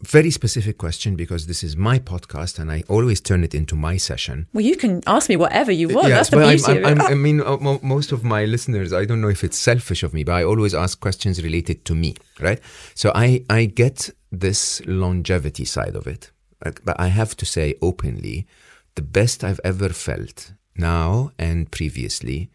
very 0.00 0.30
specific 0.30 0.78
question 0.78 1.16
because 1.16 1.46
this 1.46 1.64
is 1.64 1.76
my 1.76 1.98
podcast 1.98 2.58
and 2.58 2.70
I 2.70 2.84
always 2.88 3.20
turn 3.20 3.42
it 3.42 3.54
into 3.54 3.74
my 3.74 3.96
session. 3.96 4.46
Well, 4.52 4.64
you 4.64 4.76
can 4.76 5.02
ask 5.06 5.28
me 5.28 5.36
whatever 5.36 5.72
you 5.72 5.88
want. 5.88 6.08
Yes, 6.08 6.30
That's 6.30 6.60
the 6.60 6.70
beauty 6.70 6.84
I'm, 6.84 7.00
I'm, 7.00 7.06
i 7.06 7.14
mean, 7.14 7.40
uh, 7.40 7.56
most 7.82 8.12
of 8.12 8.22
my 8.22 8.44
listeners, 8.44 8.92
I 8.92 9.04
don't 9.04 9.20
know 9.20 9.28
if 9.28 9.42
it's 9.42 9.58
selfish 9.58 10.02
of 10.02 10.14
me, 10.14 10.22
but 10.22 10.32
I 10.34 10.44
always 10.44 10.74
ask 10.74 11.00
questions 11.00 11.42
related 11.42 11.84
to 11.86 11.94
me, 11.94 12.14
right? 12.40 12.60
So 12.94 13.10
I, 13.14 13.44
I 13.50 13.64
get 13.64 14.10
this 14.30 14.80
longevity 14.86 15.64
side 15.64 15.96
of 15.96 16.06
it. 16.06 16.30
But 16.60 16.98
I 16.98 17.08
have 17.08 17.36
to 17.36 17.46
say 17.46 17.74
openly, 17.82 18.46
the 18.94 19.02
best 19.02 19.44
I've 19.44 19.60
ever 19.64 19.90
felt 19.90 20.52
now 20.76 21.32
and 21.38 21.70
previously 21.70 22.50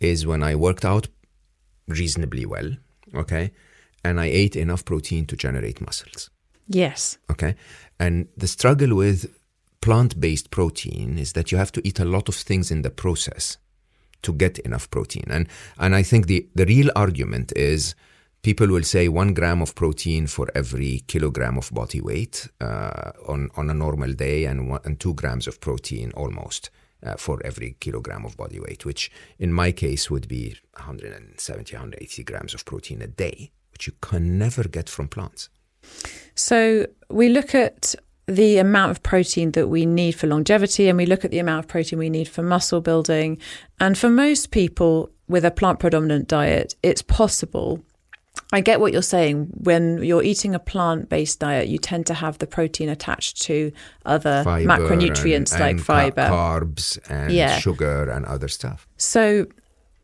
is 0.00 0.26
when 0.26 0.42
I 0.42 0.54
worked 0.54 0.84
out 0.84 1.08
reasonably 1.86 2.44
well, 2.46 2.76
okay? 3.14 3.52
And 4.04 4.20
I 4.20 4.26
ate 4.26 4.56
enough 4.56 4.84
protein 4.84 5.26
to 5.26 5.36
generate 5.36 5.80
muscles. 5.80 6.30
Yes. 6.74 7.18
Okay. 7.30 7.54
And 7.98 8.28
the 8.36 8.48
struggle 8.48 8.96
with 8.96 9.26
plant 9.80 10.20
based 10.20 10.50
protein 10.50 11.18
is 11.18 11.32
that 11.34 11.52
you 11.52 11.58
have 11.58 11.72
to 11.72 11.86
eat 11.86 12.00
a 12.00 12.04
lot 12.04 12.28
of 12.28 12.34
things 12.34 12.70
in 12.70 12.82
the 12.82 12.90
process 12.90 13.58
to 14.22 14.32
get 14.32 14.58
enough 14.60 14.88
protein. 14.90 15.24
And, 15.28 15.48
and 15.78 15.94
I 15.94 16.02
think 16.02 16.26
the, 16.26 16.48
the 16.54 16.64
real 16.64 16.90
argument 16.96 17.52
is 17.56 17.94
people 18.42 18.68
will 18.68 18.84
say 18.84 19.08
one 19.08 19.34
gram 19.34 19.60
of 19.60 19.74
protein 19.74 20.26
for 20.26 20.48
every 20.54 21.02
kilogram 21.06 21.58
of 21.58 21.70
body 21.72 22.00
weight 22.00 22.48
uh, 22.60 23.12
on, 23.28 23.50
on 23.56 23.68
a 23.68 23.74
normal 23.74 24.12
day 24.12 24.44
and, 24.44 24.70
one, 24.70 24.80
and 24.84 24.98
two 24.98 25.14
grams 25.14 25.46
of 25.46 25.60
protein 25.60 26.12
almost. 26.14 26.70
Uh, 27.04 27.16
for 27.16 27.44
every 27.44 27.74
kilogram 27.80 28.24
of 28.24 28.36
body 28.36 28.60
weight, 28.60 28.84
which 28.84 29.10
in 29.36 29.52
my 29.52 29.72
case 29.72 30.08
would 30.08 30.28
be 30.28 30.56
170, 30.74 31.74
180 31.74 32.22
grams 32.22 32.54
of 32.54 32.64
protein 32.64 33.02
a 33.02 33.08
day, 33.08 33.50
which 33.72 33.88
you 33.88 33.92
can 34.00 34.38
never 34.38 34.62
get 34.62 34.88
from 34.88 35.08
plants. 35.08 35.48
So 36.34 36.86
we 37.08 37.28
look 37.28 37.54
at 37.54 37.94
the 38.26 38.58
amount 38.58 38.90
of 38.90 39.02
protein 39.02 39.52
that 39.52 39.68
we 39.68 39.84
need 39.84 40.12
for 40.12 40.26
longevity 40.26 40.88
and 40.88 40.96
we 40.96 41.06
look 41.06 41.24
at 41.24 41.30
the 41.30 41.38
amount 41.38 41.64
of 41.64 41.68
protein 41.68 41.98
we 41.98 42.10
need 42.10 42.28
for 42.28 42.42
muscle 42.42 42.80
building. 42.80 43.38
And 43.80 43.98
for 43.98 44.08
most 44.08 44.50
people 44.50 45.10
with 45.28 45.44
a 45.44 45.50
plant 45.50 45.80
predominant 45.80 46.28
diet, 46.28 46.74
it's 46.82 47.02
possible. 47.02 47.82
I 48.52 48.60
get 48.60 48.80
what 48.80 48.92
you're 48.92 49.02
saying. 49.02 49.48
When 49.52 50.02
you're 50.02 50.22
eating 50.22 50.54
a 50.54 50.58
plant 50.58 51.08
based 51.08 51.40
diet, 51.40 51.68
you 51.68 51.78
tend 51.78 52.06
to 52.06 52.14
have 52.14 52.38
the 52.38 52.46
protein 52.46 52.88
attached 52.88 53.42
to 53.42 53.72
other 54.06 54.42
fiber 54.44 54.66
macronutrients 54.68 55.52
and, 55.52 55.60
like 55.60 55.70
and 55.72 55.84
fiber, 55.84 56.28
carbs, 56.28 56.98
and 57.10 57.32
yeah. 57.32 57.58
sugar, 57.58 58.10
and 58.10 58.24
other 58.26 58.48
stuff. 58.48 58.86
So 58.96 59.46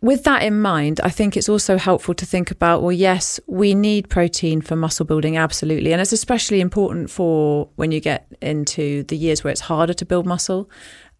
with 0.01 0.25
that 0.25 0.43
in 0.43 0.61
mind, 0.61 1.01
I 1.03 1.11
think 1.11 1.37
it's 1.37 1.49
also 1.49 1.77
helpful 1.77 2.15
to 2.15 2.25
think 2.25 2.51
about 2.51 2.83
well, 2.83 2.93
yes, 2.93 3.41
we 3.47 3.75
need 3.75 4.09
protein 4.09 4.61
for 4.61 4.77
muscle 4.77 5.05
building, 5.05 5.37
absolutely. 5.37 5.93
And 5.93 6.01
it's 6.01 6.13
especially 6.13 6.61
important 6.61 7.11
for 7.11 7.69
when 7.77 7.91
you 7.91 8.01
get 8.01 8.27
into 8.41 9.03
the 9.05 9.17
years 9.17 9.43
where 9.43 9.51
it's 9.51 9.63
harder 9.63 9.95
to 9.95 10.05
build 10.05 10.27
muscle. 10.27 10.71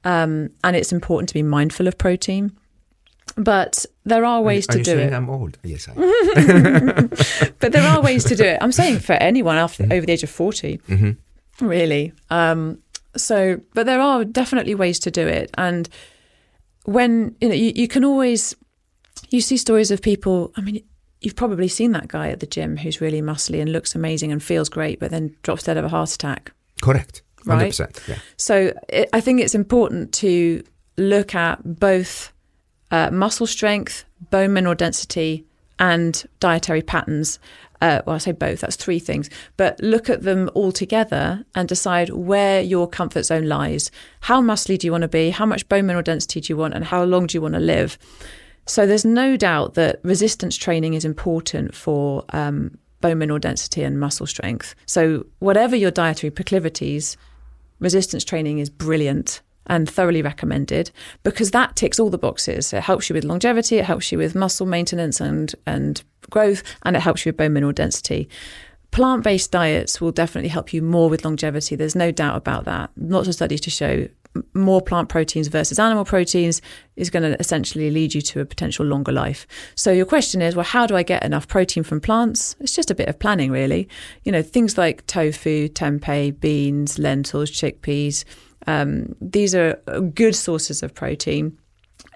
Um, 0.05 0.51
and 0.63 0.77
it's 0.77 0.93
important 0.93 1.29
to 1.31 1.35
be 1.35 1.43
mindful 1.43 1.89
of 1.89 1.99
protein. 1.99 2.57
But 3.37 3.85
there 4.05 4.25
are 4.25 4.41
ways 4.41 4.69
are, 4.69 4.73
to 4.73 4.83
do 4.83 4.97
it. 4.97 5.13
I'm 5.13 5.29
old. 5.29 5.59
Yes, 5.65 5.89
I 5.89 5.95
but 7.59 7.73
there 7.73 7.87
are 7.87 8.01
ways 8.01 8.25
to 8.25 8.37
do 8.37 8.45
it. 8.45 8.59
I'm 8.61 8.73
saying 8.73 9.01
for 9.01 9.15
anyone 9.15 9.57
after 9.57 9.83
mm-hmm. 9.83 9.93
over 9.93 10.07
the 10.07 10.13
age 10.13 10.23
of 10.23 10.31
40, 10.31 10.79
mm-hmm. 10.79 11.67
really. 11.67 12.13
Um, 12.31 12.79
so, 13.17 13.61
but 13.75 13.87
there 13.87 14.01
are 14.01 14.25
definitely 14.25 14.75
ways 14.75 14.99
to 15.01 15.11
do 15.11 15.27
it. 15.27 15.51
And 15.55 15.89
when, 16.85 17.37
you 17.41 17.49
know, 17.49 17.55
you, 17.55 17.73
you 17.75 17.89
can 17.89 18.05
always 18.05 18.55
you 19.31 19.41
see 19.41 19.57
stories 19.57 19.91
of 19.91 20.03
people, 20.03 20.53
I 20.57 20.61
mean, 20.61 20.83
you've 21.21 21.37
probably 21.37 21.69
seen 21.69 21.93
that 21.93 22.09
guy 22.09 22.29
at 22.31 22.41
the 22.41 22.47
gym 22.47 22.77
who's 22.77 23.01
really 23.01 23.21
muscly 23.21 23.61
and 23.61 23.73
looks 23.73 23.95
amazing 23.95 24.33
and 24.33 24.43
feels 24.43 24.69
great, 24.69 25.01
but 25.01 25.11
then 25.11 25.35
drops 25.43 25.65
dead 25.65 25.77
of 25.77 25.85
a 25.85 25.89
heart 25.89 26.13
attack. 26.15 26.53
Correct. 26.83 27.23
100%. 27.45 27.81
Right? 27.81 28.09
Yeah. 28.09 28.19
So 28.37 28.73
it, 28.89 29.09
I 29.13 29.21
think 29.21 29.41
it's 29.41 29.55
important 29.55 30.13
to 30.15 30.63
look 30.97 31.35
at 31.35 31.79
both 31.79 32.33
uh, 32.91 33.11
muscle 33.11 33.47
strength, 33.47 34.05
bone 34.31 34.53
mineral 34.53 34.75
density, 34.75 35.45
and 35.79 36.25
dietary 36.41 36.83
patterns. 36.83 37.39
Uh, 37.81 38.03
well, 38.05 38.17
I 38.17 38.19
say 38.19 38.33
both, 38.33 38.61
that's 38.61 38.75
three 38.75 38.99
things, 38.99 39.31
but 39.57 39.79
look 39.81 40.11
at 40.11 40.23
them 40.23 40.51
all 40.55 40.73
together 40.73 41.45
and 41.55 41.69
decide 41.69 42.11
where 42.11 42.61
your 42.61 42.89
comfort 42.89 43.23
zone 43.23 43.47
lies. 43.47 43.93
How 44.23 44.43
muscly 44.43 44.77
do 44.77 44.89
you 44.89 44.91
want 44.91 45.03
to 45.03 45.09
be? 45.09 45.31
How 45.31 45.47
much 45.47 45.69
bone 45.69 45.87
mineral 45.87 46.03
density 46.03 46.41
do 46.41 46.53
you 46.53 46.57
want? 46.57 46.75
And 46.75 46.85
how 46.85 47.05
long 47.05 47.29
do 47.29 47.37
you 47.39 47.43
want 47.43 47.55
to 47.55 47.61
live? 47.61 47.97
So 48.69 48.87
there's 48.87 49.05
no 49.05 49.37
doubt 49.37 49.75
that 49.75 50.01
resistance 50.03 50.57
training 50.57 50.95
is 50.95 51.05
important 51.05 51.75
for 51.75 52.25
um, 52.31 52.79
bone 53.01 53.19
mineral 53.19 53.39
density 53.39 53.83
and 53.83 53.99
muscle 53.99 54.27
strength. 54.27 54.75
So 54.87 55.27
whatever 55.39 55.75
your 55.75 55.91
dietary 55.91 56.31
proclivities, 56.31 57.17
resistance 57.81 58.25
training 58.25 58.59
is 58.59 58.71
brilliant 58.71 59.41
and 59.67 59.89
thoroughly 59.89 60.23
recommended 60.23 60.91
because 61.23 61.51
that 61.53 61.77
ticks 61.77 61.99
all 61.99 62.11
the 62.11 62.19
boxes. 62.19 62.73
It 62.73 62.83
helps 62.83 63.09
you 63.09 63.15
with 63.15 63.25
longevity, 63.25 63.79
it 63.79 63.85
helps 63.85 64.11
you 64.13 64.19
with 64.19 64.35
muscle 64.35 64.67
maintenance 64.67 65.21
and 65.21 65.55
and 65.67 66.03
growth, 66.31 66.63
and 66.83 66.97
it 66.97 67.01
helps 67.01 67.25
you 67.25 67.31
with 67.31 67.39
bone 67.39 67.53
mineral 67.55 67.73
density. 67.73 68.29
Plant 68.91 69.23
based 69.23 69.53
diets 69.53 70.01
will 70.01 70.13
definitely 70.13 70.49
help 70.49 70.73
you 70.73 70.83
more 70.83 71.11
with 71.11 71.25
longevity. 71.25 71.77
There's 71.77 71.95
no 71.95 72.11
doubt 72.11 72.37
about 72.37 72.65
that. 72.65 72.91
Lots 72.97 73.29
of 73.29 73.35
studies 73.35 73.61
to 73.63 73.71
show 73.71 74.09
more 74.55 74.81
plant 74.81 75.09
proteins 75.09 75.49
versus 75.49 75.79
animal 75.79 76.05
proteins 76.05 76.61
is 76.97 77.11
going 77.11 77.23
to 77.23 77.39
essentially 77.41 77.91
lead 77.91 78.15
you 78.15 78.21
to 78.21 78.41
a 78.41 78.45
potential 78.45 78.85
longer 78.85 79.13
life. 79.13 79.47
So 79.75 79.91
your 79.91 80.07
question 80.07 80.43
is, 80.43 80.55
well, 80.55 80.65
how 80.65 80.87
do 80.87 80.97
I 80.97 81.03
get 81.03 81.25
enough 81.25 81.49
protein 81.49 81.83
from 81.83 82.01
plants? 82.01 82.57
It's 82.61 82.75
just 82.75 82.91
a 82.91 82.95
bit 82.95 83.09
of 83.09 83.19
planning, 83.19 83.51
really. 83.51 83.89
You 84.25 84.33
know, 84.33 84.43
things 84.43 84.79
like 84.79 85.07
tofu, 85.07 85.69
tempeh, 85.69 86.39
beans, 86.41 86.99
lentils, 86.99 87.51
chickpeas. 87.51 88.25
Um, 88.67 89.15
these 89.21 89.55
are 89.55 89.75
good 90.15 90.35
sources 90.35 90.83
of 90.83 90.95
protein 90.95 91.59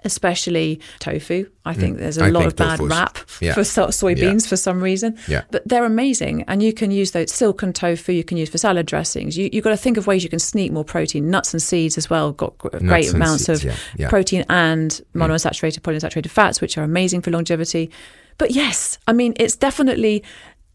especially 0.03 0.79
tofu. 0.99 1.49
I 1.65 1.73
mm. 1.73 1.77
think 1.77 1.95
mm. 1.95 1.99
there's 1.99 2.17
a 2.17 2.25
I 2.25 2.29
lot 2.29 2.45
of 2.45 2.55
bad 2.55 2.79
rap 2.79 3.17
yeah. 3.39 3.53
for 3.53 3.63
so- 3.63 3.87
soybeans 3.87 4.43
yeah. 4.43 4.49
for 4.49 4.57
some 4.57 4.81
reason. 4.81 5.17
Yeah. 5.27 5.43
But 5.51 5.67
they're 5.67 5.85
amazing. 5.85 6.43
And 6.43 6.61
you 6.61 6.73
can 6.73 6.91
use 6.91 7.11
those 7.11 7.31
silken 7.31 7.73
tofu, 7.73 8.11
you 8.11 8.23
can 8.23 8.37
use 8.37 8.49
for 8.49 8.57
salad 8.57 8.85
dressings. 8.85 9.37
You, 9.37 9.49
have 9.53 9.63
got 9.63 9.69
to 9.69 9.77
think 9.77 9.97
of 9.97 10.07
ways 10.07 10.23
you 10.23 10.29
can 10.29 10.39
sneak 10.39 10.71
more 10.71 10.85
protein. 10.85 11.29
Nuts 11.29 11.53
and 11.53 11.61
seeds 11.61 11.97
as 11.97 12.09
well 12.09 12.31
got 12.31 12.57
great 12.57 13.13
amounts 13.13 13.45
seeds, 13.45 13.63
of 13.63 13.79
yeah. 13.97 14.09
protein 14.09 14.45
and 14.49 15.01
monounsaturated, 15.15 15.79
mm. 15.79 15.93
polyunsaturated 15.93 16.29
fats, 16.29 16.61
which 16.61 16.77
are 16.77 16.83
amazing 16.83 17.21
for 17.21 17.31
longevity. 17.31 17.91
But 18.37 18.51
yes, 18.51 18.97
I 19.07 19.13
mean, 19.13 19.33
it's 19.37 19.55
definitely 19.55 20.23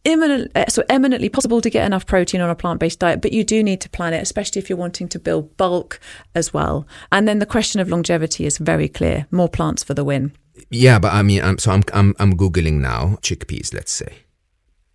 imminent, 0.09 0.51
uh, 0.57 0.65
so 0.69 0.83
eminently 0.89 1.29
possible 1.29 1.61
to 1.61 1.71
get 1.71 1.85
enough 1.87 2.07
protein 2.07 2.41
on 2.41 2.51
a 2.51 2.55
plant-based 2.55 2.99
diet, 2.99 3.21
but 3.23 3.33
you 3.33 3.45
do 3.45 3.63
need 3.63 3.81
to 3.83 3.89
plan 3.91 4.15
it, 4.15 4.23
especially 4.23 4.61
if 4.61 4.69
you're 4.69 4.79
wanting 4.79 5.09
to 5.11 5.19
build 5.19 5.57
bulk 5.57 6.01
as 6.35 6.53
well. 6.53 6.87
And 7.13 7.29
then 7.29 7.39
the 7.39 7.47
question 7.47 7.81
of 7.81 7.89
longevity 7.89 8.47
is 8.47 8.59
very 8.59 8.89
clear: 8.89 9.27
more 9.31 9.49
plants 9.49 9.85
for 9.85 9.95
the 9.95 10.05
win. 10.05 10.33
Yeah, 10.71 10.99
but 10.99 11.13
I 11.13 11.23
mean, 11.23 11.43
I'm, 11.43 11.59
so 11.59 11.71
I'm, 11.71 11.83
I'm, 11.93 12.15
I'm 12.19 12.37
Googling 12.37 12.81
now 12.81 13.19
chickpeas, 13.23 13.73
let's 13.73 13.93
say. 13.93 14.13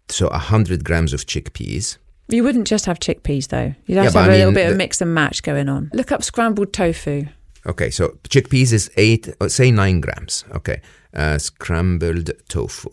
So 0.10 0.28
100 0.28 0.84
grams 0.84 1.14
of 1.14 1.26
chickpeas. 1.26 1.98
You 2.28 2.44
wouldn't 2.44 2.68
just 2.68 2.86
have 2.86 3.00
chickpeas 3.00 3.48
though. 3.48 3.74
You'd 3.86 3.96
have 3.98 4.06
Yeah, 4.06 4.12
to 4.12 4.20
have 4.20 4.30
I 4.30 4.34
a 4.34 4.38
little 4.38 4.46
mean, 4.52 4.56
bit 4.56 4.66
the- 4.68 4.72
of 4.72 4.78
mix 4.78 5.02
and 5.02 5.14
match 5.14 5.42
going 5.44 5.70
on. 5.70 5.90
Look 5.94 6.12
up 6.12 6.24
scrambled 6.24 6.74
tofu. 6.74 7.26
Okay, 7.66 7.90
so 7.90 8.18
chickpeas 8.28 8.74
is 8.74 8.92
eight, 8.98 9.34
uh, 9.40 9.48
say 9.48 9.72
nine 9.72 10.02
grams. 10.02 10.44
Okay, 10.54 10.82
uh, 11.14 11.38
scrambled 11.38 12.30
tofu. 12.50 12.90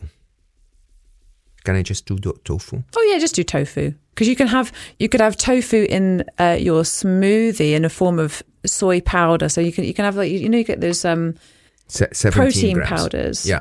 Can 1.65 1.77
I 1.77 1.83
just 1.83 2.07
do 2.07 2.17
do- 2.19 2.39
tofu? 2.45 2.83
Oh 2.97 3.09
yeah, 3.13 3.19
just 3.19 3.35
do 3.35 3.45
tofu 3.45 3.93
because 4.15 4.29
you 4.29 4.37
can 4.37 4.47
have 4.49 4.73
you 4.99 5.09
could 5.09 5.21
have 5.21 5.37
tofu 5.37 5.87
in 5.89 6.25
uh, 6.39 6.57
your 6.61 6.83
smoothie 6.85 7.73
in 7.75 7.85
a 7.85 7.89
form 7.89 8.19
of 8.19 8.43
soy 8.67 9.01
powder. 9.01 9.49
So 9.49 9.61
you 9.61 9.73
can 9.73 9.85
you 9.85 9.95
can 9.95 10.05
have 10.05 10.17
like 10.17 10.31
you 10.31 10.49
know 10.49 10.59
you 10.59 10.65
get 10.65 10.81
those 10.81 11.05
um 11.05 11.35
Se- 11.89 12.31
protein 12.31 12.75
grams. 12.77 12.89
powders. 12.89 13.47
Yeah. 13.47 13.61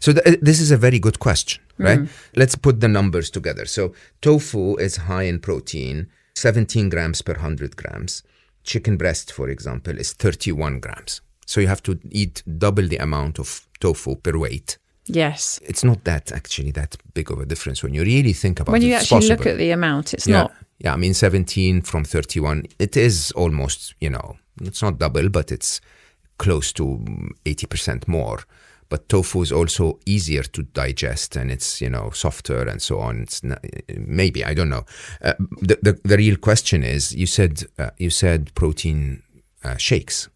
So 0.00 0.12
th- 0.12 0.38
this 0.40 0.60
is 0.60 0.70
a 0.70 0.76
very 0.76 0.98
good 0.98 1.18
question, 1.18 1.62
right? 1.78 2.00
Let's 2.36 2.54
put 2.56 2.80
the 2.80 2.88
numbers 2.88 3.30
together. 3.30 3.66
So 3.66 3.92
tofu 4.22 4.76
is 4.76 4.96
high 4.96 5.24
in 5.24 5.40
protein, 5.40 6.06
17 6.34 6.88
grams 6.88 7.20
per 7.22 7.34
100 7.34 7.76
grams. 7.76 8.22
Chicken 8.64 8.96
breast, 8.96 9.32
for 9.32 9.48
example, 9.50 9.98
is 9.98 10.12
31 10.14 10.80
grams. 10.80 11.20
So 11.46 11.60
you 11.60 11.66
have 11.68 11.82
to 11.82 11.98
eat 12.10 12.42
double 12.58 12.86
the 12.88 12.96
amount 12.98 13.38
of 13.38 13.66
tofu 13.80 14.14
per 14.16 14.38
weight. 14.38 14.78
Yes. 15.12 15.60
It's 15.62 15.84
not 15.84 16.04
that 16.04 16.32
actually 16.32 16.70
that 16.72 16.96
big 17.14 17.30
of 17.30 17.40
a 17.40 17.46
difference 17.46 17.82
when 17.82 17.94
you 17.94 18.02
really 18.02 18.32
think 18.32 18.60
about 18.60 18.72
When 18.72 18.82
it. 18.82 18.84
When 18.84 18.90
you 18.90 18.96
actually 18.96 19.28
look 19.28 19.46
at 19.46 19.58
the 19.58 19.70
amount, 19.70 20.14
it's 20.14 20.26
yeah. 20.26 20.42
not. 20.42 20.52
Yeah, 20.78 20.94
I 20.94 20.96
mean 20.96 21.14
17 21.14 21.82
from 21.82 22.04
31. 22.04 22.64
It 22.78 22.96
is 22.96 23.32
almost, 23.32 23.94
you 24.00 24.08
know, 24.08 24.36
it's 24.62 24.82
not 24.82 24.98
double, 24.98 25.28
but 25.28 25.52
it's 25.52 25.80
close 26.38 26.72
to 26.72 26.84
mm, 26.84 27.28
80% 27.44 28.08
more. 28.08 28.40
But 28.88 29.08
tofu 29.08 29.42
is 29.42 29.52
also 29.52 30.00
easier 30.06 30.42
to 30.42 30.62
digest 30.62 31.36
and 31.36 31.50
it's, 31.50 31.80
you 31.80 31.90
know, 31.90 32.10
softer 32.10 32.66
and 32.66 32.82
so 32.82 32.98
on. 32.98 33.20
It's 33.20 33.44
not, 33.44 33.64
maybe, 33.96 34.44
I 34.44 34.54
don't 34.54 34.70
know. 34.70 34.84
Uh, 35.22 35.34
the, 35.60 35.78
the, 35.82 36.00
the 36.02 36.16
real 36.16 36.36
question 36.36 36.82
is 36.82 37.14
you 37.14 37.26
said, 37.26 37.62
uh, 37.78 37.90
you 37.98 38.10
said 38.10 38.52
protein 38.54 39.22
uh, 39.62 39.76
shakes. 39.76 40.28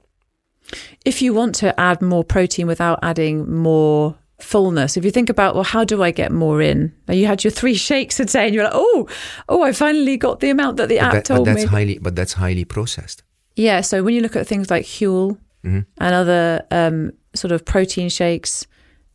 If 1.05 1.21
you 1.21 1.35
want 1.35 1.55
to 1.57 1.79
add 1.81 2.01
more 2.01 2.23
protein 2.23 2.67
without 2.67 2.99
adding 3.03 3.51
more 3.51 4.17
fullness, 4.41 4.97
if 4.97 5.05
you 5.05 5.11
think 5.11 5.31
about, 5.31 5.55
well, 5.55 5.65
how 5.65 5.85
do 5.85 6.03
I 6.03 6.11
get 6.11 6.33
more 6.33 6.61
in? 6.61 6.93
Now 7.09 7.15
you 7.15 7.27
had 7.27 7.45
your 7.45 7.51
three 7.51 7.75
shakes 7.75 8.19
a 8.21 8.25
day 8.25 8.47
and 8.47 8.55
you're 8.55 8.65
like, 8.65 8.73
oh, 8.75 9.09
oh, 9.49 9.63
I 9.63 9.73
finally 9.73 10.17
got 10.17 10.41
the 10.41 10.51
amount 10.51 10.77
that 10.79 10.89
the 10.89 10.97
But, 10.99 11.05
app 11.05 11.13
that- 11.13 11.29
but 11.29 11.35
told 11.37 11.47
that's 11.47 11.63
me. 11.63 11.67
highly, 11.67 11.99
but 11.99 12.17
that's 12.17 12.35
highly 12.35 12.65
processed. 12.65 13.23
Yeah. 13.57 13.81
So 13.83 14.03
when 14.03 14.15
you 14.15 14.21
look 14.21 14.37
at 14.37 14.47
things 14.47 14.71
like 14.71 14.85
Huel 14.85 15.39
Mm-hmm. 15.65 15.81
and 15.97 16.15
other 16.15 16.63
um, 16.71 17.13
sort 17.35 17.51
of 17.51 17.65
protein 17.65 18.11
shakes, 18.11 18.67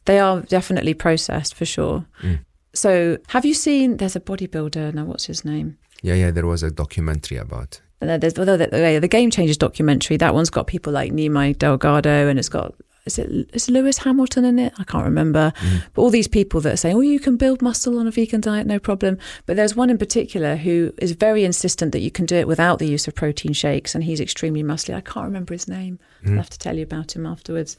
they 0.05 0.17
are 0.17 0.41
definitely 0.41 0.95
processed 0.95 1.53
for 1.53 1.63
sure. 1.65 2.07
Mm. 2.23 2.39
So 2.73 3.19
have 3.27 3.45
you 3.45 3.53
seen? 3.53 3.97
There's 3.97 4.15
a 4.15 4.19
bodybuilder 4.19 4.95
now. 4.95 5.05
What's 5.05 5.25
his 5.25 5.45
name? 5.45 5.77
Yeah, 6.01 6.15
yeah, 6.15 6.31
there 6.31 6.47
was 6.47 6.63
a 6.63 6.71
documentary 6.71 7.37
about. 7.37 7.81
And 8.01 8.19
there's 8.19 8.33
the, 8.33 8.97
the 9.01 9.07
Game 9.07 9.29
Changers 9.29 9.57
documentary. 9.57 10.17
That 10.17 10.33
one's 10.33 10.49
got 10.49 10.65
people 10.65 10.91
like 10.91 11.11
Nimai 11.11 11.55
Delgado, 11.55 12.27
and 12.29 12.39
it's 12.39 12.49
got 12.49 12.73
is 13.09 13.19
it 13.19 13.49
is 13.53 13.69
Lewis 13.69 13.97
Hamilton 13.99 14.45
in 14.45 14.59
it? 14.59 14.73
I 14.77 14.83
can't 14.83 15.05
remember. 15.05 15.51
But 15.93 16.01
all 16.01 16.09
these 16.09 16.27
people 16.27 16.61
that 16.61 16.73
are 16.73 16.77
saying, 16.77 16.95
"Oh, 16.95 17.01
you 17.01 17.19
can 17.19 17.35
build 17.37 17.61
muscle 17.61 17.99
on 17.99 18.07
a 18.07 18.11
vegan 18.11 18.41
diet, 18.41 18.65
no 18.67 18.79
problem." 18.79 19.17
But 19.45 19.55
there's 19.57 19.75
one 19.75 19.89
in 19.89 19.97
particular 19.97 20.55
who 20.55 20.93
is 20.99 21.11
very 21.13 21.43
insistent 21.43 21.91
that 21.93 22.01
you 22.01 22.11
can 22.11 22.25
do 22.25 22.35
it 22.35 22.47
without 22.47 22.79
the 22.79 22.87
use 22.87 23.07
of 23.07 23.15
protein 23.15 23.53
shakes, 23.53 23.95
and 23.95 24.03
he's 24.03 24.19
extremely 24.21 24.63
muscly. 24.63 24.93
I 24.95 25.01
can't 25.01 25.25
remember 25.25 25.53
his 25.53 25.67
name. 25.67 25.99
I'll 26.25 26.33
have 26.35 26.49
to 26.49 26.59
tell 26.59 26.75
you 26.75 26.83
about 26.83 27.15
him 27.15 27.25
afterwards. 27.25 27.77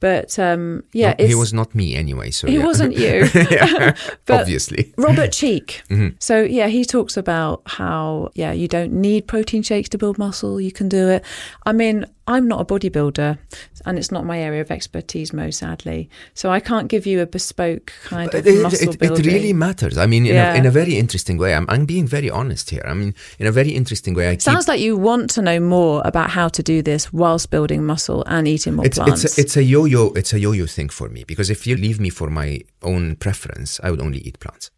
But 0.00 0.38
um, 0.38 0.84
yeah, 0.92 1.14
No, 1.18 1.26
he 1.26 1.34
was 1.34 1.52
not 1.54 1.74
me 1.74 1.94
anyway, 1.96 2.30
so 2.30 2.46
he 2.46 2.56
yeah. 2.58 2.64
wasn't 2.64 2.94
you. 2.96 3.26
But- 4.26 4.40
obviously. 4.42 4.92
Robert 4.96 5.32
Cheeke. 5.32 5.82
Mm-hmm. 5.90 6.16
So 6.20 6.42
yeah, 6.42 6.68
he 6.68 6.84
talks 6.84 7.16
about 7.16 7.62
how 7.66 8.30
yeah 8.34 8.52
you 8.52 8.68
don't 8.68 8.92
need 8.92 9.26
protein 9.26 9.62
shakes 9.62 9.88
to 9.90 9.98
build 9.98 10.18
muscle. 10.18 10.60
You 10.60 10.72
can 10.72 10.88
do 10.88 11.08
it. 11.08 11.24
I 11.66 11.72
mean, 11.72 12.04
I'm 12.28 12.46
not 12.46 12.60
a 12.60 12.64
bodybuilder, 12.64 13.38
and 13.86 13.98
it's 13.98 14.12
not 14.12 14.24
my 14.24 14.38
area 14.38 14.60
of 14.60 14.70
expertise, 14.70 15.32
most 15.32 15.58
sadly. 15.58 16.08
So 16.34 16.50
I 16.50 16.60
can't 16.60 16.88
give 16.88 17.06
you 17.06 17.20
a 17.22 17.26
bespoke 17.26 17.92
kind 18.04 18.28
of 18.34 18.46
It, 18.46 18.54
it- 18.54 18.62
muscle 18.62 18.90
it- 18.92 19.02
it 19.02 19.26
really 19.26 19.52
matters. 19.52 19.96
I 19.98 20.06
mean, 20.06 20.26
in, 20.26 20.34
Yeah. 20.34 20.52
a, 20.54 20.56
in 20.58 20.66
a 20.66 20.70
very 20.70 20.94
interesting 20.96 21.38
way. 21.38 21.54
I'm, 21.54 21.66
I'm 21.68 21.86
being 21.86 22.06
very 22.06 22.30
honest 22.30 22.70
here. 22.70 22.84
I 22.86 22.94
mean, 22.94 23.14
in 23.38 23.46
a 23.46 23.52
very 23.52 23.70
interesting 23.70 24.14
way. 24.14 24.28
I 24.28 24.32
keep, 24.34 24.42
Sounds 24.42 24.68
like 24.68 24.80
you 24.80 24.96
want 24.96 25.30
to 25.30 25.42
know 25.42 25.58
more 25.58 26.02
about 26.04 26.30
how 26.30 26.48
to 26.48 26.62
do 26.62 26.82
this 26.82 27.12
whilst 27.12 27.50
building 27.50 27.84
muscle 27.84 28.22
and 28.26 28.46
eating 28.46 28.74
more 28.74 28.86
it's 28.86 28.98
plants. 28.98 29.24
it's 29.24 29.38
a, 29.38 29.40
it's 29.40 29.56
a 29.56 29.62
yo-yo. 29.62 30.12
It's 30.14 30.32
a 30.34 30.38
yo-yo 30.38 30.66
thing 30.66 30.90
for 30.90 31.08
me 31.08 31.24
because 31.24 31.48
if 31.50 31.66
you 31.66 31.76
leave 31.76 31.98
me 31.98 32.10
for 32.10 32.28
my 32.30 32.60
own 32.82 33.16
preference, 33.16 33.80
I 33.82 33.90
would 33.90 34.00
only 34.02 34.18
eat 34.18 34.38
plants. 34.38 34.70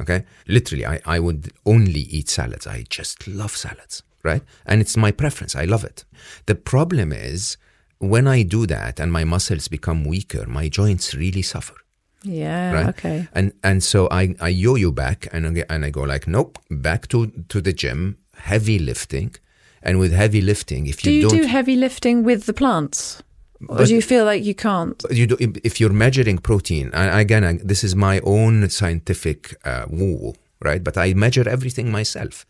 Okay, 0.00 0.24
literally, 0.46 0.86
I, 0.86 1.00
I 1.04 1.18
would 1.18 1.50
only 1.66 2.02
eat 2.02 2.28
salads. 2.28 2.66
I 2.66 2.84
just 2.88 3.26
love 3.26 3.56
salads, 3.56 4.02
right? 4.22 4.42
And 4.66 4.80
it's 4.80 4.96
my 4.96 5.12
preference. 5.12 5.54
I 5.54 5.64
love 5.64 5.84
it. 5.84 6.04
The 6.46 6.54
problem 6.54 7.12
is 7.12 7.56
when 7.98 8.26
I 8.26 8.42
do 8.42 8.66
that 8.66 9.00
and 9.00 9.12
my 9.12 9.24
muscles 9.24 9.68
become 9.68 10.04
weaker, 10.04 10.46
my 10.46 10.68
joints 10.68 11.14
really 11.14 11.42
suffer. 11.42 11.74
yeah. 12.22 12.72
right? 12.72 12.88
Okay. 12.88 13.28
And 13.32 13.52
and 13.62 13.82
so 13.82 14.08
I, 14.10 14.34
I 14.40 14.48
yo-yo 14.48 14.90
back 14.92 15.28
and 15.32 15.46
I, 15.46 15.64
and 15.68 15.84
I 15.84 15.90
go 15.90 16.02
like, 16.02 16.26
nope, 16.26 16.58
back 16.70 17.06
to, 17.08 17.26
to 17.48 17.60
the 17.60 17.72
gym, 17.72 18.16
heavy 18.36 18.78
lifting. 18.78 19.34
And 19.82 19.98
with 20.00 20.12
heavy 20.12 20.40
lifting, 20.40 20.86
if 20.88 21.00
Do 21.02 21.10
you, 21.12 21.28
do 21.30 21.46
heavy 21.46 21.76
lifting 21.76 22.24
with 22.24 22.46
the 22.46 22.52
plants, 22.52 23.22
or 23.68 23.84
do 23.84 23.94
you 23.94 24.02
feel 24.02 24.24
like 24.24 24.42
you 24.44 24.54
can't? 24.54 25.00
you 25.10 25.26
do, 25.26 25.36
if 25.62 25.80
you're 25.80 25.92
measuring 25.92 26.38
protein, 26.38 26.90
and 26.92 27.20
again, 27.20 27.44
I, 27.44 27.52
this 27.62 27.84
is 27.84 27.94
my 27.94 28.18
own 28.24 28.68
scientific 28.70 29.54
uh, 29.64 29.86
woo, 29.88 30.34
right? 30.60 30.82
But 30.82 30.96
I 30.96 31.14
measure 31.14 31.48
everything 31.48 31.92
myself. 31.92 32.44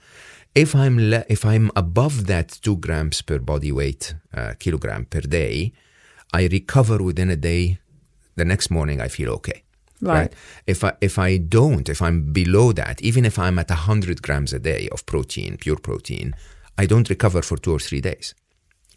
If 0.54 0.74
I'm 0.74 0.98
le- 1.10 1.24
if 1.28 1.44
I'm 1.44 1.70
above 1.76 2.26
that 2.26 2.48
two 2.62 2.76
grams 2.76 3.22
per 3.22 3.38
body 3.38 3.72
weight 3.72 4.14
uh, 4.34 4.54
kilogram 4.58 5.04
per 5.04 5.20
day, 5.20 5.72
I 6.32 6.46
recover 6.46 7.02
within 7.02 7.30
a 7.30 7.36
day. 7.36 7.78
The 8.36 8.44
next 8.44 8.70
morning, 8.70 9.00
I 9.00 9.08
feel 9.08 9.30
okay. 9.30 9.64
Right. 10.00 10.32
If 10.66 10.84
I 10.84 10.92
if 11.00 11.18
I 11.18 11.38
don't, 11.38 11.88
if 11.88 12.00
I'm 12.00 12.32
below 12.32 12.72
that, 12.72 13.02
even 13.02 13.24
if 13.24 13.38
I'm 13.38 13.58
at 13.58 13.70
hundred 13.70 14.22
grams 14.22 14.52
a 14.52 14.60
day 14.60 14.88
of 14.92 15.04
protein, 15.06 15.56
pure 15.56 15.76
protein, 15.76 16.34
I 16.76 16.86
don't 16.86 17.10
recover 17.10 17.42
for 17.42 17.56
two 17.56 17.72
or 17.72 17.80
three 17.80 18.00
days 18.00 18.34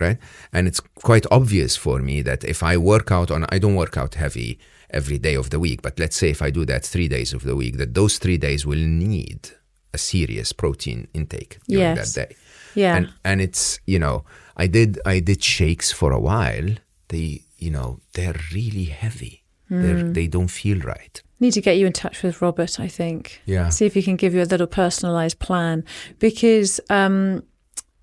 right? 0.01 0.17
And 0.51 0.67
it's 0.67 0.81
quite 0.95 1.25
obvious 1.31 1.77
for 1.77 1.99
me 1.99 2.21
that 2.23 2.43
if 2.43 2.63
I 2.63 2.75
work 2.75 3.11
out 3.11 3.31
on, 3.31 3.45
I 3.49 3.59
don't 3.59 3.75
work 3.75 3.95
out 3.95 4.15
heavy 4.15 4.59
every 4.89 5.19
day 5.19 5.35
of 5.35 5.51
the 5.51 5.59
week, 5.59 5.81
but 5.81 5.99
let's 5.99 6.17
say 6.17 6.29
if 6.31 6.41
I 6.41 6.49
do 6.49 6.65
that 6.65 6.83
three 6.83 7.07
days 7.07 7.31
of 7.33 7.43
the 7.43 7.55
week, 7.55 7.77
that 7.77 7.93
those 7.93 8.17
three 8.17 8.37
days 8.37 8.65
will 8.65 8.79
need 8.79 9.51
a 9.93 9.97
serious 9.97 10.53
protein 10.53 11.07
intake 11.13 11.59
during 11.67 11.95
Yes. 11.97 12.13
that 12.13 12.29
day. 12.29 12.35
Yeah. 12.75 12.95
And 12.97 13.13
and 13.25 13.41
it's 13.41 13.79
you 13.85 13.99
know 13.99 14.23
I 14.57 14.67
did 14.67 14.99
I 15.05 15.19
did 15.19 15.43
shakes 15.43 15.91
for 15.91 16.11
a 16.11 16.19
while. 16.19 16.69
They 17.09 17.41
you 17.57 17.71
know 17.71 17.99
they're 18.13 18.39
really 18.53 18.85
heavy. 18.85 19.43
They're, 19.69 19.99
Hmm. 19.99 20.13
they 20.13 20.27
don't 20.27 20.49
feel 20.51 20.79
right. 20.79 21.21
Need 21.39 21.53
to 21.53 21.61
get 21.61 21.77
you 21.77 21.85
in 21.87 21.93
touch 21.93 22.23
with 22.23 22.41
Robert, 22.41 22.77
I 22.79 22.87
think. 22.89 23.41
Yeah. 23.45 23.69
See 23.69 23.85
if 23.85 23.93
he 23.93 24.03
can 24.03 24.17
give 24.17 24.33
you 24.35 24.41
a 24.41 24.49
little 24.51 24.67
personalized 24.67 25.39
plan. 25.39 25.85
Because, 26.19 26.81
um, 26.89 27.43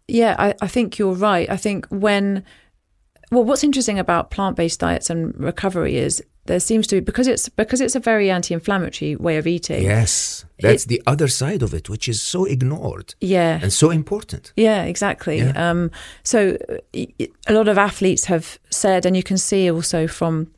yeah, 0.08 0.34
I, 0.38 0.54
I 0.62 0.66
think 0.66 0.98
you're 0.98 1.12
right. 1.12 1.48
I 1.50 1.58
think 1.58 1.86
when, 1.90 2.42
well, 3.30 3.44
what's 3.44 3.62
interesting 3.62 3.98
about 3.98 4.30
plant 4.30 4.56
based 4.56 4.80
diets 4.80 5.10
and 5.10 5.38
recovery 5.38 5.98
is 5.98 6.22
there 6.48 6.60
seems 6.60 6.86
to 6.88 6.96
be, 6.96 7.00
because 7.00 7.26
it's, 7.26 7.48
because 7.48 7.80
it's 7.80 7.94
a 7.94 8.00
very 8.00 8.30
anti 8.30 8.52
inflammatory 8.52 9.14
way 9.16 9.36
of 9.38 9.46
eating. 9.46 9.82
Yes, 9.82 10.44
that's 10.60 10.86
the 10.86 11.00
other 11.06 11.28
side 11.28 11.62
of 11.62 11.72
it, 11.72 11.88
which 11.88 12.08
is 12.08 12.20
so 12.20 12.44
ignored 12.44 13.14
Yeah. 13.20 13.60
and 13.62 13.72
so 13.72 13.90
important. 13.90 14.52
Yeah, 14.56 14.82
exactly. 14.84 15.38
Yeah. 15.38 15.70
Um, 15.70 15.90
so 16.24 16.56
a 17.46 17.52
lot 17.52 17.68
of 17.68 17.78
athletes 17.78 18.24
have 18.24 18.58
said, 18.70 19.06
and 19.06 19.16
you 19.16 19.22
can 19.22 19.38
see 19.38 19.70
also 19.70 20.06
from 20.08 20.48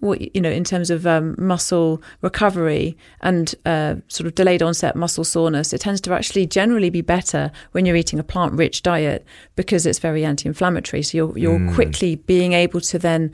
what 0.00 0.34
you 0.34 0.40
know 0.40 0.50
in 0.50 0.64
terms 0.64 0.90
of 0.90 1.06
um, 1.06 1.34
muscle 1.38 2.02
recovery 2.22 2.96
and 3.20 3.54
uh, 3.66 3.94
sort 4.08 4.26
of 4.26 4.34
delayed 4.34 4.62
onset 4.62 4.96
muscle 4.96 5.24
soreness, 5.24 5.72
it 5.72 5.80
tends 5.80 6.00
to 6.02 6.12
actually 6.12 6.46
generally 6.46 6.90
be 6.90 7.00
better 7.02 7.50
when 7.72 7.84
you're 7.86 7.96
eating 7.96 8.18
a 8.18 8.24
plant-rich 8.24 8.82
diet 8.82 9.24
because 9.56 9.86
it's 9.86 9.98
very 9.98 10.24
anti-inflammatory. 10.24 11.02
So 11.02 11.16
you're 11.18 11.38
you're 11.38 11.72
quickly 11.74 12.16
being 12.16 12.52
able 12.54 12.80
to 12.82 12.98
then 12.98 13.32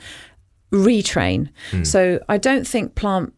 retrain. 0.72 1.48
Hmm. 1.70 1.84
So 1.84 2.20
I 2.28 2.38
don't 2.38 2.66
think 2.66 2.94
plant 2.94 3.34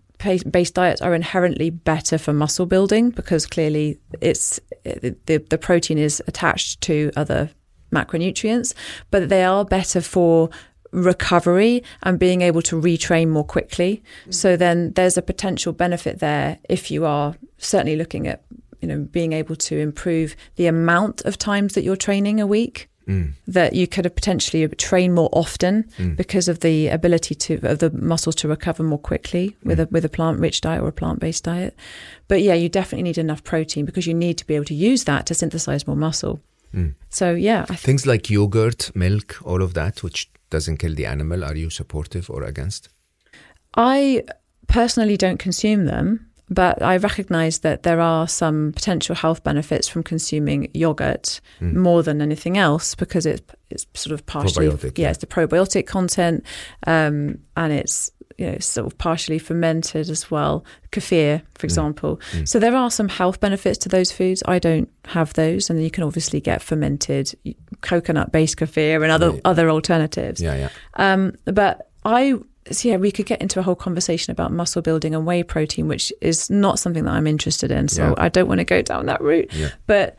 based 0.51 0.75
diets 0.75 1.03
are 1.03 1.15
inherently 1.15 1.71
better 1.71 2.17
for 2.17 2.33
muscle 2.33 2.67
building 2.67 3.11
because 3.11 3.45
clearly 3.45 3.99
it's 4.21 4.61
the 4.85 5.45
the 5.49 5.59
protein 5.59 5.99
is 5.99 6.23
attached 6.27 6.81
to 6.83 7.11
other 7.17 7.51
macronutrients, 7.93 8.75
but 9.11 9.29
they 9.29 9.45
are 9.45 9.65
better 9.65 10.01
for 10.01 10.49
recovery 10.93 11.83
and 12.03 12.19
being 12.19 12.43
able 12.43 12.63
to 12.63 12.81
retrain 12.81 13.29
more 13.29 13.45
quickly. 13.45 14.03
Hmm. 14.25 14.31
So 14.33 14.57
then 14.57 14.93
there's 14.93 15.17
a 15.17 15.23
potential 15.23 15.73
benefit 15.73 16.21
there 16.21 16.59
if 16.69 16.91
you 16.91 17.05
are 17.05 17.35
certainly 17.59 17.97
looking 17.97 18.27
at 18.27 18.45
you 18.81 18.89
know 18.89 18.99
being 18.99 19.33
able 19.33 19.57
to 19.57 19.79
improve 19.79 20.37
the 20.57 20.67
amount 20.67 21.23
of 21.23 21.39
times 21.39 21.75
that 21.75 21.83
you're 21.83 21.97
training 21.97 22.41
a 22.41 22.47
week. 22.47 22.89
Mm. 23.09 23.33
That 23.49 23.75
you 23.75 23.87
could 23.87 24.05
have 24.05 24.15
potentially 24.15 24.67
train 24.69 25.13
more 25.13 25.29
often 25.33 25.91
because 26.17 26.49
of 26.49 26.61
the 26.61 26.89
ability 26.89 27.35
to 27.35 27.55
of 27.63 27.79
the 27.79 27.91
muscles 27.91 28.35
to 28.37 28.49
recover 28.49 28.83
more 28.83 28.99
quickly 28.99 29.57
with 29.65 29.81
a 29.81 29.89
with 29.91 30.05
a 30.05 30.09
plant 30.09 30.39
rich 30.39 30.61
diet 30.61 30.83
or 30.83 30.89
a 30.89 30.93
plant 30.93 31.21
based 31.21 31.45
diet. 31.45 31.77
But 32.29 32.43
yeah, 32.43 32.55
you 32.55 32.69
definitely 32.69 33.03
need 33.03 33.19
enough 33.19 33.43
protein 33.43 33.85
because 33.85 34.07
you 34.07 34.15
need 34.15 34.39
to 34.39 34.47
be 34.47 34.55
able 34.55 34.67
to 34.67 34.75
use 34.75 35.05
that 35.05 35.27
to 35.27 35.35
synthesize 35.35 35.87
more 35.87 35.97
muscle. 35.97 36.41
So 37.11 37.35
yeah, 37.35 37.67
I 37.69 37.77
Things 37.77 38.07
like 38.07 38.31
yogurt, 38.31 38.91
milk, 38.95 39.37
all 39.45 39.63
of 39.63 39.75
that, 39.75 40.03
which 40.03 40.31
doesn't 40.49 40.79
kill 40.79 40.95
the 40.95 41.05
animal, 41.07 41.45
are 41.45 41.55
you 41.55 41.71
supportive 41.71 42.31
or 42.31 42.45
against? 42.45 42.89
I 43.75 44.25
personally 44.69 45.17
don't 45.17 45.39
consume 45.39 45.85
them, 45.85 46.31
but 46.55 46.83
I 46.83 46.97
recognize 46.99 47.61
that 47.61 47.83
there 47.83 48.01
are 48.01 48.29
some 48.29 48.73
potential 48.75 49.15
health 49.15 49.43
benefits 49.43 49.89
from 49.89 50.03
consuming 50.03 50.69
yogurt 50.75 51.41
more 51.61 52.03
than 52.03 52.21
anything 52.21 52.57
else 52.59 52.95
because 52.95 53.27
it's 53.27 53.43
it's 53.71 53.87
sort 53.95 54.13
of 54.13 54.27
partially 54.27 54.69
Probiotic, 54.69 54.99
yeah, 54.99 55.05
yeah. 55.05 55.11
it's 55.11 55.19
the 55.21 55.27
probiotic 55.27 55.87
content 55.87 56.45
um, 56.87 57.39
and 57.57 57.73
it's 57.73 58.11
you 58.39 58.47
know 58.51 58.59
sort 58.59 58.87
of 58.87 58.99
partially 58.99 59.39
fermented 59.39 60.11
as 60.11 60.31
well. 60.31 60.65
Kefir 60.91 61.43
for 61.59 61.67
example. 61.67 62.21
So 62.45 62.59
there 62.59 62.75
are 62.77 62.91
some 62.91 63.09
health 63.09 63.41
benefits 63.41 63.79
to 63.79 63.89
those 63.89 64.11
foods. 64.13 64.43
I 64.47 64.59
don't 64.59 64.89
have 65.07 65.33
those 65.35 65.71
and 65.71 65.83
you 65.83 65.91
can 65.91 66.05
obviously 66.05 66.41
get 66.41 66.61
fermented 66.63 67.33
coconut 67.81 68.31
based 68.33 68.57
kefir 68.59 69.03
and 69.03 69.11
other 69.13 69.31
Yeah. 69.35 69.41
other 69.45 69.71
alternatives. 69.71 70.41
Yeah, 70.41 70.57
yeah. 70.57 70.69
um, 70.95 71.35
but 71.45 71.89
I, 72.05 72.35
so 72.71 72.89
yeah, 72.89 72.97
we 72.97 73.11
could 73.11 73.27
get 73.27 73.41
into 73.43 73.59
a 73.59 73.63
whole 73.63 73.75
conversation 73.75 74.31
about 74.31 74.53
muscle 74.53 74.83
building 74.83 75.15
and 75.15 75.27
whey 75.27 75.43
protein, 75.43 75.89
which 75.89 76.13
is 76.21 76.49
not 76.49 76.79
something 76.79 77.05
that 77.05 77.13
I'm 77.13 77.27
interested 77.27 77.71
in. 77.71 77.89
So 77.89 78.09
Yeah. 78.09 78.15
I 78.19 78.29
don't 78.29 78.49
want 78.49 78.59
to 78.59 78.65
go 78.65 78.83
down 78.83 79.07
that 79.07 79.21
route. 79.21 79.53
Yeah. 79.53 79.71
But 79.87 80.17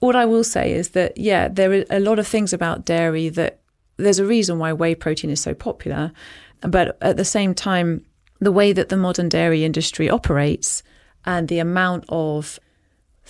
what 0.00 0.14
I 0.14 0.26
will 0.26 0.44
say 0.44 0.72
is 0.72 0.90
that, 0.90 1.16
yeah, 1.16 1.48
there 1.48 1.72
are 1.72 1.84
a 1.90 2.00
lot 2.00 2.18
of 2.18 2.26
things 2.26 2.52
about 2.52 2.84
dairy 2.84 3.28
that 3.30 3.60
there's 3.96 4.18
a 4.18 4.26
reason 4.26 4.58
why 4.58 4.72
whey 4.72 4.94
protein 4.94 5.30
is 5.30 5.40
so 5.40 5.54
popular. 5.54 6.12
But 6.60 6.98
at 7.00 7.16
the 7.16 7.24
same 7.24 7.54
time, 7.54 8.04
the 8.40 8.52
way 8.52 8.72
that 8.74 8.90
the 8.90 8.96
modern 8.96 9.28
dairy 9.30 9.64
industry 9.64 10.10
operates 10.10 10.82
and 11.24 11.48
the 11.48 11.58
amount 11.58 12.04
of 12.10 12.60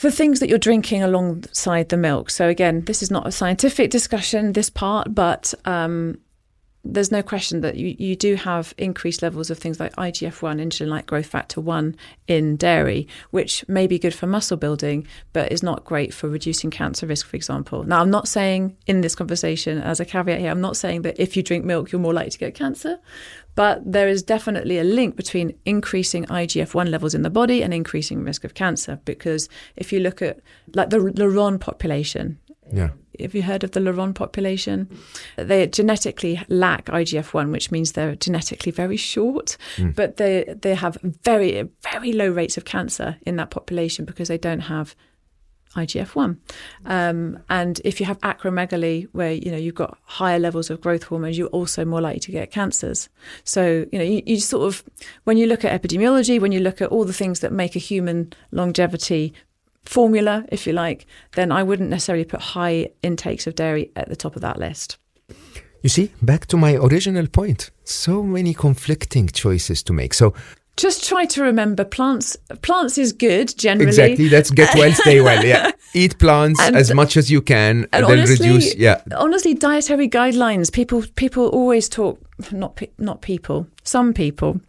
the 0.01 0.11
things 0.11 0.41
that 0.41 0.49
you're 0.49 0.59
drinking 0.59 1.03
alongside 1.03 1.89
the 1.89 1.97
milk. 1.97 2.31
So 2.31 2.49
again, 2.49 2.85
this 2.85 3.03
is 3.03 3.11
not 3.11 3.27
a 3.27 3.33
scientific 3.33 3.91
discussion, 3.91 4.53
this 4.53 4.69
part, 4.69 5.15
but 5.15 5.55
um, 5.65 6.19
there's 6.93 7.13
no 7.13 7.23
question 7.23 7.61
that 7.61 7.77
you, 7.77 7.95
you 7.99 8.17
do 8.17 8.35
have 8.37 8.75
increased 8.79 9.23
levels 9.23 9.51
of 9.51 9.59
things 9.59 9.81
like 9.81 9.95
IGF-1, 9.97 10.61
insulin-like 10.61 11.07
growth 11.07 11.27
factor 11.27 11.61
1 11.61 11.97
in 12.27 12.57
dairy, 12.57 13.09
which 13.31 13.67
may 13.69 13.87
be 13.87 13.99
good 13.99 14.15
for 14.15 14.27
muscle 14.27 14.57
building, 14.57 15.07
but 15.33 15.53
is 15.53 15.63
not 15.63 15.85
great 15.85 16.15
for 16.15 16.29
reducing 16.29 16.71
cancer 16.71 17.07
risk, 17.07 17.27
for 17.27 17.37
example. 17.37 17.85
Now, 17.85 18.01
I'm 18.01 18.11
not 18.11 18.29
saying 18.29 18.77
in 18.87 19.01
this 19.01 19.15
conversation, 19.15 19.79
as 19.79 20.01
a 20.01 20.05
caveat 20.05 20.41
here, 20.41 20.51
I'm 20.51 20.61
not 20.61 20.77
saying 20.77 21.03
that 21.03 21.21
if 21.21 21.37
you 21.37 21.43
drink 21.43 21.65
milk, 21.65 21.93
you're 21.93 22.01
more 22.01 22.15
likely 22.15 22.31
to 22.31 22.39
get 22.39 22.55
cancer, 22.55 22.99
but 23.55 23.81
there 23.91 24.07
is 24.07 24.23
definitely 24.23 24.79
a 24.79 24.85
link 24.85 25.17
between 25.17 25.59
increasing 25.65 26.27
IGF-1 26.27 26.91
levels 26.91 27.15
in 27.15 27.23
the 27.23 27.31
body 27.31 27.63
and 27.63 27.73
increasing 27.73 28.23
risk 28.23 28.45
of 28.45 28.55
cancer. 28.55 29.01
Because 29.05 29.49
if 29.77 29.93
you 29.93 30.01
look 30.01 30.21
at 30.21 30.41
like 30.75 30.91
the 30.91 30.99
Laron 30.99 31.59
population, 31.59 32.39
Yeah. 32.73 32.91
have 33.21 33.35
you 33.35 33.43
heard 33.43 33.65
of 33.65 33.71
the 33.73 33.81
Laron 33.81 34.15
population? 34.15 34.89
They 35.37 35.67
genetically 35.67 36.43
lack 36.49 36.87
IGF 36.87 37.33
one, 37.33 37.53
which 37.53 37.71
means 37.71 37.93
they're 37.93 38.17
genetically 38.17 38.73
very 38.73 38.97
short, 38.97 39.57
but 39.95 40.17
they 40.17 40.55
they 40.61 40.75
have 40.75 40.99
very 41.03 41.69
very 41.83 42.13
low 42.13 42.29
rates 42.29 42.57
of 42.57 42.65
cancer 42.65 43.17
in 43.23 43.37
that 43.37 43.51
population 43.51 44.05
because 44.05 44.29
they 44.29 44.39
don't 44.39 44.61
have 44.61 44.95
IGF 45.77 46.15
one. 46.15 46.41
Um, 46.85 47.39
and 47.49 47.81
if 47.85 48.01
you 48.01 48.07
have 48.07 48.19
acromegaly, 48.21 49.09
where 49.13 49.33
you 49.33 49.51
know 49.51 49.57
you've 49.57 49.75
got 49.75 49.99
higher 50.05 50.39
levels 50.39 50.71
of 50.71 50.81
growth 50.81 51.05
hormones, 51.05 51.39
you're 51.39 51.49
also 51.49 51.85
more 51.85 52.01
likely 52.01 52.21
to 52.21 52.33
get 52.33 52.51
cancers. 52.51 53.09
So 53.45 53.87
you 53.93 53.99
know 53.99 54.05
you, 54.05 54.23
you 54.27 54.41
sort 54.41 54.67
of 54.67 54.85
when 55.25 55.37
you 55.37 55.47
look 55.47 55.65
at 55.65 55.81
epidemiology, 55.81 56.41
when 56.41 56.53
you 56.53 56.61
look 56.61 56.81
at 56.81 56.89
all 56.89 57.05
the 57.05 57.13
things 57.13 57.41
that 57.41 57.53
make 57.53 57.77
a 57.77 57.81
human 57.81 58.33
longevity 58.51 59.35
formula, 59.87 60.45
if 60.51 60.67
you 60.67 60.73
like, 60.73 61.07
then 61.35 61.51
I 61.53 61.63
wouldn't 61.63 61.91
necessarily 61.91 62.25
put 62.25 62.41
high 62.41 62.91
intakes 63.03 63.47
of 63.47 63.55
dairy 63.55 63.91
at 63.97 64.09
the 64.09 64.17
top 64.17 64.37
of 64.37 64.43
that 64.43 64.59
list. 64.59 64.99
You 65.83 65.89
see, 65.89 66.11
back 66.23 66.47
to 66.47 66.57
my 66.57 66.75
original 66.75 67.27
point. 67.29 67.71
So 67.85 68.23
many 68.23 68.55
conflicting 68.55 69.29
choices 69.29 69.83
to 69.85 69.93
make. 69.93 70.15
So 70.15 70.35
Just 70.77 71.09
try 71.09 71.25
to 71.27 71.43
remember 71.43 71.85
plants. 71.85 72.37
Plants 72.63 72.99
is 72.99 73.13
good 73.13 73.57
generally. 73.57 73.89
exactly, 73.89 74.29
that's 74.29 74.51
get 74.51 74.75
well, 74.75 74.93
stay 74.93 75.21
well. 75.21 75.45
Yeah, 75.45 75.71
eat 75.95 76.19
plants 76.19 76.61
And- 76.61 76.77
as 76.77 76.93
much 76.93 77.17
as 77.17 77.31
you 77.31 77.41
can. 77.41 77.87
And 77.93 78.05
they'll 78.05 78.19
honestly, 78.19 78.49
reduce. 78.49 78.75
Yeah, 78.75 79.01
honestly, 79.17 79.55
dietary 79.55 80.09
guidelines. 80.09 80.71
People, 80.73 81.05
people 81.15 81.49
always 81.49 81.89
talk. 81.89 82.19
Not, 82.53 82.83
not 82.99 83.23
people. 83.23 83.67
Some 83.85 84.13
people 84.13 84.61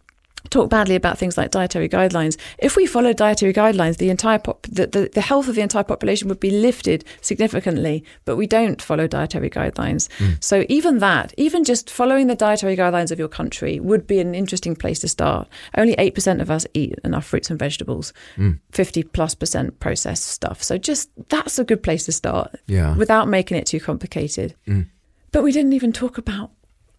talk 0.50 0.70
badly 0.70 0.94
about 0.94 1.18
things 1.18 1.36
like 1.36 1.50
dietary 1.50 1.88
guidelines. 1.88 2.38
If 2.58 2.76
we 2.76 2.86
followed 2.86 3.16
dietary 3.16 3.52
guidelines, 3.52 3.98
the 3.98 4.10
entire 4.10 4.38
pop, 4.38 4.66
the, 4.70 4.86
the, 4.86 5.10
the 5.12 5.20
health 5.20 5.48
of 5.48 5.54
the 5.54 5.60
entire 5.60 5.84
population 5.84 6.28
would 6.28 6.40
be 6.40 6.50
lifted 6.50 7.04
significantly. 7.20 8.04
But 8.24 8.36
we 8.36 8.46
don't 8.46 8.80
follow 8.80 9.06
dietary 9.06 9.50
guidelines. 9.50 10.10
Hmm. 10.18 10.32
So 10.40 10.64
even 10.68 10.98
that, 10.98 11.34
even 11.36 11.64
just 11.64 11.90
following 11.90 12.26
the 12.26 12.34
dietary 12.34 12.76
guidelines 12.76 13.10
of 13.10 13.18
your 13.18 13.28
country, 13.28 13.80
would 13.80 14.06
be 14.06 14.20
an 14.20 14.34
interesting 14.34 14.76
place 14.76 15.00
to 15.00 15.08
start. 15.08 15.48
Only 15.76 15.94
eight 15.98 16.14
percent 16.14 16.40
of 16.40 16.50
us 16.50 16.66
eat 16.74 16.98
enough 17.04 17.24
fruits 17.24 17.50
and 17.50 17.58
vegetables. 17.58 18.12
Hmm. 18.36 18.52
Fifty 18.70 19.02
plus 19.02 19.34
percent 19.34 19.80
processed 19.80 20.26
stuff. 20.26 20.62
So 20.62 20.78
just 20.78 21.10
that's 21.28 21.58
a 21.58 21.64
good 21.64 21.82
place 21.82 22.04
to 22.06 22.12
start 22.12 22.56
yeah. 22.66 22.96
without 22.96 23.28
making 23.28 23.56
it 23.56 23.66
too 23.66 23.80
complicated. 23.80 24.54
Hmm. 24.66 24.82
But 25.30 25.42
we 25.42 25.52
didn't 25.52 25.74
even 25.74 25.92
talk 25.92 26.16
about 26.16 26.50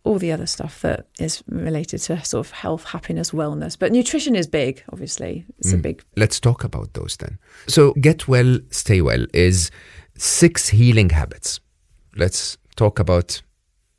all 0.10 0.18
the 0.18 0.32
other 0.32 0.47
stuff 0.47 0.82
that 0.82 1.05
is 1.20 1.43
related 1.47 1.99
to 1.99 2.20
sort 2.26 2.45
of 2.47 2.51
health, 2.51 2.84
happiness, 2.86 3.30
wellness. 3.30 3.78
But 3.78 3.91
nutrition 3.91 4.36
is 4.36 4.47
big, 4.47 4.84
obviously. 4.91 5.45
It's 5.60 5.72
a 5.72 5.78
big. 5.78 6.03
Let's 6.18 6.39
talk 6.39 6.64
about 6.64 6.93
those 6.93 7.16
then. 7.18 7.38
So, 7.68 7.93
get 7.93 8.28
well, 8.28 8.60
stay 8.72 9.01
well 9.01 9.28
is 9.34 9.70
six 10.18 10.70
healing 10.70 11.12
habits. 11.12 11.60
Let's 12.16 12.57
talk 12.76 12.97
about 12.99 13.41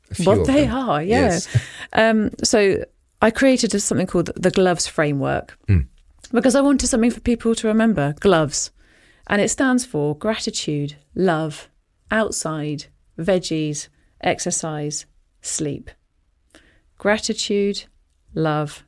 a 0.09 0.15
few 0.15 0.25
What 0.25 0.39
of 0.39 0.47
they 0.47 0.65
them. 0.65 0.75
are, 0.75 1.01
yeah. 1.01 1.29
Yes. 1.29 1.47
Um, 1.93 2.31
so 2.43 2.83
I 3.21 3.31
created 3.31 3.71
something 3.81 4.07
called 4.07 4.31
the 4.35 4.51
Gloves 4.51 4.87
Framework 4.87 5.57
because 6.31 6.55
I 6.55 6.61
wanted 6.61 6.87
something 6.87 7.11
for 7.11 7.21
people 7.21 7.55
to 7.55 7.67
remember 7.67 8.15
gloves. 8.19 8.71
And 9.27 9.41
it 9.41 9.49
stands 9.49 9.85
for 9.85 10.17
gratitude, 10.17 10.95
love, 11.15 11.69
outside, 12.09 12.85
veggies, 13.17 13.87
exercise, 14.21 15.05
sleep. 15.41 15.89
Gratitude, 17.01 17.85
love, 18.35 18.83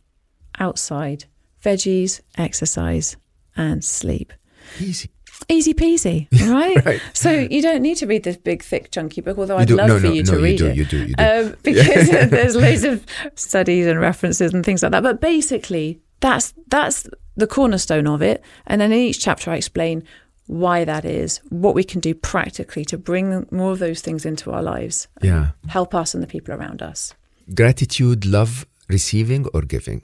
outside, 0.60 1.26
veggies, 1.66 2.22
exercise, 2.38 3.18
and 3.58 3.84
sleep. 3.84 4.32
Easy. 4.80 5.10
Easy 5.50 5.74
peasy, 5.74 6.28
right? 6.52 6.86
Right. 6.86 7.02
So 7.14 7.32
you 7.32 7.64
don't 7.64 7.82
need 7.82 7.98
to 7.98 8.06
read 8.06 8.22
this 8.22 8.38
big, 8.38 8.62
thick, 8.62 8.92
chunky 8.92 9.22
book, 9.22 9.40
although 9.40 9.56
You 9.56 9.62
I'd 9.62 9.70
love 9.72 9.88
no, 9.88 10.00
for 10.00 10.06
no, 10.06 10.12
you 10.14 10.22
no, 10.24 10.32
to 10.32 10.38
you 10.38 10.44
read 10.44 10.58
do, 10.60 10.66
it. 10.68 10.78
you 10.78 10.86
do, 10.86 10.98
you 11.08 11.16
do. 11.16 11.24
Um, 11.24 11.56
because 11.64 12.08
there's 12.12 12.56
loads 12.56 12.84
of 12.84 13.04
studies 13.34 13.88
and 13.88 14.00
references 14.00 14.54
and 14.54 14.64
things 14.64 14.84
like 14.84 14.92
that. 14.92 15.02
But 15.02 15.20
basically, 15.20 16.00
that's 16.20 16.54
that's 16.68 17.08
the 17.36 17.48
cornerstone 17.48 18.06
of 18.06 18.22
it. 18.22 18.44
And 18.68 18.80
then 18.80 18.92
in 18.92 19.00
each 19.00 19.22
chapter, 19.22 19.50
I 19.50 19.56
explain 19.56 20.04
why 20.46 20.86
that 20.86 21.04
is, 21.04 21.42
what 21.50 21.74
we 21.74 21.84
can 21.84 22.00
do 22.00 22.14
practically 22.14 22.86
to 22.86 22.98
bring 23.00 23.48
more 23.50 23.72
of 23.72 23.80
those 23.80 24.02
things 24.02 24.24
into 24.24 24.52
our 24.52 24.62
lives, 24.62 25.08
Yeah. 25.24 25.48
help 25.68 25.96
us 25.96 26.14
and 26.14 26.22
the 26.22 26.28
people 26.28 26.54
around 26.54 26.84
us. 26.84 27.16
Gratitude, 27.54 28.26
love, 28.26 28.66
receiving 28.90 29.46
or 29.54 29.62
giving? 29.62 30.04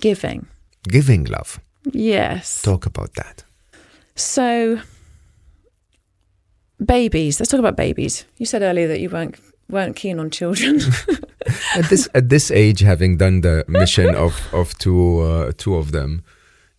Giving, 0.00 0.46
Giving 0.88 1.24
love. 1.24 1.58
yes. 1.92 2.62
Talk 2.62 2.86
about 2.86 3.14
that. 3.14 3.44
So, 4.14 4.78
babies. 6.84 7.40
Let's 7.40 7.50
talk 7.50 7.60
about 7.60 7.76
babies. 7.76 8.24
You 8.36 8.46
said 8.46 8.62
earlier 8.62 8.88
that 8.88 9.00
you 9.00 9.08
weren't 9.10 9.36
weren't 9.68 9.96
keen 9.96 10.20
on 10.20 10.30
children. 10.30 10.80
at 11.74 11.88
this 11.88 12.08
at 12.14 12.28
this 12.28 12.50
age, 12.50 12.80
having 12.80 13.16
done 13.16 13.40
the 13.40 13.64
mission 13.68 14.14
of 14.14 14.34
of 14.52 14.76
two 14.78 15.20
uh, 15.20 15.52
two 15.56 15.74
of 15.76 15.92
them, 15.92 16.22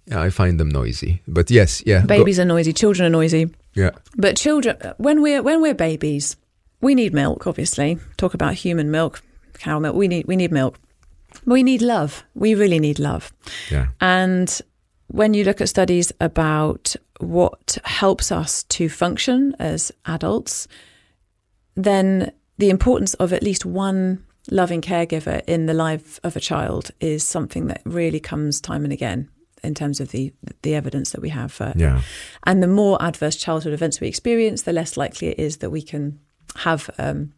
yeah, 0.05 0.21
I 0.21 0.29
find 0.29 0.59
them 0.59 0.69
noisy. 0.69 1.21
But 1.27 1.49
yes, 1.51 1.83
yeah, 1.85 2.01
go- 2.01 2.07
babies 2.07 2.39
are 2.39 2.45
noisy. 2.45 2.73
Children 2.73 3.07
are 3.07 3.17
noisy. 3.17 3.49
yeah, 3.75 3.91
But 4.15 4.37
children, 4.37 4.77
when 4.97 5.21
we're 5.21 5.41
when 5.43 5.61
we're 5.61 5.75
babies, 5.75 6.37
we 6.81 6.95
need 6.95 7.13
milk. 7.13 7.45
Obviously, 7.47 7.97
talk 8.17 8.33
about 8.33 8.53
human 8.53 8.89
milk, 8.91 9.21
cow 9.59 9.79
milk. 9.79 9.95
We 9.95 10.07
need 10.07 10.25
we 10.27 10.35
need 10.35 10.51
milk. 10.51 10.79
We 11.45 11.63
need 11.63 11.81
love. 11.81 12.23
We 12.33 12.55
really 12.55 12.79
need 12.79 12.99
love. 12.99 13.31
yeah, 13.69 13.87
And 14.01 14.61
when 15.07 15.33
you 15.33 15.43
look 15.43 15.61
at 15.61 15.69
studies 15.69 16.11
about 16.19 16.95
what 17.19 17.77
helps 17.85 18.31
us 18.31 18.63
to 18.63 18.89
function 18.89 19.55
as 19.59 19.91
adults, 20.05 20.67
then 21.75 22.31
the 22.57 22.69
importance 22.69 23.13
of 23.15 23.33
at 23.33 23.43
least 23.43 23.65
one 23.65 24.23
loving 24.49 24.81
caregiver 24.81 25.41
in 25.47 25.65
the 25.65 25.73
life 25.73 26.19
of 26.23 26.35
a 26.35 26.39
child 26.39 26.91
is 26.99 27.27
something 27.27 27.67
that 27.67 27.81
really 27.85 28.19
comes 28.19 28.61
time 28.61 28.83
and 28.83 28.93
again 28.93 29.29
in 29.63 29.73
terms 29.75 29.99
of 29.99 30.11
the 30.11 30.31
the 30.61 30.73
evidence 30.75 31.11
that 31.11 31.21
we 31.21 31.29
have 31.29 31.51
for 31.51 31.73
Yeah. 31.75 32.01
and 32.45 32.63
the 32.63 32.67
more 32.67 32.97
adverse 33.01 33.35
childhood 33.35 33.73
events 33.73 33.99
we 33.99 34.07
experience, 34.07 34.61
the 34.63 34.73
less 34.73 34.95
likely 34.97 35.27
it 35.29 35.39
is 35.39 35.57
that 35.57 35.69
we 35.71 35.81
can 35.81 36.19
have 36.55 36.89
um, 36.97 37.33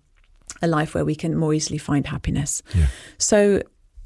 a 0.61 0.67
life 0.67 0.93
where 0.93 1.05
we 1.05 1.15
can 1.15 1.35
more 1.35 1.53
easily 1.53 1.77
find 1.77 2.05
happiness. 2.05 2.61
Yeah. 2.73 2.87
So 3.17 3.61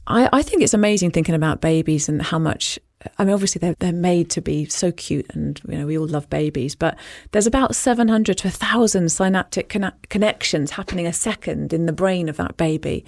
I, 0.07 0.29
I 0.33 0.41
think 0.41 0.61
it's 0.61 0.73
amazing 0.73 1.11
thinking 1.11 1.35
about 1.35 1.61
babies 1.61 2.09
and 2.09 2.21
how 2.21 2.39
much. 2.39 2.79
I 3.17 3.25
mean, 3.25 3.33
obviously 3.33 3.59
they're 3.59 3.75
they're 3.79 3.91
made 3.91 4.29
to 4.31 4.41
be 4.41 4.65
so 4.65 4.91
cute, 4.91 5.25
and 5.33 5.59
you 5.67 5.77
know 5.77 5.85
we 5.85 5.97
all 5.97 6.07
love 6.07 6.29
babies. 6.29 6.73
But 6.73 6.97
there's 7.31 7.47
about 7.47 7.75
700 7.75 8.37
to 8.37 8.47
1,000 8.47 9.09
synaptic 9.11 9.67
conne- 9.67 9.91
connections 10.09 10.71
happening 10.71 11.05
a 11.05 11.13
second 11.13 11.73
in 11.73 11.85
the 11.85 11.91
brain 11.91 12.29
of 12.29 12.37
that 12.37 12.55
baby, 12.55 13.03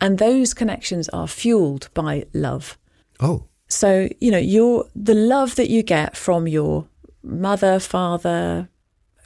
and 0.00 0.18
those 0.18 0.54
connections 0.54 1.08
are 1.08 1.26
fueled 1.26 1.88
by 1.94 2.26
love. 2.32 2.78
Oh. 3.18 3.44
So, 3.66 4.08
you 4.20 4.30
know, 4.30 4.38
your 4.38 4.86
the 4.94 5.14
love 5.14 5.56
that 5.56 5.70
you 5.70 5.82
get 5.82 6.16
from 6.16 6.46
your 6.46 6.86
mother, 7.22 7.80
father, 7.80 8.68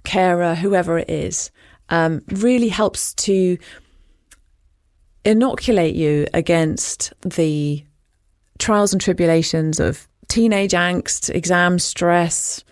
carer, 0.05 0.55
whoever 0.55 0.99
it 0.99 1.11
is, 1.11 1.51
um, 1.89 2.23
really 2.29 2.69
helps 2.69 3.15
to 3.15 3.59
inoculate 5.25 5.95
you 5.95 6.27
against 6.35 7.13
the 7.23 7.85
trials 8.59 8.93
and 8.93 9.01
tribulations 9.01 9.81
of 9.81 10.07
teenage 10.29 10.73
angst, 10.73 11.35
exam 11.35 11.79
stress, 11.79 12.65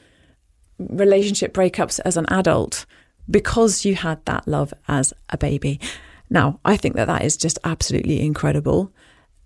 relationship 0.79 1.55
breakups 1.55 2.01
as 2.05 2.17
an 2.17 2.27
adult 2.29 2.87
because 3.31 3.85
you 3.85 3.95
had 3.95 4.25
that 4.27 4.47
love 4.47 4.75
as 4.89 5.13
a 5.31 5.39
baby. 5.39 5.81
Now, 6.29 6.61
I 6.65 6.77
think 6.77 6.97
that 6.97 7.07
that 7.07 7.25
is 7.25 7.37
just 7.37 7.59
absolutely 7.65 8.21
incredible. 8.21 8.93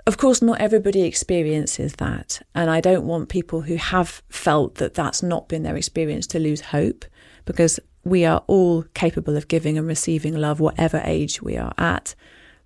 Of 0.06 0.18
course, 0.18 0.40
not 0.40 0.60
everybody 0.60 1.02
experiences 1.02 1.94
that. 1.94 2.40
And 2.54 2.70
I 2.70 2.80
don't 2.80 3.06
want 3.06 3.28
people 3.28 3.62
who 3.62 3.76
have 3.76 4.22
felt 4.28 4.76
that 4.76 4.94
that's 4.94 5.22
not 5.22 5.48
been 5.48 5.64
their 5.64 5.76
experience 5.76 6.26
to 6.28 6.38
lose 6.38 6.60
hope 6.60 7.04
because 7.44 7.80
we 8.06 8.24
are 8.24 8.44
all 8.46 8.84
capable 8.94 9.36
of 9.36 9.48
giving 9.48 9.76
and 9.76 9.86
receiving 9.86 10.34
love, 10.34 10.60
whatever 10.60 11.02
age 11.04 11.42
we 11.42 11.56
are 11.56 11.74
at. 11.76 12.14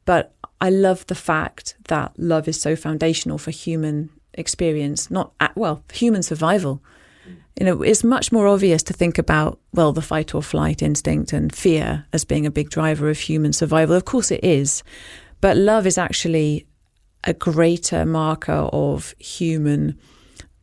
But 0.05 0.34
I 0.61 0.68
love 0.68 1.07
the 1.07 1.14
fact 1.14 1.76
that 1.88 2.12
love 2.18 2.47
is 2.47 2.61
so 2.61 2.76
foundational 2.76 3.38
for 3.38 3.51
human 3.51 4.11
experience, 4.34 5.11
not, 5.11 5.32
at, 5.41 5.57
well, 5.57 5.82
human 5.93 6.22
survival. 6.22 6.82
You 7.59 7.64
know, 7.64 7.82
it's 7.82 8.05
much 8.05 8.30
more 8.30 8.47
obvious 8.47 8.82
to 8.84 8.93
think 8.93 9.16
about, 9.16 9.59
well, 9.72 9.93
the 9.93 10.03
fight 10.03 10.34
or 10.34 10.43
flight 10.43 10.82
instinct 10.82 11.32
and 11.32 11.55
fear 11.55 12.05
as 12.12 12.26
being 12.26 12.45
a 12.45 12.51
big 12.51 12.68
driver 12.68 13.09
of 13.09 13.18
human 13.18 13.55
survival. 13.55 13.97
Of 13.97 14.05
course 14.05 14.30
it 14.30 14.45
is. 14.45 14.82
But 15.41 15.57
love 15.57 15.86
is 15.86 15.97
actually 15.97 16.66
a 17.24 17.32
greater 17.32 18.05
marker 18.05 18.68
of 18.72 19.14
human, 19.18 19.99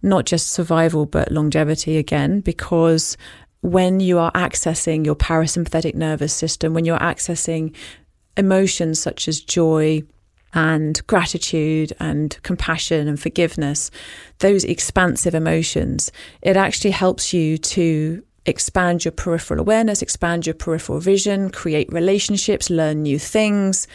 not 0.03 0.27
just 0.27 0.51
survival, 0.51 1.07
but 1.07 1.31
longevity 1.31 1.97
again, 1.97 2.41
because 2.41 3.17
when 3.61 3.99
you 3.99 4.19
are 4.19 4.31
accessing 4.33 5.05
your 5.05 5.15
parasympathetic 5.15 5.95
nervous 5.95 6.33
system, 6.33 6.73
when 6.73 6.85
you're 6.85 6.99
accessing 6.99 7.75
emotions 8.35 8.99
such 8.99 9.27
as 9.27 9.41
joy 9.41 10.03
and 10.53 11.05
gratitude 11.07 11.93
and 11.99 12.41
compassion 12.43 13.07
and 13.07 13.19
forgiveness, 13.19 13.91
those 14.39 14.63
expansive 14.63 15.35
emotions, 15.35 16.11
it 16.41 16.55
actually 16.55 16.91
helps 16.91 17.33
you 17.33 17.57
to 17.57 18.23
expand 18.45 19.03
your 19.03 19.11
peripheral 19.11 19.59
awareness, 19.59 20.01
expand 20.01 20.45
your 20.45 20.55
peripheral 20.55 20.99
vision, 20.99 21.49
create 21.49 21.91
relationships, 21.91 22.69
learn 22.69 23.03
new 23.03 23.19
things, 23.19 23.87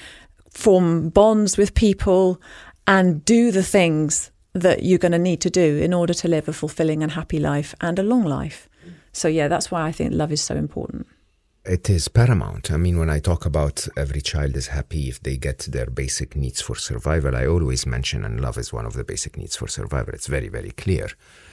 form 0.50 1.08
bonds 1.08 1.56
with 1.56 1.74
people, 1.74 2.40
and 2.86 3.24
do 3.24 3.50
the 3.50 3.62
things 3.62 4.30
that 4.52 4.82
you're 4.82 4.98
going 4.98 5.12
to 5.12 5.18
need 5.18 5.40
to 5.40 5.48
do 5.48 5.78
in 5.78 5.94
order 5.94 6.12
to 6.12 6.28
live 6.28 6.48
a 6.48 6.52
fulfilling 6.52 7.02
and 7.02 7.12
happy 7.12 7.38
life 7.38 7.74
and 7.80 7.98
a 7.98 8.02
long 8.02 8.24
life. 8.24 8.68
So, 9.12 9.28
yeah, 9.28 9.48
that's 9.48 9.70
why 9.70 9.82
I 9.82 9.92
think 9.92 10.12
love 10.12 10.32
is 10.32 10.40
so 10.40 10.56
important. 10.56 11.06
It 11.64 11.88
is 11.88 12.08
paramount. 12.08 12.72
I 12.72 12.76
mean, 12.76 12.98
when 12.98 13.08
I 13.08 13.20
talk 13.20 13.46
about 13.46 13.86
every 13.96 14.20
child 14.20 14.56
is 14.56 14.66
happy 14.68 15.08
if 15.08 15.22
they 15.22 15.36
get 15.36 15.60
their 15.60 15.86
basic 15.86 16.34
needs 16.34 16.60
for 16.60 16.74
survival, 16.74 17.36
I 17.36 17.46
always 17.46 17.86
mention, 17.86 18.24
and 18.24 18.40
love 18.40 18.58
is 18.58 18.72
one 18.72 18.84
of 18.84 18.94
the 18.94 19.04
basic 19.04 19.36
needs 19.36 19.54
for 19.54 19.68
survival. 19.68 20.12
It's 20.12 20.26
very, 20.26 20.48
very 20.48 20.72
clear. 20.72 21.10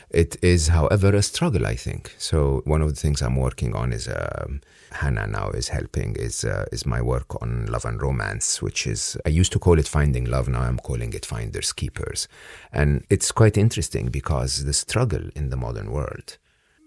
It 0.10 0.36
is, 0.42 0.70
however, 0.70 1.14
a 1.16 1.22
struggle, 1.22 1.68
I 1.68 1.76
think. 1.76 2.16
So, 2.18 2.64
one 2.66 2.82
of 2.82 2.90
the 2.90 3.00
things 3.00 3.22
I'm 3.22 3.36
working 3.36 3.76
on 3.76 3.94
is 3.94 4.08
um, 4.08 4.62
Hannah 4.92 5.28
now 5.28 5.52
is 5.52 5.70
helping 5.70 6.16
is 6.16 6.44
uh, 6.44 6.66
is 6.72 6.88
my 6.88 7.02
work 7.02 7.40
on 7.44 7.68
love 7.68 7.86
and 7.86 8.02
romance, 8.02 8.62
which 8.64 8.88
is 8.88 9.16
I 9.26 9.30
used 9.30 9.52
to 9.52 9.60
call 9.60 9.78
it 9.78 9.88
finding 9.88 10.26
love. 10.26 10.48
Now 10.48 10.62
I'm 10.62 10.80
calling 10.80 11.14
it 11.14 11.26
finders 11.26 11.72
keepers, 11.72 12.28
and 12.74 13.06
it's 13.12 13.32
quite 13.32 13.58
interesting 13.58 14.08
because 14.08 14.66
the 14.66 14.74
struggle 14.74 15.30
in 15.36 15.52
the 15.52 15.58
modern 15.58 15.92
world, 15.92 16.40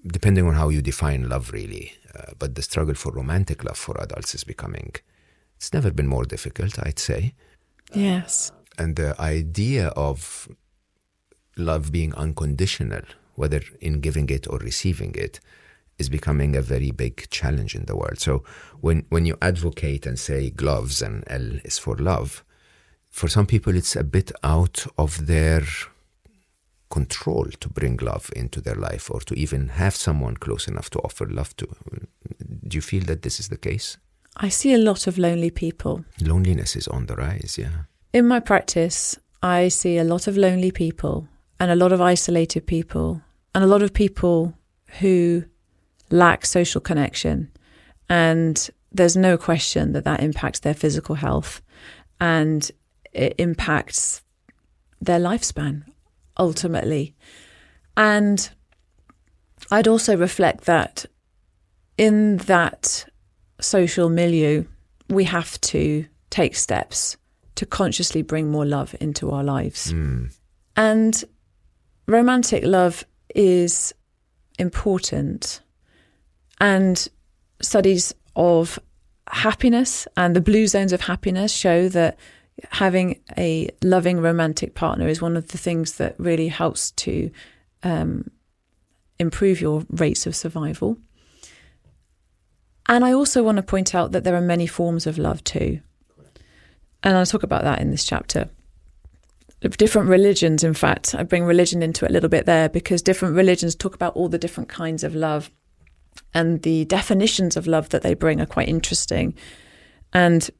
depending 0.06 0.46
on 0.46 0.54
how 0.54 0.68
you 0.68 0.82
define 0.82 1.28
love, 1.28 1.52
really, 1.52 1.92
uh, 2.14 2.32
but 2.38 2.54
the 2.54 2.62
struggle 2.62 2.94
for 2.94 3.12
romantic 3.12 3.64
love 3.64 3.76
for 3.78 4.00
adults 4.00 4.34
is 4.34 4.44
becoming. 4.44 4.92
It's 5.56 5.72
never 5.72 5.90
been 5.90 6.08
more 6.08 6.24
difficult, 6.24 6.78
I'd 6.84 6.98
say, 6.98 7.34
Yes. 7.94 8.52
and 8.78 8.96
the 8.96 9.14
idea 9.20 9.88
of 9.88 10.48
love 11.56 11.92
being 11.92 12.14
unconditional, 12.14 13.02
whether 13.36 13.60
in 13.80 14.00
giving 14.00 14.28
it 14.30 14.48
or 14.48 14.58
receiving 14.58 15.14
it, 15.14 15.38
is 15.98 16.08
becoming 16.08 16.56
a 16.56 16.62
very 16.62 16.90
big 16.90 17.28
challenge 17.30 17.74
in 17.74 17.84
the 17.84 17.94
world. 17.94 18.18
So 18.18 18.42
when 18.80 19.04
when 19.10 19.24
you 19.26 19.36
advocate 19.40 20.06
and 20.06 20.18
say 20.18 20.50
gloves 20.50 21.00
and 21.02 21.22
L 21.28 21.58
is 21.64 21.78
for 21.78 21.96
love, 21.96 22.44
for 23.10 23.28
some 23.28 23.46
people 23.46 23.76
it's 23.76 23.94
a 23.94 24.02
bit 24.02 24.32
out 24.42 24.86
of 24.98 25.26
their 25.26 25.62
control 26.92 27.46
to 27.58 27.68
bring 27.70 27.96
love 27.96 28.30
into 28.36 28.60
their 28.60 28.76
life 28.76 29.10
or 29.10 29.20
to 29.20 29.34
even 29.34 29.68
have 29.68 29.96
someone 29.96 30.36
close 30.36 30.68
enough 30.68 30.90
to 30.90 30.98
offer 30.98 31.26
love 31.26 31.56
to. 31.56 31.66
Do 32.68 32.76
you 32.76 32.82
feel 32.82 33.04
that 33.04 33.22
this 33.22 33.40
is 33.40 33.48
the 33.48 33.56
case? 33.56 33.96
I 34.36 34.50
see 34.50 34.74
a 34.74 34.78
lot 34.78 35.06
of 35.06 35.16
lonely 35.18 35.50
people. 35.50 36.04
Loneliness 36.20 36.76
is 36.76 36.88
on 36.88 37.06
the 37.06 37.16
rise, 37.16 37.56
yeah. 37.58 37.84
In 38.12 38.28
my 38.28 38.40
practice, 38.40 39.18
I 39.42 39.68
see 39.68 39.96
a 39.98 40.04
lot 40.04 40.26
of 40.26 40.36
lonely 40.36 40.70
people 40.70 41.26
and 41.58 41.70
a 41.70 41.76
lot 41.76 41.92
of 41.92 42.00
isolated 42.00 42.66
people 42.66 43.22
and 43.54 43.64
a 43.64 43.66
lot 43.66 43.82
of 43.82 43.92
people 43.92 44.54
who 45.00 45.44
lack 46.10 46.44
social 46.44 46.80
connection. 46.80 47.50
And 48.08 48.70
there's 48.92 49.16
no 49.16 49.38
question 49.38 49.92
that 49.92 50.04
that 50.04 50.20
impacts 50.20 50.60
their 50.60 50.74
physical 50.74 51.14
health 51.14 51.62
and 52.20 52.70
it 53.12 53.34
impacts 53.38 54.22
their 55.00 55.18
lifespan 55.18 55.84
ultimately. 56.38 57.14
And 57.96 58.50
I'd 59.70 59.88
also 59.88 60.16
reflect 60.16 60.64
that 60.64 61.06
in 61.98 62.38
that 62.38 63.06
social 63.60 64.08
milieu, 64.08 64.64
we 65.08 65.24
have 65.24 65.60
to 65.60 66.06
take 66.30 66.56
steps 66.56 67.16
to 67.54 67.66
consciously 67.66 68.22
bring 68.22 68.50
more 68.50 68.64
love 68.64 68.94
into 69.00 69.30
our 69.30 69.44
lives. 69.44 69.90
Hmm. 69.90 70.26
And 70.76 71.22
romantic 72.06 72.64
love 72.64 73.04
is 73.34 73.94
important. 74.58 75.60
And 76.60 77.08
studies 77.60 78.14
of 78.34 78.78
happiness 79.28 80.06
and 80.16 80.34
the 80.34 80.40
blue 80.40 80.66
zones 80.66 80.92
of 80.92 81.02
happiness 81.02 81.52
show 81.52 81.88
that 81.88 82.18
having 82.70 83.20
a 83.36 83.68
loving 83.82 84.20
romantic 84.20 84.74
partner 84.74 85.08
is 85.08 85.22
one 85.22 85.36
of 85.36 85.48
the 85.48 85.58
things 85.58 85.94
that 85.94 86.14
really 86.18 86.48
helps 86.48 86.90
to 86.92 87.30
um, 87.82 88.30
improve 89.18 89.60
your 89.60 89.84
rates 89.90 90.26
of 90.26 90.36
survival. 90.36 90.98
And 92.86 93.04
I 93.04 93.12
also 93.12 93.42
want 93.42 93.56
to 93.56 93.62
point 93.62 93.94
out 93.94 94.12
that 94.12 94.24
there 94.24 94.34
are 94.34 94.40
many 94.40 94.66
forms 94.66 95.06
of 95.06 95.18
love 95.18 95.42
too. 95.44 95.80
And 97.02 97.16
I'll 97.16 97.26
talk 97.26 97.42
about 97.42 97.62
that 97.62 97.80
in 97.80 97.90
this 97.90 98.04
chapter. 98.04 98.48
Different 99.60 100.08
religions, 100.08 100.64
in 100.64 100.74
fact, 100.74 101.14
I 101.14 101.22
bring 101.22 101.44
religion 101.44 101.82
into 101.82 102.04
it 102.04 102.10
a 102.10 102.12
little 102.12 102.28
bit 102.28 102.46
there 102.46 102.68
because 102.68 103.00
different 103.00 103.36
religions 103.36 103.74
talk 103.74 103.94
about 103.94 104.16
all 104.16 104.28
the 104.28 104.38
different 104.38 104.68
kinds 104.68 105.04
of 105.04 105.14
love 105.14 105.50
and 106.34 106.62
the 106.62 106.84
definitions 106.86 107.56
of 107.56 107.66
love 107.66 107.90
that 107.90 108.02
they 108.02 108.14
bring 108.14 108.40
are 108.40 108.46
quite 108.46 108.68
interesting. 108.68 109.34
And 110.12 110.50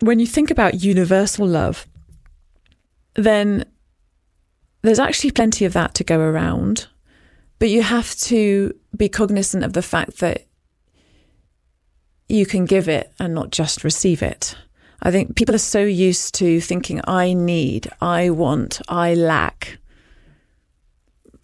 when 0.00 0.18
you 0.18 0.26
think 0.26 0.50
about 0.50 0.82
universal 0.82 1.46
love, 1.46 1.86
then 3.14 3.64
there's 4.82 4.98
actually 4.98 5.32
plenty 5.32 5.64
of 5.64 5.72
that 5.72 5.94
to 5.94 6.04
go 6.04 6.20
around. 6.20 6.86
But 7.58 7.70
you 7.70 7.82
have 7.82 8.14
to 8.16 8.74
be 8.96 9.08
cognizant 9.08 9.64
of 9.64 9.72
the 9.72 9.82
fact 9.82 10.18
that 10.18 10.46
you 12.28 12.46
can 12.46 12.64
give 12.66 12.88
it 12.88 13.12
and 13.18 13.34
not 13.34 13.50
just 13.50 13.82
receive 13.82 14.22
it. 14.22 14.54
I 15.02 15.10
think 15.10 15.36
people 15.36 15.54
are 15.54 15.58
so 15.58 15.82
used 15.82 16.34
to 16.36 16.60
thinking, 16.60 17.00
I 17.04 17.32
need, 17.32 17.88
I 18.00 18.30
want, 18.30 18.80
I 18.88 19.14
lack. 19.14 19.78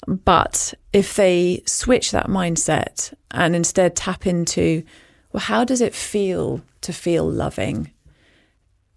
But 0.06 0.74
if 0.92 1.14
they 1.14 1.62
switch 1.66 2.10
that 2.10 2.26
mindset 2.26 3.14
and 3.30 3.56
instead 3.56 3.96
tap 3.96 4.26
into, 4.26 4.84
well, 5.32 5.40
how 5.40 5.64
does 5.64 5.80
it 5.80 5.94
feel 5.94 6.62
to 6.82 6.92
feel 6.92 7.28
loving? 7.28 7.90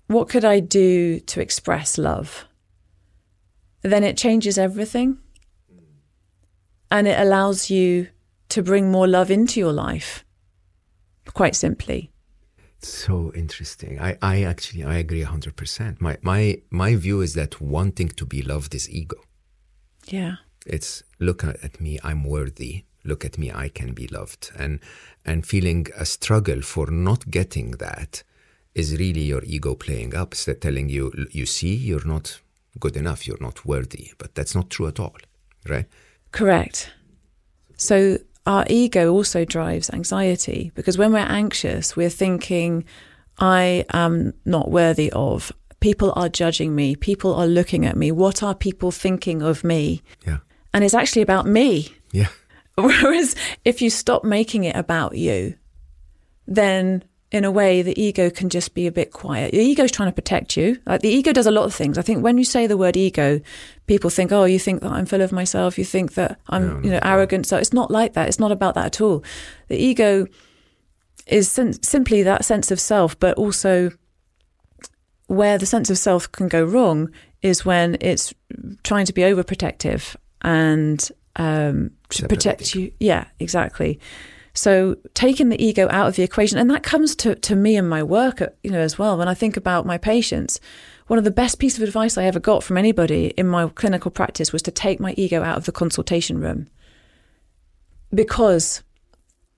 What 0.08 0.30
could 0.30 0.46
I 0.46 0.60
do 0.60 1.20
to 1.20 1.42
express 1.42 1.98
love? 1.98 2.46
Then 3.82 4.04
it 4.04 4.18
changes 4.18 4.58
everything. 4.58 5.20
And 6.90 7.08
it 7.08 7.20
allows 7.20 7.70
you 7.70 8.08
to 8.50 8.64
bring 8.64 8.90
more 8.90 9.08
love 9.08 9.30
into 9.30 9.60
your 9.60 9.74
life, 9.74 10.24
quite 11.34 11.56
simply. 11.56 12.12
So 12.80 13.32
interesting. 13.36 14.00
I, 14.00 14.18
I 14.22 14.44
actually 14.44 14.84
I 14.84 14.96
agree 14.96 15.24
hundred 15.24 15.56
percent. 15.58 16.00
My 16.00 16.18
my 16.22 16.62
my 16.70 16.96
view 16.96 17.22
is 17.22 17.34
that 17.34 17.60
wanting 17.60 18.10
to 18.10 18.26
be 18.26 18.42
loved 18.42 18.74
is 18.74 18.90
ego. 18.90 19.18
Yeah. 20.06 20.36
It's 20.66 21.04
look 21.20 21.44
at 21.44 21.82
me, 21.82 22.00
I'm 22.04 22.24
worthy. 22.24 22.86
Look 23.04 23.26
at 23.26 23.38
me, 23.38 23.52
I 23.52 23.70
can 23.70 23.94
be 23.94 24.08
loved. 24.08 24.52
And 24.58 24.80
and 25.26 25.46
feeling 25.46 25.88
a 25.98 26.06
struggle 26.06 26.62
for 26.62 26.88
not 26.92 27.30
getting 27.30 27.72
that 27.72 28.24
is 28.78 28.96
really 28.98 29.24
your 29.24 29.44
ego 29.44 29.74
playing 29.74 30.16
up, 30.16 30.36
so 30.36 30.54
telling 30.54 30.88
you, 30.88 31.12
you 31.32 31.48
see, 31.48 31.74
you're 31.74 32.06
not 32.06 32.40
good 32.80 32.96
enough, 32.96 33.28
you're 33.28 33.42
not 33.42 33.66
worthy. 33.66 34.12
But 34.20 34.36
that's 34.36 34.54
not 34.54 34.70
true 34.70 34.88
at 34.88 35.00
all, 35.00 35.16
right? 35.68 35.86
Correct. 36.32 36.92
So 37.76 38.20
our 38.46 38.66
ego 38.70 39.12
also 39.12 39.46
drives 39.46 39.90
anxiety 39.90 40.72
because 40.76 40.96
when 40.96 41.12
we're 41.12 41.20
anxious, 41.20 41.96
we're 41.96 42.12
thinking, 42.12 42.86
I 43.40 43.86
am 43.94 44.34
not 44.46 44.70
worthy 44.70 45.12
of. 45.12 45.52
People 45.80 46.14
are 46.16 46.30
judging 46.30 46.76
me. 46.76 46.96
People 46.96 47.34
are 47.34 47.48
looking 47.48 47.84
at 47.86 47.98
me. 47.98 48.12
What 48.12 48.44
are 48.44 48.54
people 48.54 48.92
thinking 48.92 49.42
of 49.42 49.64
me? 49.64 50.04
Yeah. 50.26 50.38
And 50.74 50.84
it's 50.84 50.94
actually 50.94 51.24
about 51.24 51.48
me. 51.48 51.90
Yeah. 52.12 52.30
Whereas 52.76 53.36
if 53.66 53.82
you 53.82 53.90
stop 53.90 54.24
making 54.24 54.66
it 54.66 54.76
about 54.76 55.18
you, 55.18 55.56
then 56.46 57.04
in 57.32 57.44
a 57.44 57.52
way 57.52 57.82
the 57.82 58.00
ego 58.02 58.30
can 58.30 58.50
just 58.50 58.74
be 58.74 58.88
a 58.88 58.92
bit 58.92 59.12
quiet. 59.12 59.52
The 59.52 59.60
ego 59.60 59.84
is 59.84 59.92
trying 59.92 60.08
to 60.10 60.14
protect 60.16 60.56
you. 60.56 60.80
Like 60.86 61.02
the 61.02 61.10
ego 61.10 61.34
does 61.34 61.46
a 61.48 61.52
lot 61.52 61.66
of 61.66 61.74
things. 61.74 61.98
I 61.98 62.02
think 62.02 62.24
when 62.24 62.38
you 62.38 62.46
say 62.46 62.68
the 62.68 62.78
word 62.78 62.96
ego, 62.96 63.42
people 63.86 64.10
think, 64.10 64.32
"Oh, 64.32 64.46
you 64.46 64.60
think 64.60 64.82
that 64.82 64.92
I'm 64.92 65.06
full 65.06 65.22
of 65.22 65.32
myself. 65.34 65.78
You 65.78 65.84
think 65.84 66.14
that 66.14 66.40
I'm, 66.48 66.68
No, 66.68 66.76
you 66.76 66.90
know, 66.92 67.00
no. 67.00 67.00
arrogant." 67.04 67.46
So 67.46 67.58
it's 67.58 67.74
not 67.74 67.92
like 67.92 68.14
that. 68.14 68.28
It's 68.30 68.40
not 68.40 68.52
about 68.54 68.76
that 68.76 68.86
at 68.86 69.02
all. 69.02 69.24
The 69.68 69.76
ego 69.78 70.28
is 71.26 71.52
sim- 71.52 71.74
simply 71.84 72.24
that 72.24 72.46
sense 72.46 72.72
of 72.72 72.80
self, 72.80 73.20
but 73.20 73.36
also 73.38 73.92
where 75.28 75.58
the 75.58 75.66
sense 75.66 75.90
of 75.90 75.98
self 75.98 76.32
can 76.32 76.48
go 76.48 76.64
wrong 76.64 77.10
is 77.42 77.66
when 77.66 77.98
it's 78.00 78.34
trying 78.84 79.06
to 79.06 79.14
be 79.14 79.22
overprotective 79.22 80.16
and 80.42 81.12
um, 81.36 81.92
to 82.10 82.28
protect 82.28 82.74
you. 82.74 82.92
Yeah, 83.00 83.26
exactly. 83.40 84.00
So 84.58 84.96
taking 85.14 85.50
the 85.50 85.64
ego 85.64 85.88
out 85.92 86.08
of 86.08 86.16
the 86.16 86.24
equation, 86.24 86.58
and 86.58 86.68
that 86.72 86.82
comes 86.82 87.16
to, 87.18 87.36
to 87.36 87.56
me 87.56 87.78
and 87.78 87.88
my 87.88 88.02
work, 88.02 88.42
uh, 88.42 88.48
you 88.64 88.72
know, 88.72 88.80
as 88.80 88.98
well. 88.98 89.16
When 89.16 89.28
I 89.28 89.36
think 89.36 89.56
about 89.56 89.86
my 89.86 90.00
patients, 90.00 90.60
one 91.06 91.20
of 91.20 91.26
the 91.26 91.30
best 91.32 91.60
pieces 91.60 91.80
of 91.80 91.88
advice 91.88 92.18
I 92.18 92.24
ever 92.24 92.40
got 92.40 92.64
from 92.64 92.76
anybody 92.76 93.28
in 93.38 93.48
my 93.48 93.68
clinical 93.68 94.10
practice 94.10 94.52
was 94.52 94.64
to 94.64 94.72
take 94.72 95.00
my 95.00 95.14
ego 95.16 95.44
out 95.44 95.58
of 95.58 95.66
the 95.66 95.72
consultation 95.72 96.40
room. 96.40 96.68
Because 98.12 98.82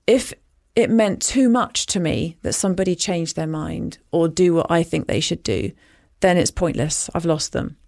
if 0.06 0.34
it 0.76 0.90
meant 0.90 1.22
too 1.22 1.48
much 1.48 1.86
to 1.86 1.98
me 1.98 2.36
that 2.42 2.52
somebody 2.52 2.94
change 2.94 3.32
their 3.32 3.46
mind 3.46 3.96
or 4.12 4.28
do 4.28 4.52
what 4.52 4.70
I 4.70 4.82
think 4.82 5.06
they 5.06 5.20
should 5.20 5.42
do, 5.42 5.72
then 6.20 6.36
it's 6.36 6.50
pointless. 6.50 7.08
I've 7.14 7.24
lost 7.24 7.54
them. 7.54 7.78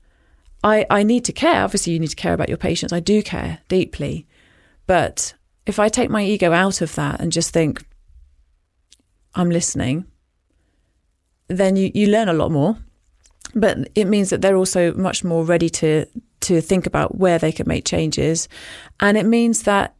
I, 0.64 0.86
I 0.88 1.02
need 1.02 1.26
to 1.26 1.32
care. 1.34 1.62
Obviously, 1.62 1.92
you 1.92 2.00
need 2.00 2.08
to 2.08 2.16
care 2.16 2.32
about 2.32 2.48
your 2.48 2.56
patients. 2.56 2.90
I 2.90 3.00
do 3.00 3.22
care 3.22 3.58
deeply. 3.68 4.26
But 4.86 5.34
if 5.66 5.78
I 5.78 5.88
take 5.88 6.10
my 6.10 6.24
ego 6.24 6.52
out 6.52 6.80
of 6.80 6.94
that 6.94 7.20
and 7.20 7.32
just 7.32 7.52
think, 7.52 7.84
I'm 9.34 9.50
listening, 9.50 10.06
then 11.48 11.76
you, 11.76 11.90
you 11.94 12.08
learn 12.08 12.28
a 12.28 12.34
lot 12.34 12.50
more. 12.50 12.76
But 13.54 13.90
it 13.94 14.06
means 14.06 14.30
that 14.30 14.40
they're 14.40 14.56
also 14.56 14.94
much 14.94 15.24
more 15.24 15.44
ready 15.44 15.68
to 15.70 16.06
to 16.40 16.60
think 16.60 16.86
about 16.86 17.16
where 17.18 17.38
they 17.38 17.52
can 17.52 17.68
make 17.68 17.84
changes. 17.84 18.48
And 18.98 19.16
it 19.16 19.26
means 19.26 19.62
that 19.62 19.94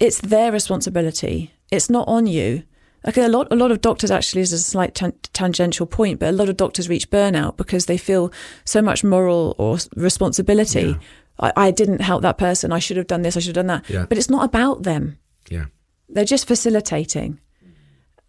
it's 0.00 0.20
their 0.20 0.50
responsibility. 0.50 1.52
It's 1.70 1.90
not 1.90 2.08
on 2.08 2.26
you. 2.26 2.62
Like 3.04 3.16
a 3.18 3.28
lot, 3.28 3.48
a 3.50 3.56
lot 3.56 3.70
of 3.72 3.80
doctors 3.80 4.10
actually 4.10 4.42
is 4.42 4.52
a 4.52 4.58
slight 4.58 4.94
tan- 4.94 5.12
tangential 5.32 5.86
point, 5.86 6.18
but 6.20 6.28
a 6.28 6.32
lot 6.32 6.48
of 6.48 6.56
doctors 6.56 6.88
reach 6.88 7.10
burnout 7.10 7.56
because 7.56 7.86
they 7.86 7.98
feel 7.98 8.32
so 8.64 8.80
much 8.80 9.04
moral 9.04 9.54
or 9.58 9.78
responsibility. 9.96 10.96
I, 11.38 11.52
I 11.56 11.70
didn't 11.70 12.00
help 12.00 12.22
that 12.22 12.38
person. 12.38 12.72
I 12.72 12.78
should 12.78 12.96
have 12.96 13.06
done 13.06 13.22
this. 13.22 13.36
I 13.36 13.40
should 13.40 13.56
have 13.56 13.66
done 13.66 13.78
that. 13.78 13.88
Yeah. 13.88 14.06
But 14.06 14.18
it's 14.18 14.30
not 14.30 14.44
about 14.44 14.82
them. 14.82 15.18
Yeah. 15.48 15.66
They're 16.08 16.24
just 16.24 16.46
facilitating. 16.46 17.40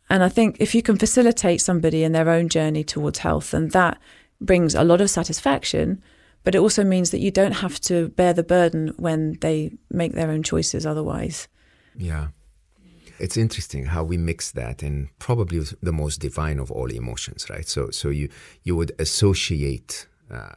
And 0.10 0.24
I 0.24 0.30
think 0.30 0.58
if 0.60 0.76
you 0.76 0.82
can 0.82 0.98
facilitate 0.98 1.62
somebody 1.62 2.04
in 2.04 2.12
their 2.12 2.30
own 2.30 2.50
journey 2.50 2.84
towards 2.84 3.20
health, 3.20 3.52
then 3.52 3.70
that 3.70 4.00
brings 4.40 4.76
a 4.76 4.84
lot 4.84 5.02
of 5.02 5.10
satisfaction. 5.10 6.02
But 6.44 6.56
it 6.56 6.60
also 6.60 6.84
means 6.84 7.12
that 7.12 7.20
you 7.20 7.32
don't 7.32 7.54
have 7.54 7.80
to 7.82 8.10
bear 8.10 8.34
the 8.34 8.44
burden 8.44 8.94
when 8.98 9.38
they 9.40 9.72
make 9.90 10.14
their 10.14 10.30
own 10.30 10.44
choices 10.44 10.86
otherwise. 10.86 11.48
Yeah. 11.96 12.28
It's 13.20 13.38
interesting 13.38 13.86
how 13.86 14.04
we 14.04 14.18
mix 14.18 14.52
that 14.52 14.84
in 14.84 15.10
probably 15.20 15.62
the 15.82 15.94
most 15.94 16.20
divine 16.20 16.60
of 16.60 16.70
all 16.72 16.92
emotions, 16.92 17.50
right? 17.50 17.68
So, 17.68 17.90
so 17.92 18.10
you 18.10 18.30
you 18.64 18.76
would 18.76 18.92
associate 19.00 20.08
uh, 20.30 20.56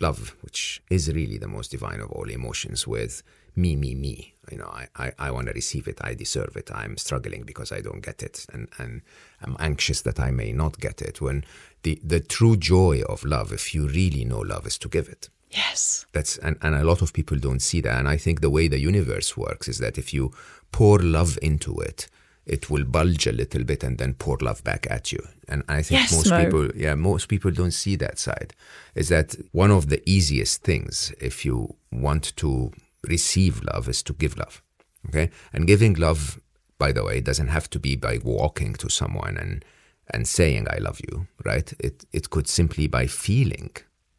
love, 0.00 0.36
which 0.42 0.82
is 0.90 1.12
really 1.12 1.38
the 1.38 1.48
most 1.48 1.70
divine 1.70 2.00
of 2.00 2.10
all 2.12 2.28
emotions, 2.30 2.86
with 2.86 3.22
me, 3.56 3.76
me, 3.76 3.94
me. 3.94 4.34
You 4.50 4.58
know, 4.58 4.66
I, 4.66 4.88
I, 4.96 5.12
I 5.18 5.30
want 5.30 5.46
to 5.48 5.52
receive 5.52 5.86
it. 5.86 5.98
I 6.00 6.14
deserve 6.14 6.56
it. 6.56 6.70
I'm 6.74 6.96
struggling 6.96 7.42
because 7.44 7.70
I 7.72 7.80
don't 7.80 8.00
get 8.00 8.22
it, 8.22 8.46
and 8.52 8.68
and 8.78 9.02
I'm 9.42 9.56
anxious 9.60 10.02
that 10.02 10.18
I 10.18 10.30
may 10.30 10.52
not 10.52 10.78
get 10.80 11.02
it. 11.02 11.20
When 11.20 11.44
the 11.82 12.00
the 12.02 12.20
true 12.20 12.56
joy 12.56 13.02
of 13.08 13.24
love, 13.24 13.52
if 13.52 13.74
you 13.74 13.86
really 13.88 14.24
know 14.24 14.40
love, 14.40 14.66
is 14.66 14.78
to 14.78 14.88
give 14.88 15.08
it 15.08 15.28
Yes. 15.50 16.06
that's 16.12 16.38
and, 16.38 16.56
and 16.62 16.74
a 16.76 16.84
lot 16.84 17.02
of 17.02 17.12
people 17.12 17.36
don't 17.36 17.58
see 17.60 17.80
that 17.80 17.98
and 17.98 18.08
i 18.08 18.16
think 18.16 18.40
the 18.40 18.48
way 18.50 18.68
the 18.68 18.78
universe 18.78 19.36
works 19.36 19.66
is 19.66 19.78
that 19.78 19.98
if 19.98 20.14
you 20.14 20.32
pour 20.70 21.00
love 21.00 21.36
into 21.42 21.76
it 21.80 22.06
it 22.46 22.70
will 22.70 22.84
bulge 22.84 23.26
a 23.26 23.32
little 23.32 23.64
bit 23.64 23.84
and 23.84 23.98
then 23.98 24.14
pour 24.14 24.36
love 24.40 24.62
back 24.64 24.86
at 24.90 25.12
you. 25.12 25.22
And 25.48 25.62
i 25.68 25.82
think 25.82 26.00
Yes, 26.02 26.12
most 26.12 26.30
Mo. 26.30 26.44
people 26.44 26.68
yeah 26.76 26.94
most 26.94 27.28
people 27.28 27.50
don't 27.50 27.72
see 27.72 27.96
that 27.96 28.18
side. 28.18 28.54
Is 28.94 29.08
that 29.08 29.34
one 29.52 29.70
of 29.70 29.88
the 29.88 30.02
easiest 30.08 30.62
things 30.62 31.12
if 31.20 31.44
you 31.44 31.76
want 31.92 32.36
to 32.36 32.72
receive 33.08 33.62
love 33.72 33.88
is 33.88 34.02
to 34.04 34.12
give 34.14 34.36
love 34.36 34.62
okay? 35.08 35.30
And 35.52 35.66
giving 35.66 35.94
love 35.94 36.40
by 36.78 36.92
the 36.92 37.04
way 37.04 37.20
doesn't 37.20 37.48
have 37.48 37.68
to 37.70 37.78
be 37.78 37.96
by 37.96 38.18
walking 38.24 38.74
to 38.74 38.88
someone 38.88 39.36
and 39.36 39.64
and 40.12 40.26
saying 40.26 40.66
i 40.70 40.78
love 40.78 41.00
you 41.08 41.26
right? 41.44 41.72
It 41.78 42.04
it 42.12 42.30
could 42.30 42.48
simply 42.48 42.88
by 42.88 43.06
feeling 43.06 43.70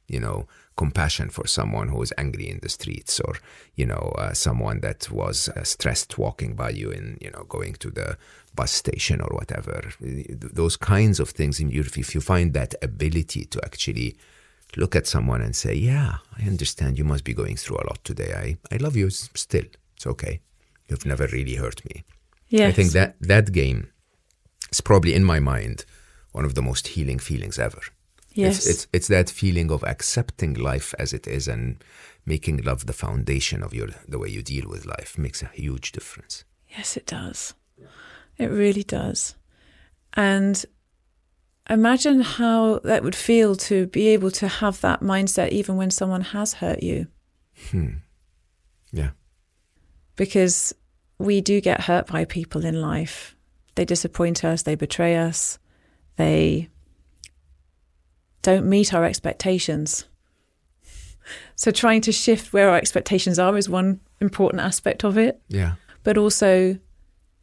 you 0.08 0.20
know, 0.20 0.46
compassion 0.76 1.30
for 1.30 1.48
someone 1.48 1.90
who 1.90 2.02
is 2.02 2.14
angry 2.18 2.50
in 2.50 2.60
the 2.62 2.70
streets 2.70 3.20
or, 3.20 3.36
you 3.76 3.86
know, 3.86 4.14
uh, 4.18 4.34
someone 4.34 4.80
that 4.82 5.12
was 5.12 5.50
uh, 5.50 5.64
stressed 5.64 6.18
walking 6.18 6.56
by 6.56 6.70
you 6.70 6.90
in, 6.90 7.18
you 7.22 7.30
know, 7.32 7.44
going 7.44 7.74
to 7.74 7.92
the 7.92 8.18
bus 8.56 8.72
station 8.72 9.22
or 9.22 9.30
whatever. 9.36 9.92
Those 10.00 10.78
kinds 10.78 11.20
of 11.20 11.30
things, 11.30 11.60
in 11.60 11.70
you, 11.70 11.82
if 11.82 12.16
you 12.16 12.22
find 12.22 12.54
that 12.54 12.76
ability 12.82 13.46
to 13.46 13.62
actually 13.64 14.18
look 14.78 14.96
at 14.96 15.08
someone 15.08 15.42
and 15.42 15.56
say, 15.56 15.74
yeah, 15.74 16.18
I 16.40 16.48
understand 16.48 16.98
you 16.98 17.04
must 17.04 17.24
be 17.24 17.34
going 17.34 17.58
through 17.58 17.78
a 17.78 17.88
lot 17.88 18.04
today. 18.04 18.34
I, 18.34 18.74
I 18.74 18.78
love 18.78 18.96
you 18.96 19.10
still. 19.10 19.66
It's 19.96 20.08
okay. 20.08 20.40
You've 20.88 21.06
never 21.06 21.28
really 21.28 21.56
hurt 21.56 21.84
me. 21.86 22.04
Yes. 22.50 22.70
I 22.70 22.72
think 22.72 22.92
that 22.92 23.16
that 23.22 23.52
game 23.52 23.92
is 24.72 24.82
probably 24.82 25.14
in 25.14 25.24
my 25.24 25.40
mind 25.40 25.86
one 26.32 26.46
of 26.46 26.56
the 26.56 26.62
most 26.62 26.88
healing 26.90 27.20
feelings 27.20 27.60
ever. 27.60 27.82
Yes. 28.34 28.58
It's, 28.58 28.68
it's 28.68 28.88
it's 28.94 29.08
that 29.08 29.30
feeling 29.30 29.72
of 29.72 29.84
accepting 29.84 30.54
life 30.54 30.94
as 30.98 31.14
it 31.14 31.28
is 31.28 31.48
and 31.48 31.84
making 32.26 32.64
love 32.64 32.86
the 32.86 32.94
foundation 32.94 33.64
of 33.64 33.74
your 33.74 33.90
the 34.08 34.20
way 34.20 34.30
you 34.30 34.42
deal 34.42 34.70
with 34.70 34.86
life 34.86 35.18
makes 35.18 35.42
a 35.42 35.48
huge 35.54 35.92
difference. 35.92 36.46
Yes, 36.70 36.96
it 36.98 37.06
does. 37.06 37.54
It 38.38 38.48
really 38.48 38.84
does. 38.84 39.36
And 40.14 40.66
imagine 41.70 42.22
how 42.22 42.80
that 42.80 43.04
would 43.04 43.16
feel 43.16 43.56
to 43.56 43.88
be 43.88 44.08
able 44.10 44.32
to 44.32 44.48
have 44.48 44.82
that 44.82 45.02
mindset 45.02 45.50
even 45.50 45.76
when 45.76 45.92
someone 45.92 46.22
has 46.22 46.54
hurt 46.54 46.82
you. 46.82 47.08
Hmm. 47.70 47.98
Yeah. 48.92 49.12
Because 50.16 50.74
we 51.18 51.42
do 51.42 51.62
get 51.62 51.82
hurt 51.82 52.08
by 52.08 52.26
people 52.26 52.66
in 52.66 52.82
life. 52.82 53.36
They 53.76 53.86
disappoint 53.86 54.44
us, 54.44 54.64
they 54.64 54.76
betray 54.76 55.18
us, 55.18 55.60
they 56.18 56.70
don't 58.42 58.66
meet 58.70 58.94
our 58.94 59.06
expectations. 59.06 60.06
So, 61.56 61.72
trying 61.72 62.02
to 62.02 62.12
shift 62.12 62.52
where 62.54 62.70
our 62.70 62.78
expectations 62.78 63.38
are 63.40 63.56
is 63.58 63.70
one 63.70 64.00
important 64.20 64.62
aspect 64.62 65.04
of 65.04 65.18
it. 65.18 65.40
Yeah. 65.48 65.74
but 66.04 66.18
also 66.18 66.80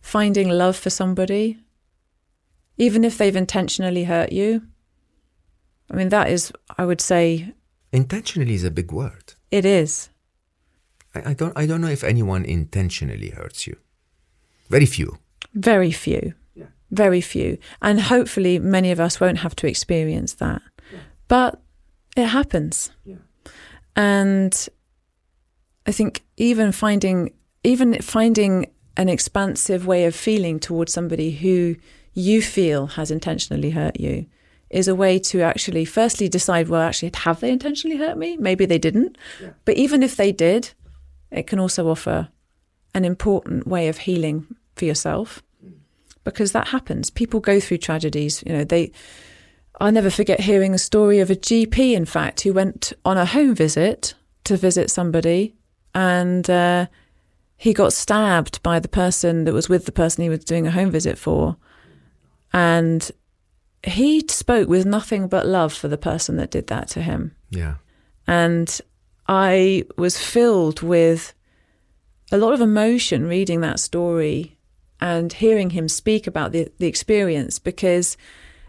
finding 0.01 0.49
love 0.49 0.77
for 0.77 0.91
somebody, 0.91 1.59
even 2.77 3.05
if 3.05 3.17
they've 3.19 3.37
intentionally 3.37 4.05
hurt 4.05 4.33
you. 4.33 4.63
I 5.91 5.97
mean, 5.97 6.09
that 6.11 6.29
is, 6.31 6.53
I 6.77 6.85
would 6.85 7.01
say, 7.01 7.55
Intentionally 7.93 8.55
is 8.55 8.65
a 8.65 8.71
big 8.71 8.93
word. 8.93 9.35
it 9.51 9.65
is. 9.65 10.11
I, 11.15 11.31
I 11.31 11.35
don't 11.35 11.57
I 11.57 11.65
don't 11.67 11.81
know 11.81 11.89
if 11.89 12.05
anyone 12.05 12.45
intentionally 12.45 13.31
hurts 13.31 13.67
you. 13.67 13.77
Very 14.69 14.85
few. 14.87 15.19
Very 15.55 15.93
few. 15.93 16.35
Yeah. 16.55 16.67
Very 16.91 17.21
few. 17.23 17.57
And 17.81 18.01
hopefully, 18.01 18.59
many 18.59 18.91
of 18.91 19.01
us 19.01 19.21
won't 19.21 19.39
have 19.39 19.57
to 19.57 19.67
experience 19.67 20.35
that. 20.35 20.61
But 21.29 21.61
it 22.17 22.27
happens. 22.27 22.91
Yeah. 23.05 23.17
And 23.95 24.69
I 25.87 25.93
think 25.93 26.25
even 26.37 26.73
finding 26.73 27.33
even 27.65 28.01
finding 28.01 28.71
an 28.97 29.09
expansive 29.09 29.87
way 29.87 30.05
of 30.05 30.15
feeling 30.15 30.59
towards 30.61 30.93
somebody 30.93 31.31
who 31.31 31.77
you 32.15 32.43
feel 32.43 32.89
has 32.89 33.11
intentionally 33.11 33.71
hurt 33.71 33.99
you 34.01 34.27
is 34.71 34.89
a 34.89 34.95
way 34.95 35.19
to 35.19 35.41
actually 35.41 35.85
firstly 35.85 36.29
decide 36.29 36.69
well 36.69 36.83
actually 36.83 37.11
have 37.15 37.41
they 37.41 37.51
intentionally 37.51 37.97
hurt 37.97 38.19
me 38.19 38.37
maybe 38.37 38.67
they 38.67 38.79
didn't 38.79 39.17
Yeah. 39.41 39.51
but 39.65 39.77
even 39.77 40.03
if 40.03 40.17
they 40.17 40.33
did 40.33 40.73
it 41.31 41.47
can 41.47 41.59
also 41.59 41.89
offer 41.89 42.29
an 42.95 43.05
important 43.05 43.67
way 43.67 43.89
of 43.89 43.99
healing 43.99 44.47
for 44.77 44.85
yourself 44.85 45.43
mm. 45.65 45.73
because 46.25 46.53
that 46.53 46.69
happens 46.69 47.09
people 47.09 47.41
go 47.41 47.61
through 47.61 47.79
tragedies 47.79 48.43
you 48.47 48.53
know 48.53 48.65
they 48.65 48.93
I'll 49.81 49.93
never 49.93 50.11
forget 50.11 50.41
hearing 50.41 50.75
a 50.75 50.79
story 50.79 51.21
of 51.21 51.31
a 51.31 51.37
GP, 51.37 51.95
in 51.95 52.05
fact, 52.05 52.41
who 52.43 52.53
went 52.53 52.93
on 53.05 53.17
a 53.17 53.25
home 53.25 53.55
visit 53.55 54.15
to 54.45 54.57
visit 54.57 54.91
somebody 54.91 55.55
and 55.95 56.49
uh, 56.49 56.87
he 57.57 57.73
got 57.73 57.93
stabbed 57.93 58.63
by 58.63 58.79
the 58.79 58.89
person 58.89 59.45
that 59.45 59.55
was 59.55 59.69
with 59.69 59.85
the 59.85 59.93
person 59.93 60.23
he 60.23 60.29
was 60.29 60.45
doing 60.45 60.67
a 60.67 60.71
home 60.71 60.91
visit 60.91 61.19
for. 61.19 61.57
And 62.53 63.11
he 63.85 64.25
spoke 64.29 64.69
with 64.69 64.87
nothing 64.87 65.29
but 65.29 65.47
love 65.47 65.73
for 65.73 65.89
the 65.89 65.99
person 65.99 66.37
that 66.37 66.51
did 66.51 66.69
that 66.69 66.89
to 66.91 67.03
him. 67.03 67.35
Yeah. 67.51 67.75
And 68.27 68.81
I 69.27 69.85
was 69.97 70.19
filled 70.19 70.83
with 70.83 71.35
a 72.31 72.39
lot 72.39 72.53
of 72.53 72.61
emotion 72.61 73.27
reading 73.27 73.61
that 73.63 73.81
story 73.81 74.59
and 75.01 75.33
hearing 75.33 75.71
him 75.71 75.89
speak 75.89 76.27
about 76.27 76.53
the, 76.53 76.71
the 76.79 76.87
experience 76.87 77.59
because 77.59 78.17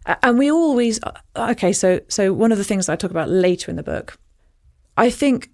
and 0.06 0.38
we 0.39 0.52
always 0.52 1.00
uh, 1.04 1.12
uh, 1.36 1.47
okay 1.52 1.74
so 1.74 2.00
so 2.08 2.34
one 2.34 2.52
of 2.52 2.58
the 2.58 2.64
things 2.64 2.89
i 2.89 2.95
talk 2.95 3.12
about 3.12 3.30
later 3.30 3.70
in 3.70 3.78
the 3.78 3.84
book 3.84 4.18
i 4.97 5.10
think 5.10 5.50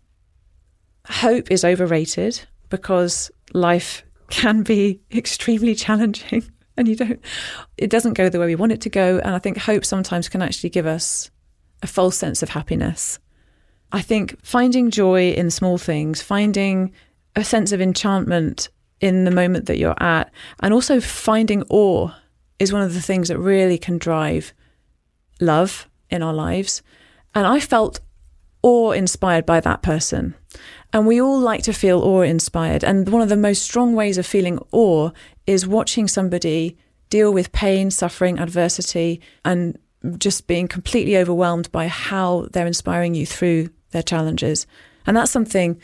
hope 1.07 1.51
is 1.51 1.63
overrated 1.63 2.45
because 2.69 3.31
life 3.53 4.03
can 4.29 4.63
be 4.63 5.01
extremely 5.13 5.75
challenging 5.75 6.43
and 6.77 6.87
you 6.87 6.95
don't 6.95 7.19
it 7.77 7.89
doesn't 7.89 8.13
go 8.13 8.29
the 8.29 8.39
way 8.39 8.47
we 8.47 8.55
want 8.55 8.71
it 8.71 8.81
to 8.81 8.89
go. 8.89 9.19
And 9.19 9.35
i 9.35 9.39
think 9.39 9.57
hope 9.57 9.85
sometimes 9.85 10.29
can 10.29 10.41
actually 10.41 10.69
give 10.69 10.85
us 10.85 11.29
a 11.83 11.87
false 11.87 12.17
sense 12.17 12.41
of 12.41 12.49
happiness. 12.49 13.19
I 13.91 14.01
think 14.01 14.43
finding 14.43 14.89
joy 14.89 15.31
in 15.31 15.51
small 15.51 15.77
things 15.77 16.21
finding 16.21 16.91
a 17.35 17.43
sense 17.43 17.71
of 17.71 17.81
enchantment 17.81 18.69
in 19.01 19.25
the 19.25 19.31
moment 19.31 19.67
that 19.67 19.77
you're 19.77 20.01
at 20.01 20.31
and 20.61 20.73
also 20.73 20.99
finding 20.99 21.63
awe 21.69 22.09
is 22.59 22.73
one 22.73 22.81
of 22.81 22.93
the 22.93 23.01
things 23.01 23.27
that 23.27 23.37
really 23.37 23.77
can 23.77 23.97
drive 23.97 24.53
love 25.41 25.89
in 26.09 26.23
our 26.23 26.33
lives. 26.33 26.81
And 27.33 27.45
I 27.45 27.59
felt 27.59 27.99
awe 28.61 28.91
inspired 28.91 29.45
by 29.45 29.59
that 29.59 29.81
person. 29.81 30.35
And 30.93 31.05
we 31.05 31.21
all 31.21 31.39
like 31.39 31.63
to 31.63 31.73
feel 31.73 32.01
awe 32.01 32.21
inspired. 32.21 32.83
And 32.83 33.09
one 33.09 33.21
of 33.21 33.29
the 33.29 33.35
most 33.35 33.63
strong 33.63 33.93
ways 33.93 34.17
of 34.17 34.25
feeling 34.25 34.59
awe 34.71 35.11
is 35.45 35.67
watching 35.67 36.07
somebody 36.07 36.77
deal 37.09 37.33
with 37.33 37.51
pain, 37.51 37.91
suffering, 37.91 38.39
adversity, 38.39 39.21
and 39.43 39.77
just 40.17 40.47
being 40.47 40.67
completely 40.67 41.17
overwhelmed 41.17 41.71
by 41.71 41.87
how 41.87 42.47
they're 42.51 42.67
inspiring 42.67 43.13
you 43.13 43.25
through 43.25 43.69
their 43.91 44.03
challenges. 44.03 44.65
And 45.05 45.15
that's 45.15 45.31
something 45.31 45.79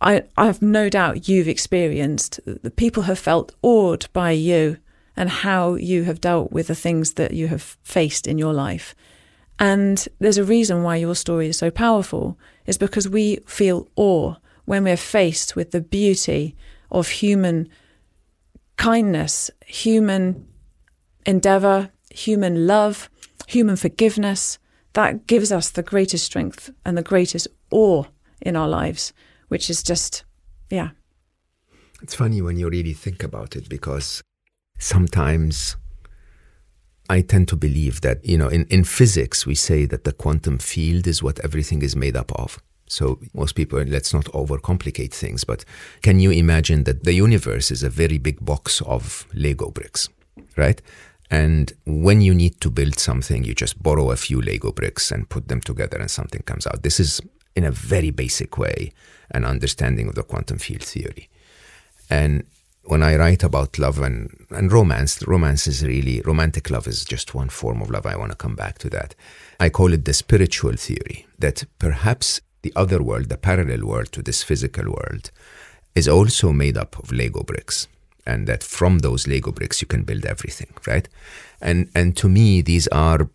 I, 0.00 0.24
I 0.36 0.46
have 0.46 0.62
no 0.62 0.88
doubt 0.88 1.28
you've 1.28 1.48
experienced. 1.48 2.40
The 2.44 2.70
people 2.70 3.04
have 3.04 3.18
felt 3.18 3.54
awed 3.62 4.06
by 4.12 4.32
you 4.32 4.78
and 5.18 5.28
how 5.28 5.74
you 5.74 6.04
have 6.04 6.20
dealt 6.20 6.52
with 6.52 6.68
the 6.68 6.76
things 6.76 7.14
that 7.14 7.32
you 7.32 7.48
have 7.48 7.76
faced 7.82 8.28
in 8.28 8.38
your 8.38 8.54
life. 8.54 8.94
And 9.58 10.06
there's 10.20 10.38
a 10.38 10.44
reason 10.44 10.84
why 10.84 10.94
your 10.94 11.16
story 11.16 11.48
is 11.48 11.58
so 11.58 11.72
powerful, 11.72 12.38
is 12.66 12.78
because 12.78 13.08
we 13.08 13.40
feel 13.44 13.88
awe 13.96 14.36
when 14.64 14.84
we're 14.84 14.96
faced 14.96 15.56
with 15.56 15.72
the 15.72 15.80
beauty 15.80 16.54
of 16.92 17.08
human 17.08 17.68
kindness, 18.76 19.50
human 19.66 20.46
endeavor, 21.26 21.90
human 22.14 22.68
love, 22.68 23.10
human 23.48 23.74
forgiveness. 23.74 24.60
That 24.92 25.26
gives 25.26 25.50
us 25.50 25.70
the 25.70 25.82
greatest 25.82 26.26
strength 26.26 26.70
and 26.86 26.96
the 26.96 27.02
greatest 27.02 27.48
awe 27.72 28.04
in 28.40 28.54
our 28.54 28.68
lives, 28.68 29.12
which 29.48 29.68
is 29.68 29.82
just, 29.82 30.24
yeah. 30.70 30.90
It's 32.02 32.14
funny 32.14 32.40
when 32.40 32.56
you 32.56 32.68
really 32.68 32.94
think 32.94 33.24
about 33.24 33.56
it 33.56 33.68
because 33.68 34.22
sometimes 34.78 35.76
I 37.10 37.22
tend 37.22 37.48
to 37.48 37.56
believe 37.56 38.02
that, 38.02 38.24
you 38.24 38.36
know, 38.36 38.48
in, 38.48 38.66
in 38.66 38.84
physics, 38.84 39.46
we 39.46 39.54
say 39.54 39.86
that 39.86 40.04
the 40.04 40.12
quantum 40.12 40.58
field 40.58 41.06
is 41.06 41.22
what 41.22 41.38
everything 41.40 41.82
is 41.82 41.96
made 41.96 42.16
up 42.16 42.32
of. 42.32 42.58
So 42.86 43.18
most 43.34 43.54
people, 43.54 43.80
let's 43.80 44.14
not 44.14 44.24
overcomplicate 44.26 45.12
things, 45.12 45.44
but 45.44 45.64
can 46.02 46.20
you 46.20 46.30
imagine 46.30 46.84
that 46.84 47.04
the 47.04 47.12
universe 47.12 47.70
is 47.70 47.82
a 47.82 47.90
very 47.90 48.18
big 48.18 48.44
box 48.44 48.80
of 48.82 49.26
Lego 49.34 49.70
bricks, 49.70 50.08
right? 50.56 50.80
And 51.30 51.72
when 51.84 52.22
you 52.22 52.34
need 52.34 52.60
to 52.62 52.70
build 52.70 52.98
something, 52.98 53.44
you 53.44 53.54
just 53.54 53.82
borrow 53.82 54.10
a 54.10 54.16
few 54.16 54.40
Lego 54.40 54.72
bricks 54.72 55.10
and 55.10 55.28
put 55.28 55.48
them 55.48 55.60
together 55.60 55.98
and 55.98 56.10
something 56.10 56.42
comes 56.42 56.66
out. 56.66 56.82
This 56.82 56.98
is, 56.98 57.20
in 57.54 57.64
a 57.64 57.70
very 57.70 58.10
basic 58.10 58.56
way, 58.56 58.92
an 59.30 59.44
understanding 59.44 60.08
of 60.08 60.14
the 60.14 60.22
quantum 60.22 60.58
field 60.58 60.82
theory. 60.82 61.28
And 62.08 62.44
when 62.88 63.02
I 63.02 63.16
write 63.16 63.42
about 63.42 63.78
love 63.78 63.98
and, 63.98 64.46
and 64.48 64.72
romance, 64.72 65.22
romance 65.26 65.66
is 65.66 65.84
really, 65.84 66.22
romantic 66.22 66.70
love 66.70 66.86
is 66.86 67.04
just 67.04 67.34
one 67.34 67.50
form 67.50 67.82
of 67.82 67.90
love. 67.90 68.06
I 68.06 68.16
want 68.16 68.32
to 68.32 68.36
come 68.36 68.56
back 68.56 68.78
to 68.78 68.88
that. 68.88 69.14
I 69.60 69.68
call 69.68 69.92
it 69.92 70.06
the 70.06 70.14
spiritual 70.14 70.72
theory 70.72 71.26
that 71.38 71.64
perhaps 71.78 72.40
the 72.62 72.72
other 72.74 73.02
world, 73.02 73.28
the 73.28 73.36
parallel 73.36 73.86
world 73.86 74.10
to 74.12 74.22
this 74.22 74.42
physical 74.42 74.86
world, 74.86 75.30
is 75.94 76.08
also 76.08 76.50
made 76.50 76.78
up 76.78 76.98
of 76.98 77.12
Lego 77.12 77.42
bricks. 77.42 77.88
And 78.26 78.46
that 78.46 78.62
from 78.62 79.00
those 79.00 79.26
Lego 79.28 79.52
bricks 79.52 79.82
you 79.82 79.86
can 79.86 80.04
build 80.04 80.24
everything, 80.24 80.72
right? 80.86 81.08
And 81.60 81.90
and 81.94 82.16
to 82.18 82.28
me, 82.28 82.62
these 82.62 82.86
are 82.88 83.28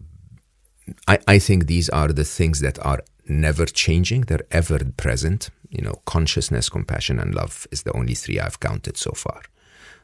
I, 1.08 1.20
I 1.28 1.40
think 1.40 1.68
these 1.68 1.90
are 1.90 2.10
the 2.10 2.24
things 2.24 2.60
that 2.60 2.84
are 2.86 3.04
never 3.28 3.66
changing, 3.66 4.22
they're 4.22 4.46
ever 4.52 4.80
present. 4.98 5.50
You 5.74 5.82
know, 5.82 6.02
consciousness, 6.06 6.70
compassion, 6.70 7.20
and 7.20 7.34
love 7.34 7.68
is 7.72 7.82
the 7.82 7.94
only 7.94 8.14
three 8.14 8.40
I've 8.40 8.60
counted 8.60 8.96
so 8.96 9.12
far, 9.12 9.42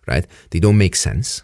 right? 0.08 0.26
They 0.50 0.60
don't 0.60 0.80
make 0.80 0.96
sense, 0.96 1.44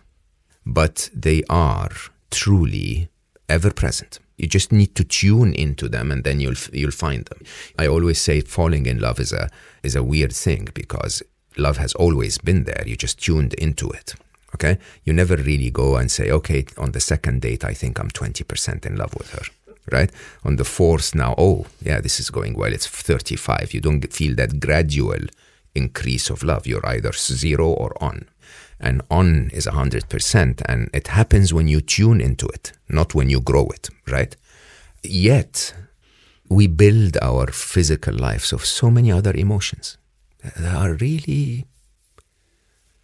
but 0.65 1.09
they 1.13 1.43
are 1.47 1.91
truly 2.31 3.09
ever 3.47 3.71
present. 3.71 4.19
You 4.37 4.47
just 4.47 4.71
need 4.71 4.95
to 4.95 5.03
tune 5.03 5.53
into 5.53 5.87
them, 5.87 6.11
and 6.11 6.23
then 6.23 6.39
you'll 6.39 6.61
you'll 6.73 6.91
find 7.05 7.25
them. 7.25 7.39
I 7.77 7.87
always 7.87 8.19
say 8.19 8.41
falling 8.41 8.87
in 8.87 8.99
love 8.99 9.19
is 9.19 9.31
a 9.31 9.49
is 9.83 9.95
a 9.95 10.03
weird 10.03 10.33
thing 10.33 10.69
because 10.73 11.23
love 11.55 11.77
has 11.77 11.93
always 11.93 12.39
been 12.39 12.63
there. 12.63 12.83
You 12.85 12.95
just 12.95 13.23
tuned 13.23 13.53
into 13.53 13.89
it. 13.91 14.15
Okay, 14.55 14.79
you 15.03 15.13
never 15.13 15.35
really 15.35 15.69
go 15.69 15.97
and 15.97 16.09
say, 16.09 16.31
okay, 16.31 16.65
on 16.77 16.93
the 16.93 16.99
second 16.99 17.41
date, 17.41 17.63
I 17.63 17.73
think 17.73 17.99
I'm 17.99 18.09
twenty 18.09 18.43
percent 18.43 18.85
in 18.85 18.95
love 18.95 19.13
with 19.15 19.29
her 19.31 19.45
right? 19.91 20.11
On 20.43 20.55
the 20.55 20.65
fourth 20.65 21.15
now, 21.15 21.35
oh, 21.37 21.65
yeah, 21.81 21.99
this 21.99 22.19
is 22.19 22.29
going 22.29 22.55
well. 22.55 22.73
It's 22.73 22.87
35. 22.87 23.73
You 23.73 23.81
don't 23.81 24.13
feel 24.13 24.35
that 24.35 24.59
gradual 24.59 25.27
increase 25.73 26.29
of 26.29 26.43
love. 26.43 26.65
You're 26.67 26.85
either 26.85 27.11
zero 27.11 27.67
or 27.67 27.91
on. 28.01 28.27
And 28.79 29.01
on 29.09 29.49
is 29.53 29.67
100%. 29.67 30.61
And 30.67 30.89
it 30.93 31.07
happens 31.07 31.53
when 31.53 31.67
you 31.67 31.81
tune 31.81 32.21
into 32.21 32.47
it, 32.47 32.71
not 32.89 33.15
when 33.15 33.29
you 33.29 33.41
grow 33.41 33.67
it, 33.67 33.89
right? 34.07 34.35
Yet, 35.03 35.73
we 36.49 36.67
build 36.67 37.17
our 37.21 37.47
physical 37.47 38.13
lives 38.13 38.53
of 38.53 38.65
so 38.65 38.91
many 38.91 39.11
other 39.11 39.33
emotions 39.33 39.97
that 40.43 40.75
are 40.75 40.93
really 40.93 41.65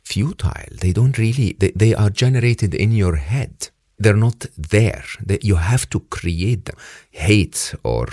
futile. 0.04 0.76
They 0.80 0.92
don't 0.92 1.18
really, 1.18 1.56
they, 1.60 1.72
they 1.72 1.94
are 1.94 2.10
generated 2.10 2.74
in 2.74 2.92
your 2.92 3.16
head 3.16 3.70
they're 4.02 4.16
not 4.16 4.46
there. 4.58 5.06
That 5.26 5.44
you 5.44 5.56
have 5.56 5.90
to 5.92 6.00
create 6.00 6.66
them. 6.66 6.78
Hate 7.12 7.74
or 7.84 8.08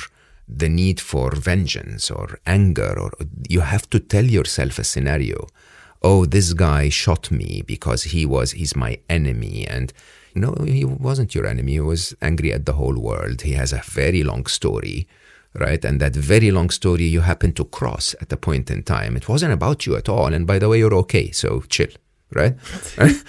the 0.48 0.68
need 0.68 1.00
for 1.00 1.34
vengeance 1.34 2.10
or 2.10 2.38
anger, 2.46 2.98
or 2.98 3.12
you 3.48 3.60
have 3.60 3.88
to 3.90 3.98
tell 3.98 4.24
yourself 4.24 4.78
a 4.78 4.84
scenario. 4.84 5.46
Oh, 6.02 6.24
this 6.24 6.52
guy 6.52 6.88
shot 6.88 7.30
me 7.30 7.62
because 7.66 8.04
he 8.04 8.24
was 8.24 8.52
he's 8.52 8.74
my 8.76 8.98
enemy, 9.08 9.66
and 9.66 9.92
no, 10.34 10.54
he 10.64 10.84
wasn't 10.84 11.34
your 11.34 11.46
enemy. 11.46 11.72
He 11.72 11.80
was 11.80 12.14
angry 12.22 12.52
at 12.52 12.66
the 12.66 12.74
whole 12.74 12.98
world. 12.98 13.42
He 13.42 13.52
has 13.52 13.72
a 13.72 13.82
very 13.84 14.22
long 14.22 14.46
story, 14.46 15.06
right? 15.54 15.84
And 15.84 16.00
that 16.00 16.14
very 16.14 16.50
long 16.50 16.70
story 16.70 17.04
you 17.04 17.22
happen 17.22 17.52
to 17.54 17.64
cross 17.64 18.14
at 18.20 18.32
a 18.32 18.36
point 18.36 18.70
in 18.70 18.84
time. 18.84 19.16
It 19.16 19.28
wasn't 19.28 19.52
about 19.52 19.86
you 19.86 19.96
at 19.96 20.08
all. 20.08 20.32
And 20.32 20.46
by 20.46 20.58
the 20.58 20.68
way, 20.68 20.78
you're 20.78 20.94
okay, 20.94 21.30
so 21.32 21.62
chill 21.68 21.90
right? 22.34 22.56
and 22.98 23.24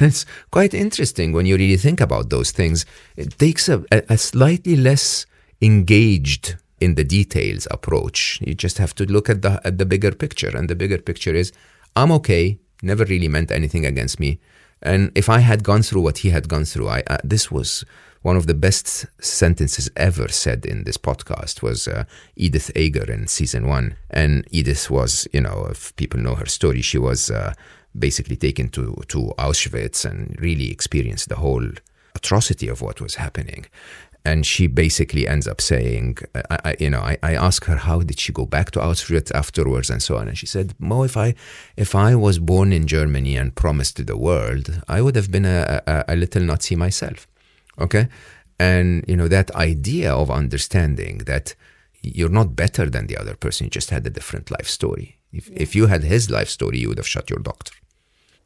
it's 0.00 0.26
quite 0.50 0.74
interesting 0.74 1.32
when 1.32 1.46
you 1.46 1.56
really 1.56 1.76
think 1.76 2.00
about 2.00 2.30
those 2.30 2.50
things. 2.50 2.86
It 3.16 3.38
takes 3.38 3.68
a, 3.68 3.84
a, 3.90 4.16
slightly 4.18 4.76
less 4.76 5.26
engaged 5.60 6.56
in 6.80 6.94
the 6.94 7.04
details 7.04 7.66
approach. 7.70 8.40
You 8.42 8.54
just 8.54 8.78
have 8.78 8.94
to 8.96 9.04
look 9.04 9.28
at 9.30 9.42
the 9.42 9.60
at 9.64 9.78
the 9.78 9.86
bigger 9.86 10.12
picture, 10.12 10.56
and 10.56 10.68
the 10.68 10.74
bigger 10.74 10.98
picture 10.98 11.34
is 11.34 11.52
I'm 11.96 12.12
okay. 12.12 12.58
Never 12.82 13.04
really 13.04 13.28
meant 13.28 13.50
anything 13.50 13.86
against 13.86 14.20
me. 14.20 14.40
And 14.82 15.10
if 15.14 15.28
I 15.28 15.38
had 15.38 15.64
gone 15.64 15.82
through 15.82 16.02
what 16.02 16.18
he 16.18 16.30
had 16.30 16.48
gone 16.48 16.66
through, 16.66 16.88
I, 16.88 17.02
uh, 17.06 17.18
this 17.24 17.50
was 17.50 17.84
one 18.20 18.36
of 18.36 18.46
the 18.46 18.54
best 18.54 19.06
sentences 19.20 19.90
ever 19.96 20.28
said 20.28 20.64
in 20.64 20.84
this 20.84 20.96
podcast 20.96 21.62
was 21.62 21.86
uh, 21.86 22.04
Edith 22.36 22.70
Eger 22.74 23.10
in 23.10 23.26
season 23.26 23.66
one. 23.66 23.96
And 24.10 24.46
Edith 24.50 24.90
was, 24.90 25.28
you 25.32 25.42
know, 25.42 25.68
if 25.70 25.94
people 25.96 26.20
know 26.20 26.34
her 26.34 26.46
story, 26.46 26.80
she 26.80 26.98
was 26.98 27.30
uh, 27.30 27.52
basically 27.98 28.36
taken 28.36 28.68
to, 28.70 28.96
to 29.08 29.32
Auschwitz 29.38 30.04
and 30.04 30.36
really 30.40 30.70
experienced 30.70 31.28
the 31.28 31.36
whole 31.36 31.66
atrocity 32.14 32.68
of 32.68 32.80
what 32.80 33.00
was 33.00 33.16
happening. 33.16 33.66
And 34.26 34.46
she 34.46 34.66
basically 34.66 35.28
ends 35.28 35.46
up 35.46 35.60
saying, 35.60 36.16
I, 36.34 36.58
I, 36.64 36.76
you 36.80 36.88
know, 36.88 37.00
I, 37.00 37.18
I 37.22 37.34
ask 37.34 37.64
her 37.64 37.76
how 37.76 38.00
did 38.00 38.18
she 38.18 38.32
go 38.32 38.46
back 38.46 38.70
to 38.70 38.80
Auschwitz 38.80 39.30
afterwards 39.34 39.90
and 39.90 40.02
so 40.02 40.16
on. 40.16 40.28
And 40.28 40.38
she 40.38 40.46
said, 40.46 40.74
Mo, 40.78 41.02
if 41.02 41.16
I, 41.16 41.34
if 41.76 41.94
I 41.94 42.14
was 42.14 42.38
born 42.38 42.72
in 42.72 42.86
Germany 42.86 43.36
and 43.36 43.54
promised 43.54 43.96
to 43.98 44.02
the 44.02 44.16
world, 44.16 44.80
I 44.88 45.02
would 45.02 45.14
have 45.14 45.30
been 45.30 45.44
a, 45.44 45.82
a, 45.86 46.04
a 46.08 46.16
little 46.16 46.42
Nazi 46.42 46.74
myself. 46.74 47.26
Okay. 47.78 48.08
And, 48.58 49.04
you 49.06 49.16
know, 49.16 49.28
that 49.28 49.50
idea 49.54 50.14
of 50.14 50.30
understanding 50.30 51.18
that 51.26 51.54
you're 52.02 52.30
not 52.30 52.56
better 52.56 52.88
than 52.88 53.08
the 53.08 53.18
other 53.18 53.34
person, 53.34 53.66
you 53.66 53.70
just 53.70 53.90
had 53.90 54.06
a 54.06 54.10
different 54.10 54.50
life 54.50 54.68
story. 54.68 55.18
If, 55.32 55.48
yeah. 55.48 55.56
if 55.58 55.74
you 55.74 55.86
had 55.86 56.02
his 56.02 56.30
life 56.30 56.48
story, 56.48 56.78
you 56.78 56.88
would 56.88 56.98
have 56.98 57.08
shot 57.08 57.28
your 57.28 57.40
doctor. 57.40 57.74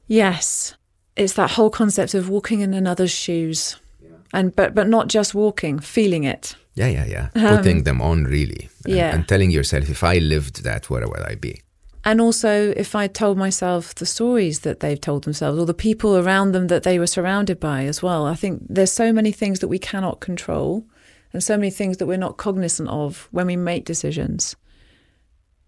Yes. 0.08 0.74
It's 1.16 1.34
that 1.34 1.52
whole 1.52 1.70
concept 1.70 2.14
of 2.14 2.28
walking 2.28 2.60
in 2.60 2.74
another's 2.74 3.10
shoes. 3.10 3.76
Yeah. 4.00 4.10
And 4.32 4.56
but 4.56 4.74
but 4.74 4.88
not 4.88 5.08
just 5.08 5.34
walking, 5.34 5.78
feeling 5.78 6.24
it. 6.24 6.56
Yeah, 6.74 6.88
yeah, 6.88 7.06
yeah. 7.06 7.28
Um, 7.34 7.56
Putting 7.58 7.84
them 7.84 8.00
on 8.00 8.24
really. 8.24 8.68
And, 8.84 8.94
yeah. 8.94 9.14
And 9.14 9.28
telling 9.28 9.50
yourself, 9.50 9.88
if 9.88 10.02
I 10.02 10.18
lived 10.18 10.64
that, 10.64 10.90
where 10.90 11.06
would 11.06 11.22
I 11.22 11.34
be? 11.34 11.62
And 12.04 12.20
also, 12.20 12.72
if 12.76 12.94
I 12.94 13.06
told 13.06 13.36
myself 13.36 13.94
the 13.94 14.06
stories 14.06 14.60
that 14.60 14.80
they've 14.80 15.00
told 15.00 15.24
themselves 15.24 15.58
or 15.58 15.66
the 15.66 15.74
people 15.74 16.16
around 16.16 16.52
them 16.52 16.68
that 16.68 16.84
they 16.84 16.98
were 16.98 17.06
surrounded 17.06 17.58
by 17.60 17.84
as 17.84 18.02
well, 18.02 18.24
I 18.26 18.34
think 18.34 18.62
there's 18.68 18.92
so 18.92 19.12
many 19.12 19.32
things 19.32 19.58
that 19.58 19.68
we 19.68 19.78
cannot 19.78 20.20
control 20.20 20.86
and 21.32 21.42
so 21.42 21.56
many 21.56 21.70
things 21.70 21.98
that 21.98 22.06
we're 22.06 22.16
not 22.16 22.36
cognizant 22.36 22.88
of 22.88 23.28
when 23.32 23.46
we 23.46 23.56
make 23.56 23.84
decisions. 23.84 24.56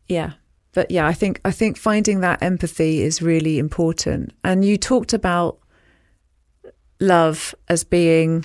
Yeah. 0.09 0.32
But 0.72 0.90
yeah, 0.90 1.06
I 1.06 1.12
think 1.12 1.40
I 1.44 1.50
think 1.50 1.76
finding 1.76 2.20
that 2.20 2.42
empathy 2.42 3.02
is 3.02 3.20
really 3.20 3.58
important. 3.58 4.32
And 4.44 4.64
you 4.64 4.76
talked 4.76 5.12
about 5.12 5.58
love 7.00 7.54
as 7.68 7.82
being 7.82 8.44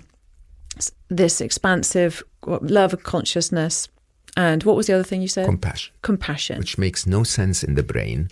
this 1.09 1.39
expansive 1.39 2.23
love 2.45 2.93
of 2.93 3.03
consciousness 3.03 3.89
and 4.37 4.63
what 4.63 4.75
was 4.75 4.87
the 4.87 4.93
other 4.93 5.03
thing 5.03 5.21
you 5.21 5.27
said? 5.27 5.45
Compassion. 5.45 5.93
Compassion. 6.01 6.59
Which 6.59 6.77
makes 6.77 7.07
no 7.07 7.23
sense 7.23 7.63
in 7.63 7.75
the 7.75 7.83
brain, 7.83 8.29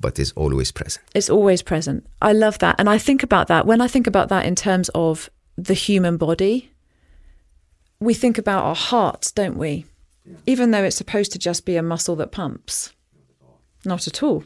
but 0.00 0.18
is 0.18 0.32
always 0.32 0.72
present. 0.72 1.04
It's 1.14 1.28
always 1.28 1.62
present. 1.62 2.06
I 2.22 2.32
love 2.32 2.58
that. 2.60 2.76
And 2.78 2.88
I 2.88 2.98
think 2.98 3.22
about 3.22 3.48
that 3.48 3.66
when 3.66 3.80
I 3.80 3.88
think 3.88 4.06
about 4.06 4.28
that 4.30 4.46
in 4.46 4.54
terms 4.54 4.88
of 4.94 5.28
the 5.56 5.74
human 5.74 6.16
body, 6.16 6.70
we 8.00 8.14
think 8.14 8.38
about 8.38 8.64
our 8.64 8.74
hearts, 8.74 9.32
don't 9.32 9.56
we? 9.56 9.84
Yeah. 10.24 10.36
Even 10.46 10.70
though 10.70 10.82
it's 10.82 10.96
supposed 10.96 11.32
to 11.32 11.38
just 11.38 11.66
be 11.66 11.76
a 11.76 11.82
muscle 11.82 12.16
that 12.16 12.32
pumps. 12.32 12.92
Not 13.84 14.06
at 14.06 14.22
all. 14.22 14.44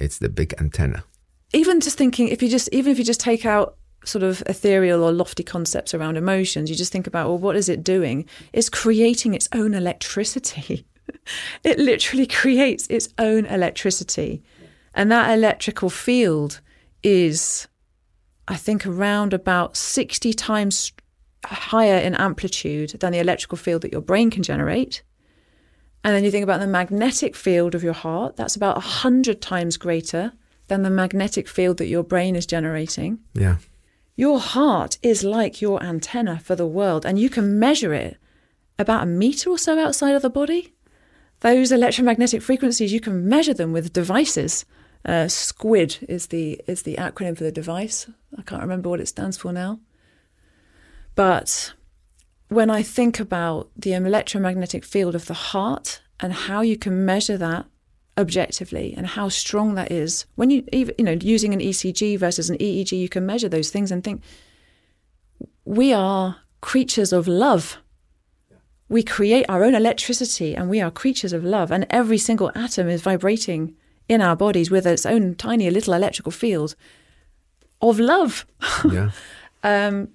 It's 0.00 0.18
the 0.18 0.28
big 0.28 0.54
antenna. 0.58 1.04
Even 1.52 1.80
just 1.80 1.96
thinking, 1.96 2.28
if 2.28 2.42
you 2.42 2.48
just, 2.48 2.68
even 2.72 2.90
if 2.90 2.98
you 2.98 3.04
just 3.04 3.20
take 3.20 3.46
out 3.46 3.76
sort 4.04 4.22
of 4.22 4.42
ethereal 4.46 5.02
or 5.02 5.12
lofty 5.12 5.42
concepts 5.42 5.94
around 5.94 6.16
emotions. 6.16 6.70
You 6.70 6.76
just 6.76 6.92
think 6.92 7.06
about, 7.06 7.28
well, 7.28 7.38
what 7.38 7.56
is 7.56 7.68
it 7.68 7.82
doing? 7.82 8.26
It's 8.52 8.68
creating 8.68 9.34
its 9.34 9.48
own 9.52 9.74
electricity. 9.74 10.86
it 11.64 11.78
literally 11.78 12.26
creates 12.26 12.86
its 12.88 13.08
own 13.18 13.46
electricity. 13.46 14.42
And 14.94 15.10
that 15.10 15.32
electrical 15.32 15.90
field 15.90 16.60
is, 17.02 17.66
I 18.46 18.56
think, 18.56 18.86
around 18.86 19.32
about 19.32 19.76
60 19.76 20.32
times 20.34 20.92
higher 21.44 21.98
in 21.98 22.14
amplitude 22.14 22.90
than 23.00 23.12
the 23.12 23.18
electrical 23.18 23.58
field 23.58 23.82
that 23.82 23.92
your 23.92 24.00
brain 24.00 24.30
can 24.30 24.42
generate. 24.42 25.02
And 26.04 26.14
then 26.14 26.22
you 26.22 26.30
think 26.30 26.44
about 26.44 26.60
the 26.60 26.66
magnetic 26.66 27.34
field 27.34 27.74
of 27.74 27.82
your 27.82 27.94
heart, 27.94 28.36
that's 28.36 28.54
about 28.54 28.76
100 28.76 29.40
times 29.40 29.78
greater 29.78 30.32
than 30.68 30.82
the 30.82 30.90
magnetic 30.90 31.48
field 31.48 31.78
that 31.78 31.86
your 31.86 32.02
brain 32.02 32.36
is 32.36 32.44
generating. 32.44 33.20
Yeah. 33.32 33.56
Your 34.14 34.38
heart 34.38 34.98
is 35.02 35.24
like 35.24 35.62
your 35.62 35.82
antenna 35.82 36.38
for 36.38 36.54
the 36.54 36.66
world, 36.66 37.06
and 37.06 37.18
you 37.18 37.30
can 37.30 37.58
measure 37.58 37.94
it 37.94 38.18
about 38.78 39.02
a 39.02 39.06
meter 39.06 39.50
or 39.50 39.58
so 39.58 39.78
outside 39.78 40.14
of 40.14 40.22
the 40.22 40.30
body. 40.30 40.74
Those 41.40 41.72
electromagnetic 41.72 42.42
frequencies, 42.42 42.92
you 42.92 43.00
can 43.00 43.28
measure 43.28 43.54
them 43.54 43.72
with 43.72 43.92
devices. 43.92 44.64
Uh, 45.04 45.26
SQUID 45.26 46.04
is 46.08 46.28
the 46.28 46.60
is 46.66 46.82
the 46.82 46.96
acronym 46.96 47.36
for 47.36 47.44
the 47.44 47.52
device. 47.52 48.08
I 48.38 48.42
can't 48.42 48.62
remember 48.62 48.88
what 48.88 49.00
it 49.00 49.08
stands 49.08 49.36
for 49.36 49.52
now. 49.52 49.80
But 51.14 51.74
when 52.54 52.70
I 52.70 52.82
think 52.82 53.20
about 53.20 53.70
the 53.76 53.92
electromagnetic 53.92 54.84
field 54.84 55.14
of 55.14 55.26
the 55.26 55.34
heart 55.34 56.00
and 56.20 56.32
how 56.32 56.60
you 56.60 56.76
can 56.76 57.04
measure 57.04 57.36
that 57.36 57.66
objectively 58.16 58.94
and 58.96 59.06
how 59.06 59.28
strong 59.28 59.74
that 59.74 59.90
is. 59.90 60.26
When 60.36 60.50
you 60.50 60.64
even 60.72 60.94
you 60.98 61.04
know 61.04 61.18
using 61.20 61.52
an 61.52 61.60
ECG 61.60 62.18
versus 62.18 62.48
an 62.48 62.58
EEG, 62.58 62.92
you 62.92 63.08
can 63.08 63.26
measure 63.26 63.48
those 63.48 63.70
things 63.70 63.90
and 63.90 64.02
think 64.02 64.22
we 65.64 65.92
are 65.92 66.36
creatures 66.60 67.12
of 67.12 67.26
love. 67.26 67.78
We 68.88 69.02
create 69.02 69.46
our 69.48 69.64
own 69.64 69.74
electricity 69.74 70.54
and 70.54 70.70
we 70.70 70.80
are 70.80 70.90
creatures 70.90 71.32
of 71.32 71.42
love 71.42 71.72
and 71.72 71.86
every 71.90 72.18
single 72.18 72.52
atom 72.54 72.88
is 72.88 73.02
vibrating 73.02 73.74
in 74.08 74.20
our 74.20 74.36
bodies 74.36 74.70
with 74.70 74.86
its 74.86 75.06
own 75.06 75.34
tiny 75.34 75.70
little 75.70 75.94
electrical 75.94 76.32
field 76.32 76.76
of 77.80 77.98
love. 77.98 78.46
Yeah. 78.90 79.10
um, 79.64 80.08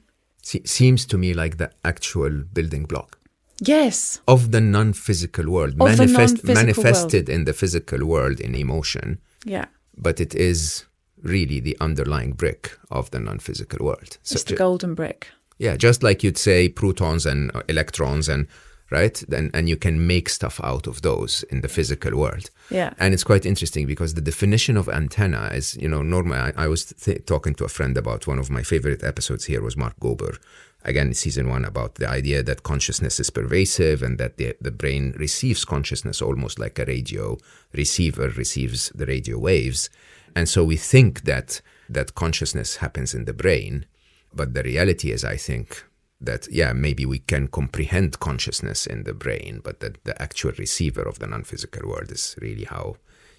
Se- 0.49 0.65
seems 0.65 1.05
to 1.05 1.17
me 1.17 1.33
like 1.33 1.57
the 1.57 1.69
actual 1.83 2.43
building 2.53 2.85
block. 2.85 3.19
Yes. 3.61 4.21
Of 4.27 4.51
the 4.51 4.61
non 4.61 4.93
physical 4.93 5.49
world, 5.49 5.77
manifest, 5.77 6.43
manifested 6.43 7.27
world. 7.27 7.35
in 7.35 7.45
the 7.45 7.53
physical 7.53 8.05
world 8.05 8.39
in 8.39 8.55
emotion. 8.55 9.19
Yeah. 9.45 9.65
But 9.95 10.19
it 10.19 10.33
is 10.33 10.85
really 11.21 11.59
the 11.59 11.77
underlying 11.79 12.33
brick 12.33 12.71
of 12.89 13.11
the 13.11 13.19
non 13.19 13.39
physical 13.39 13.85
world. 13.85 14.17
It's 14.21 14.43
the 14.43 14.55
golden 14.55 14.95
brick. 14.95 15.27
Yeah, 15.59 15.75
just 15.75 16.03
like 16.03 16.23
you'd 16.23 16.37
say 16.37 16.69
protons 16.69 17.25
and 17.25 17.51
uh, 17.53 17.61
electrons 17.67 18.29
and 18.29 18.47
right? 18.89 19.21
And 19.31 19.51
and 19.53 19.69
you 19.69 19.77
can 19.77 20.05
make 20.07 20.29
stuff 20.29 20.59
out 20.63 20.87
of 20.87 21.01
those 21.01 21.43
in 21.43 21.61
the 21.61 21.67
physical 21.67 22.17
world. 22.17 22.49
Yeah. 22.69 22.93
And 22.99 23.13
it's 23.13 23.23
quite 23.23 23.45
interesting 23.45 23.85
because 23.87 24.13
the 24.13 24.21
definition 24.21 24.77
of 24.77 24.89
antenna 24.89 25.49
is 25.53 25.75
you 25.77 25.87
know 25.87 26.01
normally 26.01 26.39
i, 26.39 26.53
I 26.55 26.67
was 26.67 26.85
th- 26.85 27.25
talking 27.25 27.55
to 27.55 27.65
a 27.65 27.69
friend 27.69 27.97
about 27.97 28.27
one 28.27 28.39
of 28.39 28.49
my 28.49 28.63
favorite 28.63 29.03
episodes 29.03 29.45
here 29.45 29.61
was 29.61 29.77
mark 29.77 29.99
gober. 29.99 30.37
Again 30.83 31.13
season 31.13 31.49
one 31.49 31.65
about 31.65 31.95
the 31.95 32.09
idea 32.09 32.41
that 32.43 32.63
consciousness 32.63 33.19
is 33.19 33.29
pervasive 33.29 34.01
and 34.01 34.17
that 34.17 34.37
the, 34.37 34.55
the 34.61 34.71
brain 34.71 35.13
receives 35.17 35.65
consciousness 35.65 36.21
almost 36.21 36.57
like 36.57 36.79
a 36.79 36.85
radio 36.85 37.37
receiver 37.73 38.29
receives 38.29 38.89
the 38.89 39.05
radio 39.05 39.37
waves. 39.37 39.89
And 40.35 40.47
so 40.47 40.63
we 40.63 40.77
think 40.77 41.23
that 41.23 41.61
that 41.89 42.15
consciousness 42.15 42.77
happens 42.77 43.13
in 43.13 43.25
the 43.25 43.33
brain 43.33 43.85
but 44.33 44.53
the 44.53 44.63
reality 44.63 45.11
is 45.11 45.25
i 45.25 45.35
think 45.35 45.83
that 46.21 46.47
yeah 46.51 46.73
maybe 46.73 47.05
we 47.05 47.19
can 47.19 47.47
comprehend 47.47 48.19
consciousness 48.19 48.85
in 48.85 49.03
the 49.03 49.13
brain 49.13 49.61
but 49.63 49.79
that 49.79 50.03
the 50.03 50.21
actual 50.21 50.51
receiver 50.57 51.01
of 51.01 51.19
the 51.19 51.27
non-physical 51.27 51.87
world 51.87 52.11
is 52.11 52.35
really 52.41 52.65
how 52.65 52.95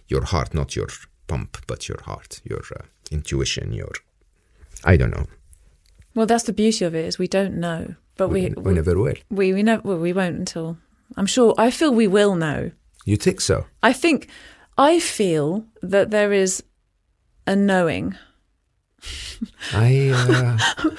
your 0.08 0.24
heart 0.24 0.54
not 0.54 0.74
your 0.74 0.88
pump 1.26 1.58
but 1.66 1.88
your 1.88 2.00
heart 2.02 2.40
your 2.44 2.62
uh, 2.76 2.84
intuition 3.10 3.72
your 3.72 3.92
i 4.84 4.96
don't 4.96 5.14
know 5.14 5.26
well, 6.14 6.26
that's 6.26 6.44
the 6.44 6.52
beauty 6.52 6.84
of 6.84 6.94
it 6.94 7.04
is 7.04 7.18
we 7.18 7.28
don't 7.28 7.54
know, 7.54 7.94
but 8.16 8.28
we 8.28 8.48
we, 8.48 8.62
we 8.62 8.74
never 8.74 8.98
will. 8.98 9.14
We 9.30 9.52
we 9.52 9.62
never 9.62 9.82
well, 9.82 9.98
we 9.98 10.12
won't 10.12 10.36
until 10.36 10.76
I'm 11.16 11.26
sure. 11.26 11.54
I 11.56 11.70
feel 11.70 11.94
we 11.94 12.08
will 12.08 12.34
know. 12.34 12.72
You 13.04 13.16
think 13.16 13.40
so? 13.40 13.66
I 13.82 13.92
think 13.92 14.28
I 14.76 14.98
feel 14.98 15.66
that 15.82 16.10
there 16.10 16.32
is 16.32 16.62
a 17.46 17.54
knowing. 17.54 18.16
I, 19.72 20.10
uh, 20.78 20.90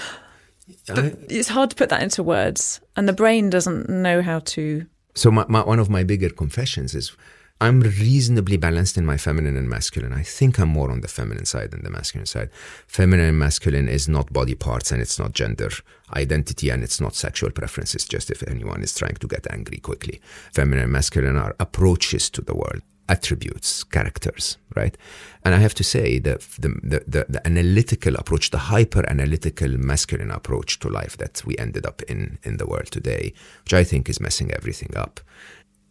I. 0.99 1.13
It's 1.29 1.49
hard 1.49 1.69
to 1.71 1.75
put 1.75 1.89
that 1.89 2.01
into 2.01 2.23
words, 2.23 2.81
and 2.95 3.07
the 3.07 3.13
brain 3.13 3.49
doesn't 3.49 3.89
know 3.89 4.21
how 4.21 4.39
to. 4.39 4.85
So 5.15 5.31
my, 5.31 5.45
my, 5.47 5.61
one 5.61 5.79
of 5.79 5.89
my 5.89 6.03
bigger 6.03 6.29
confessions 6.29 6.95
is 6.95 7.15
I'm 7.61 7.81
reasonably 7.81 8.57
balanced 8.57 8.97
in 8.97 9.05
my 9.05 9.17
feminine 9.17 9.55
and 9.55 9.69
masculine. 9.69 10.13
I 10.13 10.23
think 10.23 10.57
I'm 10.57 10.69
more 10.69 10.89
on 10.89 11.01
the 11.01 11.07
feminine 11.07 11.45
side 11.45 11.69
than 11.69 11.83
the 11.83 11.91
masculine 11.91 12.25
side. 12.25 12.49
Feminine 12.87 13.27
and 13.27 13.37
masculine 13.37 13.87
is 13.87 14.09
not 14.09 14.33
body 14.33 14.55
parts 14.55 14.91
and 14.91 14.99
it's 14.99 15.19
not 15.19 15.33
gender 15.33 15.69
identity 16.15 16.71
and 16.71 16.83
it's 16.83 16.99
not 16.99 17.13
sexual 17.13 17.51
preferences, 17.51 18.05
just 18.05 18.31
if 18.31 18.41
anyone 18.47 18.81
is 18.81 18.95
trying 18.95 19.13
to 19.13 19.27
get 19.27 19.45
angry 19.51 19.77
quickly. 19.77 20.19
Feminine 20.53 20.85
and 20.85 20.91
masculine 20.91 21.37
are 21.37 21.55
approaches 21.59 22.31
to 22.31 22.41
the 22.41 22.55
world, 22.55 22.81
attributes, 23.15 23.83
characters, 23.85 24.57
right? 24.75 24.97
And 25.43 25.55
I 25.55 25.59
have 25.59 25.73
to 25.75 25.83
say 25.83 26.19
that 26.19 26.39
the, 26.63 26.69
the, 26.91 26.99
the, 27.13 27.25
the 27.29 27.41
analytical 27.45 28.15
approach, 28.15 28.49
the 28.49 28.57
hyper 28.73 29.03
analytical 29.09 29.71
masculine 29.77 30.31
approach 30.31 30.79
to 30.79 30.89
life 30.89 31.17
that 31.17 31.43
we 31.45 31.53
ended 31.57 31.85
up 31.85 32.01
in 32.11 32.37
in 32.43 32.57
the 32.57 32.65
world 32.65 32.91
today, 32.91 33.33
which 33.63 33.73
I 33.81 33.83
think 33.85 34.09
is 34.09 34.19
messing 34.19 34.51
everything 34.51 34.93
up 35.03 35.19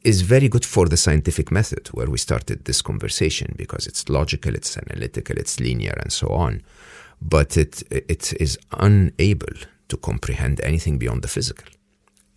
is 0.03 0.23
very 0.23 0.49
good 0.49 0.65
for 0.65 0.89
the 0.89 0.97
scientific 0.97 1.51
method 1.51 1.89
where 1.93 2.11
we 2.11 2.19
started 2.19 2.65
this 2.65 2.83
conversation 2.83 3.55
because 3.57 3.87
it's 3.91 4.09
logical, 4.09 4.55
it's 4.55 4.79
analytical, 4.79 5.37
it's 5.39 5.61
linear, 5.61 5.97
and 6.03 6.13
so 6.13 6.27
on. 6.29 6.63
but 7.21 7.57
it 7.57 7.83
it 7.91 8.33
is 8.41 8.59
unable 8.73 9.55
to 9.89 9.97
comprehend 9.97 10.61
anything 10.63 10.99
beyond 10.99 11.23
the 11.23 11.29
physical. 11.29 11.67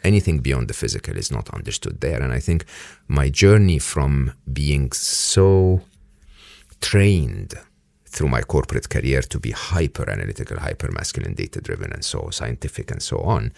Anything 0.03 0.39
beyond 0.39 0.67
the 0.67 0.73
physical 0.73 1.15
is 1.17 1.31
not 1.31 1.49
understood 1.51 2.01
there. 2.01 2.21
And 2.21 2.33
I 2.33 2.39
think 2.39 2.65
my 3.07 3.29
journey 3.29 3.79
from 3.79 4.33
being 4.51 4.91
so 4.91 5.81
trained 6.81 7.53
through 8.05 8.29
my 8.29 8.41
corporate 8.41 8.89
career 8.89 9.21
to 9.21 9.39
be 9.39 9.51
hyper 9.51 10.09
analytical, 10.09 10.59
hyper 10.59 10.91
masculine, 10.91 11.33
data 11.33 11.61
driven, 11.61 11.91
and 11.91 12.05
so 12.05 12.29
scientific 12.31 12.91
and 12.91 13.01
so 13.01 13.19
on 13.19 13.51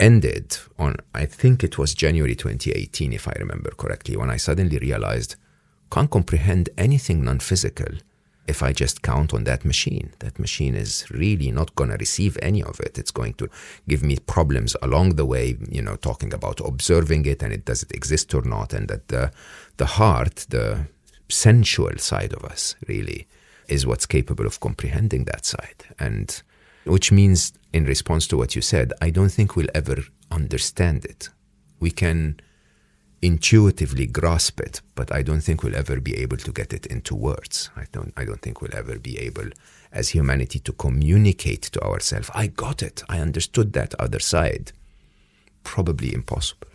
ended 0.00 0.56
on, 0.78 0.96
I 1.14 1.26
think 1.26 1.64
it 1.64 1.78
was 1.78 1.94
January 1.94 2.36
2018, 2.36 3.12
if 3.12 3.26
I 3.26 3.34
remember 3.38 3.70
correctly, 3.70 4.16
when 4.16 4.30
I 4.30 4.36
suddenly 4.36 4.78
realized 4.78 5.36
can't 5.90 6.10
comprehend 6.10 6.68
anything 6.76 7.24
non 7.24 7.40
physical 7.40 7.96
if 8.48 8.62
I 8.62 8.72
just 8.72 9.02
count 9.02 9.34
on 9.34 9.44
that 9.44 9.64
machine. 9.64 10.12
That 10.20 10.38
machine 10.38 10.74
is 10.74 11.04
really 11.10 11.50
not 11.52 11.74
going 11.74 11.90
to 11.90 11.96
receive 11.96 12.38
any 12.40 12.62
of 12.62 12.80
it. 12.80 12.98
It's 12.98 13.10
going 13.10 13.34
to 13.34 13.48
give 13.86 14.02
me 14.02 14.16
problems 14.16 14.74
along 14.82 15.16
the 15.16 15.26
way, 15.26 15.56
you 15.68 15.82
know, 15.82 15.96
talking 15.96 16.32
about 16.32 16.60
observing 16.60 17.26
it 17.26 17.42
and 17.42 17.52
it 17.52 17.64
does 17.64 17.82
it 17.82 17.92
exist 17.92 18.34
or 18.34 18.42
not, 18.42 18.72
and 18.72 18.88
that 18.88 19.08
the, 19.08 19.30
the 19.76 19.86
heart, 19.86 20.46
the 20.48 20.86
sensual 21.28 21.98
side 21.98 22.32
of 22.32 22.44
us, 22.44 22.74
really, 22.88 23.28
is 23.68 23.86
what's 23.86 24.06
capable 24.06 24.46
of 24.46 24.60
comprehending 24.60 25.24
that 25.24 25.44
side. 25.44 25.84
And 25.98 26.42
which 26.84 27.12
means, 27.12 27.52
in 27.72 27.84
response 27.84 28.26
to 28.28 28.36
what 28.38 28.56
you 28.56 28.62
said, 28.62 28.92
I 29.02 29.10
don't 29.10 29.28
think 29.28 29.54
we'll 29.54 29.66
ever 29.74 29.98
understand 30.30 31.04
it. 31.04 31.28
We 31.80 31.90
can 31.90 32.40
intuitively 33.20 34.06
grasp 34.06 34.60
it, 34.60 34.80
but 34.94 35.12
I 35.12 35.22
don't 35.22 35.40
think 35.40 35.62
we'll 35.62 35.76
ever 35.76 36.00
be 36.00 36.16
able 36.18 36.36
to 36.38 36.52
get 36.52 36.72
it 36.72 36.86
into 36.86 37.14
words. 37.14 37.70
I 37.76 37.84
don't 37.92 38.12
I 38.16 38.24
don't 38.24 38.40
think 38.40 38.60
we'll 38.60 38.76
ever 38.76 38.98
be 38.98 39.18
able 39.18 39.50
as 39.92 40.10
humanity 40.10 40.58
to 40.60 40.72
communicate 40.72 41.62
to 41.62 41.80
ourselves, 41.82 42.30
I 42.34 42.48
got 42.48 42.82
it, 42.82 43.02
I 43.08 43.20
understood 43.20 43.72
that 43.72 43.94
other 43.98 44.20
side. 44.20 44.72
Probably 45.64 46.14
impossible. 46.14 46.68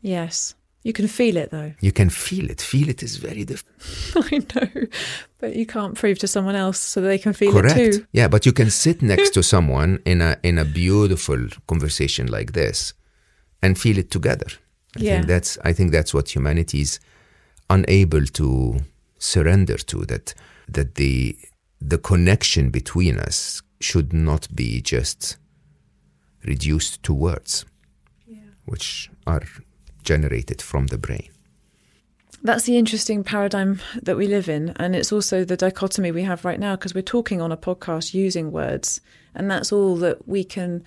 Yes. 0.00 0.54
You 0.82 0.92
can 0.92 1.08
feel 1.08 1.38
it 1.38 1.50
though. 1.50 1.72
You 1.80 1.92
can 1.92 2.10
feel 2.10 2.50
it. 2.50 2.60
Feel 2.60 2.90
it 2.90 3.02
is 3.02 3.16
very 3.16 3.44
different. 3.44 3.78
I 4.16 4.38
know. 4.54 4.86
But 5.38 5.56
you 5.56 5.64
can't 5.64 5.94
prove 5.94 6.18
to 6.18 6.28
someone 6.28 6.56
else 6.56 6.78
so 6.78 7.00
they 7.00 7.16
can 7.16 7.32
feel 7.32 7.52
Correct. 7.52 7.76
it 7.76 7.78
too. 7.78 7.98
Correct. 7.98 8.10
Yeah, 8.12 8.28
but 8.28 8.44
you 8.44 8.52
can 8.52 8.68
sit 8.68 9.00
next 9.12 9.30
to 9.30 9.42
someone 9.42 10.00
in 10.04 10.20
a 10.20 10.36
in 10.42 10.58
a 10.58 10.64
beautiful 10.64 11.48
conversation 11.66 12.26
like 12.26 12.52
this 12.52 12.92
and 13.62 13.78
feel 13.78 13.96
it 13.96 14.10
together. 14.10 14.48
I 14.96 15.00
Yeah. 15.02 15.14
think 15.16 15.26
that's 15.26 15.58
I 15.64 15.72
think 15.72 15.92
that's 15.92 16.12
what 16.14 16.34
humanity 16.34 16.80
is 16.80 17.00
unable 17.70 18.26
to 18.26 18.80
surrender 19.18 19.76
to 19.78 20.04
that 20.06 20.34
that 20.68 20.94
the 20.94 21.36
the 21.80 21.98
connection 21.98 22.70
between 22.70 23.18
us 23.18 23.62
should 23.80 24.12
not 24.12 24.48
be 24.54 24.80
just 24.80 25.36
reduced 26.46 27.02
to 27.02 27.12
words 27.14 27.64
which 28.66 29.10
are 29.26 29.42
generated 30.02 30.62
from 30.62 30.86
the 30.86 30.96
brain. 30.98 31.28
That's 32.42 32.64
the 32.64 32.76
interesting 32.78 33.24
paradigm 33.24 33.80
that 34.02 34.16
we 34.16 34.26
live 34.26 34.48
in. 34.48 34.70
And 34.76 34.94
it's 34.94 35.12
also 35.12 35.44
the 35.44 35.56
dichotomy 35.56 36.12
we 36.12 36.22
have 36.22 36.44
right 36.44 36.60
now 36.60 36.76
because 36.76 36.94
we're 36.94 37.02
talking 37.02 37.40
on 37.40 37.52
a 37.52 37.56
podcast 37.56 38.14
using 38.14 38.52
words. 38.52 39.00
And 39.34 39.50
that's 39.50 39.72
all 39.72 39.96
that 39.96 40.26
we 40.28 40.44
can 40.44 40.82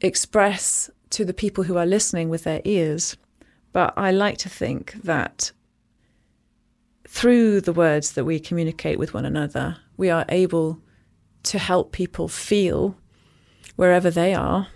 express 0.00 0.90
to 1.10 1.24
the 1.24 1.34
people 1.34 1.64
who 1.64 1.76
are 1.76 1.86
listening 1.86 2.28
with 2.28 2.44
their 2.44 2.60
ears. 2.64 3.16
But 3.72 3.94
I 3.96 4.10
like 4.10 4.38
to 4.38 4.48
think 4.48 4.94
that 5.02 5.52
through 7.06 7.60
the 7.60 7.72
words 7.72 8.12
that 8.12 8.24
we 8.24 8.40
communicate 8.40 8.98
with 8.98 9.14
one 9.14 9.24
another, 9.24 9.78
we 9.96 10.10
are 10.10 10.24
able 10.28 10.80
to 11.44 11.58
help 11.58 11.92
people 11.92 12.28
feel 12.28 12.96
wherever 13.76 14.10
they 14.10 14.34
are 14.34 14.68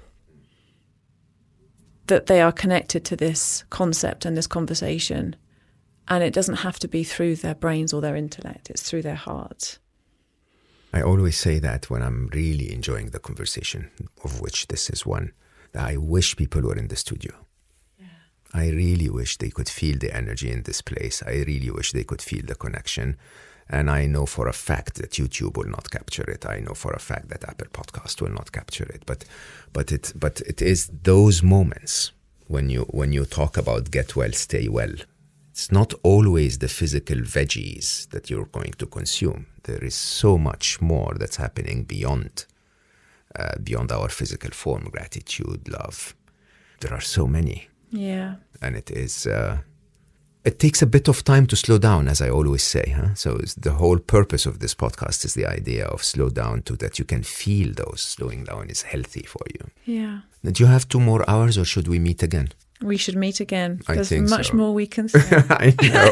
that 2.07 2.27
they 2.27 2.41
are 2.41 2.53
connected 2.53 3.05
to 3.05 3.17
this 3.17 3.65
concept 3.71 4.25
and 4.25 4.37
this 4.37 4.47
conversation. 4.47 5.37
And 6.09 6.23
it 6.23 6.35
doesn't 6.35 6.57
have 6.57 6.79
to 6.81 6.89
be 6.89 7.03
through 7.03 7.37
their 7.37 7.55
brains 7.55 7.93
or 7.93 8.01
their 8.01 8.17
intellect, 8.17 8.69
it's 8.69 8.83
through 8.83 9.03
their 9.03 9.15
hearts. 9.15 9.79
I 10.93 11.03
always 11.03 11.37
say 11.37 11.59
that 11.61 11.91
when 11.91 12.03
I'm 12.03 12.29
really 12.33 12.73
enjoying 12.73 13.11
the 13.11 13.19
conversation, 13.19 13.91
of 14.23 14.41
which 14.41 14.69
this 14.69 14.91
is 14.91 15.05
one, 15.07 15.33
that 15.73 15.89
I 15.89 15.97
wish 15.97 16.37
people 16.37 16.63
were 16.63 16.77
in 16.77 16.89
the 16.89 16.97
studio. 16.97 17.44
I 18.55 18.69
really 18.71 19.11
wish 19.11 19.37
they 19.37 19.51
could 19.51 19.69
feel 19.69 19.99
the 19.99 20.15
energy 20.15 20.51
in 20.51 20.63
this 20.63 20.81
place. 20.81 21.25
I 21.27 21.43
really 21.45 21.71
wish 21.71 21.91
they 21.91 22.05
could 22.05 22.23
feel 22.23 22.43
the 22.47 22.55
connection. 22.55 23.17
And 23.69 23.91
I 23.91 24.07
know 24.07 24.27
for 24.27 24.47
a 24.47 24.53
fact 24.53 24.95
that 24.97 25.13
YouTube 25.13 25.57
will 25.57 25.69
not 25.69 25.91
capture 25.91 26.31
it. 26.31 26.47
I 26.47 26.61
know 26.61 26.75
for 26.75 26.93
a 26.93 27.01
fact 27.01 27.31
that 27.31 27.49
Apple 27.49 27.67
Podcast 27.73 28.21
will 28.23 28.33
not 28.33 28.53
capture 28.53 28.85
it. 28.85 29.03
But 29.07 29.25
but 29.73 29.91
it 29.91 30.13
but 30.15 30.41
it 30.43 30.63
is 30.63 30.89
those 31.03 31.43
moments 31.43 32.13
when 32.47 32.71
you 32.71 32.83
when 32.91 33.13
you 33.13 33.25
talk 33.25 33.57
about 33.57 33.91
get 33.91 34.15
well, 34.15 34.33
stay 34.33 34.69
well. 34.69 34.95
It's 35.51 35.73
not 35.73 35.93
always 36.03 36.59
the 36.59 36.69
physical 36.69 37.17
veggies 37.17 38.09
that 38.11 38.29
you're 38.29 38.47
going 38.47 38.75
to 38.79 38.87
consume. 38.87 39.47
There 39.65 39.83
is 39.83 39.95
so 39.95 40.37
much 40.37 40.81
more 40.81 41.15
that's 41.19 41.37
happening 41.37 41.85
beyond 41.85 42.45
uh, 43.35 43.57
beyond 43.63 43.91
our 43.91 44.11
physical 44.11 44.51
form. 44.51 44.85
Gratitude, 44.93 45.69
love. 45.69 46.15
There 46.81 46.93
are 46.93 47.01
so 47.01 47.27
many 47.27 47.69
Yeah. 47.97 48.35
and 48.63 48.77
it 48.77 48.91
is 48.91 49.27
uh, 49.27 49.57
it 50.45 50.59
takes 50.59 50.83
a 50.83 50.87
bit 50.87 51.09
of 51.09 51.23
time 51.23 51.47
to 51.47 51.57
slow 51.57 51.79
down 51.79 52.09
as 52.09 52.21
i 52.21 52.29
always 52.29 52.63
say 52.63 52.93
huh? 52.97 53.15
so 53.15 53.29
it's 53.43 53.55
the 53.55 53.71
whole 53.71 53.99
purpose 53.99 54.47
of 54.51 54.59
this 54.59 54.75
podcast 54.75 55.25
is 55.25 55.35
the 55.35 55.47
idea 55.61 55.87
of 55.87 56.03
slow 56.03 56.29
down 56.31 56.63
to 56.63 56.77
that 56.77 56.99
you 56.99 57.05
can 57.07 57.23
feel 57.23 57.73
those 57.75 58.01
slowing 58.03 58.45
down 58.45 58.69
is 58.71 58.83
healthy 58.83 59.23
for 59.27 59.45
you 59.55 59.65
Yeah. 59.99 60.19
do 60.53 60.63
you 60.65 60.71
have 60.71 60.85
two 60.89 61.01
more 61.01 61.23
hours 61.31 61.57
or 61.59 61.65
should 61.65 61.89
we 61.89 61.99
meet 61.99 62.23
again 62.23 62.49
We 62.83 62.97
should 62.99 63.17
meet 63.17 63.41
again. 63.41 63.71
I 63.89 63.95
There's 63.95 64.31
much 64.37 64.49
so. 64.51 64.57
more 64.57 64.73
we 64.75 64.87
can 64.87 65.09
say. 65.15 65.21
i 65.65 65.67
know 65.95 66.11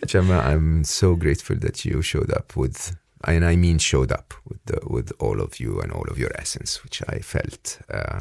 Gemma, 0.06 0.38
i'm 0.50 0.84
so 0.84 1.14
grateful 1.14 1.56
that 1.56 1.84
you 1.84 2.02
showed 2.02 2.32
up 2.32 2.56
with 2.56 2.96
and 3.24 3.44
i 3.44 3.54
mean 3.56 3.78
showed 3.78 4.12
up 4.12 4.34
with 4.48 4.60
the, 4.66 4.78
with 4.94 5.12
all 5.24 5.40
of 5.40 5.60
you 5.60 5.80
and 5.82 5.92
all 5.92 6.06
of 6.10 6.18
your 6.18 6.30
essence 6.42 6.82
which 6.84 7.02
i 7.08 7.18
felt 7.18 7.78
uh, 7.92 8.20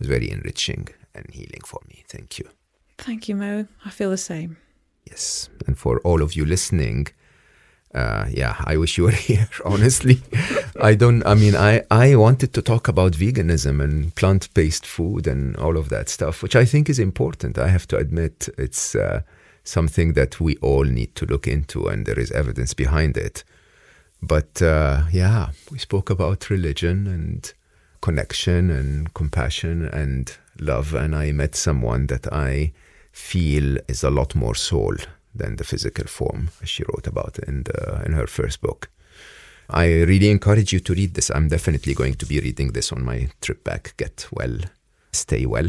was 0.00 0.08
very 0.08 0.30
enriching 0.30 0.88
and 1.14 1.26
healing 1.30 1.62
for 1.64 1.80
me 1.88 2.02
thank 2.08 2.38
you 2.38 2.48
Thank 3.00 3.30
you, 3.30 3.34
Mo. 3.34 3.66
I 3.84 3.90
feel 3.90 4.10
the 4.10 4.18
same. 4.18 4.58
Yes. 5.06 5.48
And 5.66 5.78
for 5.78 6.00
all 6.00 6.20
of 6.20 6.34
you 6.34 6.44
listening, 6.44 7.08
uh, 7.94 8.26
yeah, 8.30 8.56
I 8.64 8.76
wish 8.76 8.98
you 8.98 9.04
were 9.04 9.10
here, 9.28 9.48
honestly. 9.64 10.20
I 10.80 10.94
don't, 10.94 11.26
I 11.26 11.34
mean, 11.34 11.56
I, 11.56 11.82
I 11.90 12.14
wanted 12.16 12.52
to 12.52 12.62
talk 12.62 12.88
about 12.88 13.12
veganism 13.12 13.82
and 13.82 14.14
plant 14.16 14.52
based 14.52 14.84
food 14.84 15.26
and 15.26 15.56
all 15.56 15.78
of 15.78 15.88
that 15.88 16.10
stuff, 16.10 16.42
which 16.42 16.54
I 16.54 16.66
think 16.66 16.90
is 16.90 16.98
important. 16.98 17.56
I 17.58 17.68
have 17.68 17.88
to 17.88 17.96
admit, 17.96 18.50
it's 18.58 18.94
uh, 18.94 19.22
something 19.64 20.12
that 20.12 20.38
we 20.38 20.56
all 20.56 20.84
need 20.84 21.14
to 21.16 21.26
look 21.26 21.48
into, 21.48 21.88
and 21.88 22.04
there 22.04 22.18
is 22.18 22.30
evidence 22.32 22.74
behind 22.74 23.16
it. 23.16 23.44
But 24.22 24.60
uh, 24.60 25.04
yeah, 25.10 25.52
we 25.70 25.78
spoke 25.78 26.10
about 26.10 26.50
religion 26.50 27.06
and 27.06 27.50
connection 28.00 28.70
and 28.70 29.12
compassion 29.14 29.84
and 29.84 30.36
love, 30.58 30.94
and 30.94 31.14
I 31.14 31.32
met 31.32 31.54
someone 31.54 32.06
that 32.06 32.32
I 32.32 32.72
feel 33.12 33.78
is 33.88 34.02
a 34.02 34.10
lot 34.10 34.34
more 34.34 34.54
soul 34.54 34.94
than 35.34 35.56
the 35.56 35.64
physical 35.64 36.06
form, 36.06 36.50
as 36.62 36.68
she 36.68 36.84
wrote 36.84 37.06
about 37.06 37.38
in 37.38 37.64
the, 37.64 38.02
in 38.04 38.12
her 38.12 38.26
first 38.26 38.60
book. 38.60 38.90
I 39.68 40.02
really 40.02 40.30
encourage 40.30 40.72
you 40.72 40.80
to 40.80 40.94
read 40.94 41.14
this. 41.14 41.30
I'm 41.30 41.48
definitely 41.48 41.94
going 41.94 42.14
to 42.14 42.26
be 42.26 42.40
reading 42.40 42.72
this 42.72 42.92
on 42.92 43.04
my 43.04 43.28
trip 43.40 43.62
back. 43.62 43.94
Get 43.96 44.26
well, 44.32 44.58
stay 45.12 45.46
well, 45.46 45.68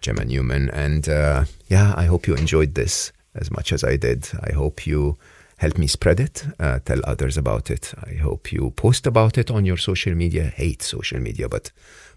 Gemma 0.00 0.24
Newman, 0.24 0.70
and 0.70 1.08
uh, 1.08 1.44
yeah, 1.68 1.92
I 1.96 2.06
hope 2.06 2.26
you 2.26 2.34
enjoyed 2.34 2.74
this 2.74 3.12
as 3.34 3.50
much 3.50 3.72
as 3.72 3.84
I 3.84 3.96
did. 3.96 4.28
I 4.42 4.52
hope 4.52 4.86
you 4.86 5.18
help 5.62 5.78
me 5.78 5.86
spread 5.86 6.18
it, 6.18 6.44
uh, 6.58 6.80
tell 6.80 7.00
others 7.04 7.36
about 7.36 7.70
it. 7.70 7.94
I 8.04 8.14
hope 8.14 8.52
you 8.52 8.72
post 8.72 9.06
about 9.06 9.38
it 9.38 9.48
on 9.48 9.64
your 9.64 9.76
social 9.76 10.12
media. 10.12 10.42
Hate 10.42 10.82
social 10.82 11.20
media, 11.20 11.48
but 11.48 11.70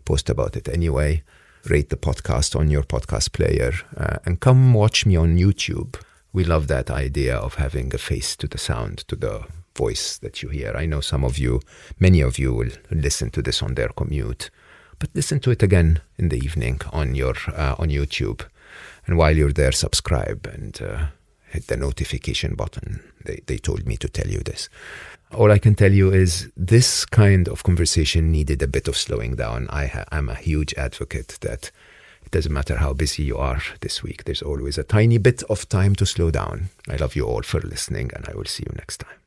post 0.04 0.32
about 0.32 0.56
it 0.56 0.68
anyway. 0.68 1.22
Rate 1.70 1.90
the 1.90 1.96
podcast 2.08 2.60
on 2.60 2.72
your 2.72 2.82
podcast 2.84 3.34
player 3.34 3.74
uh, 3.96 4.18
and 4.26 4.40
come 4.40 4.74
watch 4.74 5.06
me 5.06 5.16
on 5.16 5.38
YouTube. 5.38 5.96
We 6.34 6.44
love 6.44 6.66
that 6.68 6.90
idea 6.90 7.36
of 7.38 7.56
having 7.56 7.94
a 7.94 8.00
face 8.00 8.36
to 8.38 8.48
the 8.48 8.58
sound, 8.58 9.08
to 9.10 9.16
the 9.16 9.46
voice 9.78 10.18
that 10.24 10.42
you 10.42 10.50
hear. 10.50 10.74
I 10.76 10.88
know 10.88 11.02
some 11.02 11.24
of 11.24 11.38
you, 11.38 11.62
many 12.00 12.22
of 12.22 12.40
you 12.40 12.52
will 12.52 12.72
listen 12.90 13.30
to 13.30 13.44
this 13.44 13.62
on 13.62 13.76
their 13.76 13.90
commute, 13.90 14.50
but 14.98 15.10
listen 15.14 15.40
to 15.42 15.52
it 15.52 15.62
again 15.62 16.02
in 16.18 16.30
the 16.30 16.38
evening 16.38 16.82
on 16.92 17.14
your 17.14 17.36
uh, 17.56 17.76
on 17.78 17.90
YouTube. 17.90 18.42
And 19.06 19.18
while 19.20 19.38
you're 19.38 19.54
there, 19.54 19.72
subscribe 19.72 20.48
and 20.52 20.82
uh, 20.82 21.06
hit 21.50 21.68
the 21.68 21.78
notification 21.78 22.56
button. 22.56 23.02
They, 23.24 23.42
they 23.46 23.58
told 23.58 23.86
me 23.86 23.98
to 23.98 24.10
tell 24.10 24.28
you 24.28 24.40
this. 24.40 24.70
All 25.32 25.52
I 25.52 25.60
can 25.60 25.76
tell 25.76 25.92
you 25.92 26.14
is 26.14 26.50
this 26.56 27.06
kind 27.06 27.48
of 27.48 27.64
conversation 27.64 28.32
needed 28.32 28.62
a 28.62 28.68
bit 28.68 28.88
of 28.88 28.96
slowing 28.96 29.36
down. 29.36 29.68
I 29.70 29.88
ha- 29.88 30.06
I'm 30.12 30.30
a 30.30 30.36
huge 30.36 30.74
advocate 30.76 31.38
that 31.42 31.72
it 32.26 32.32
doesn't 32.32 32.54
matter 32.54 32.78
how 32.78 32.94
busy 32.94 33.24
you 33.24 33.38
are 33.38 33.62
this 33.82 34.02
week, 34.02 34.24
there's 34.24 34.42
always 34.42 34.78
a 34.78 34.84
tiny 34.84 35.18
bit 35.18 35.44
of 35.44 35.70
time 35.70 35.96
to 35.96 36.06
slow 36.06 36.32
down. 36.32 36.70
I 36.90 36.96
love 36.96 37.16
you 37.16 37.26
all 37.26 37.44
for 37.44 37.60
listening, 37.62 38.12
and 38.16 38.28
I 38.28 38.36
will 38.36 38.46
see 38.46 38.64
you 38.66 38.74
next 38.76 38.98
time. 38.98 39.25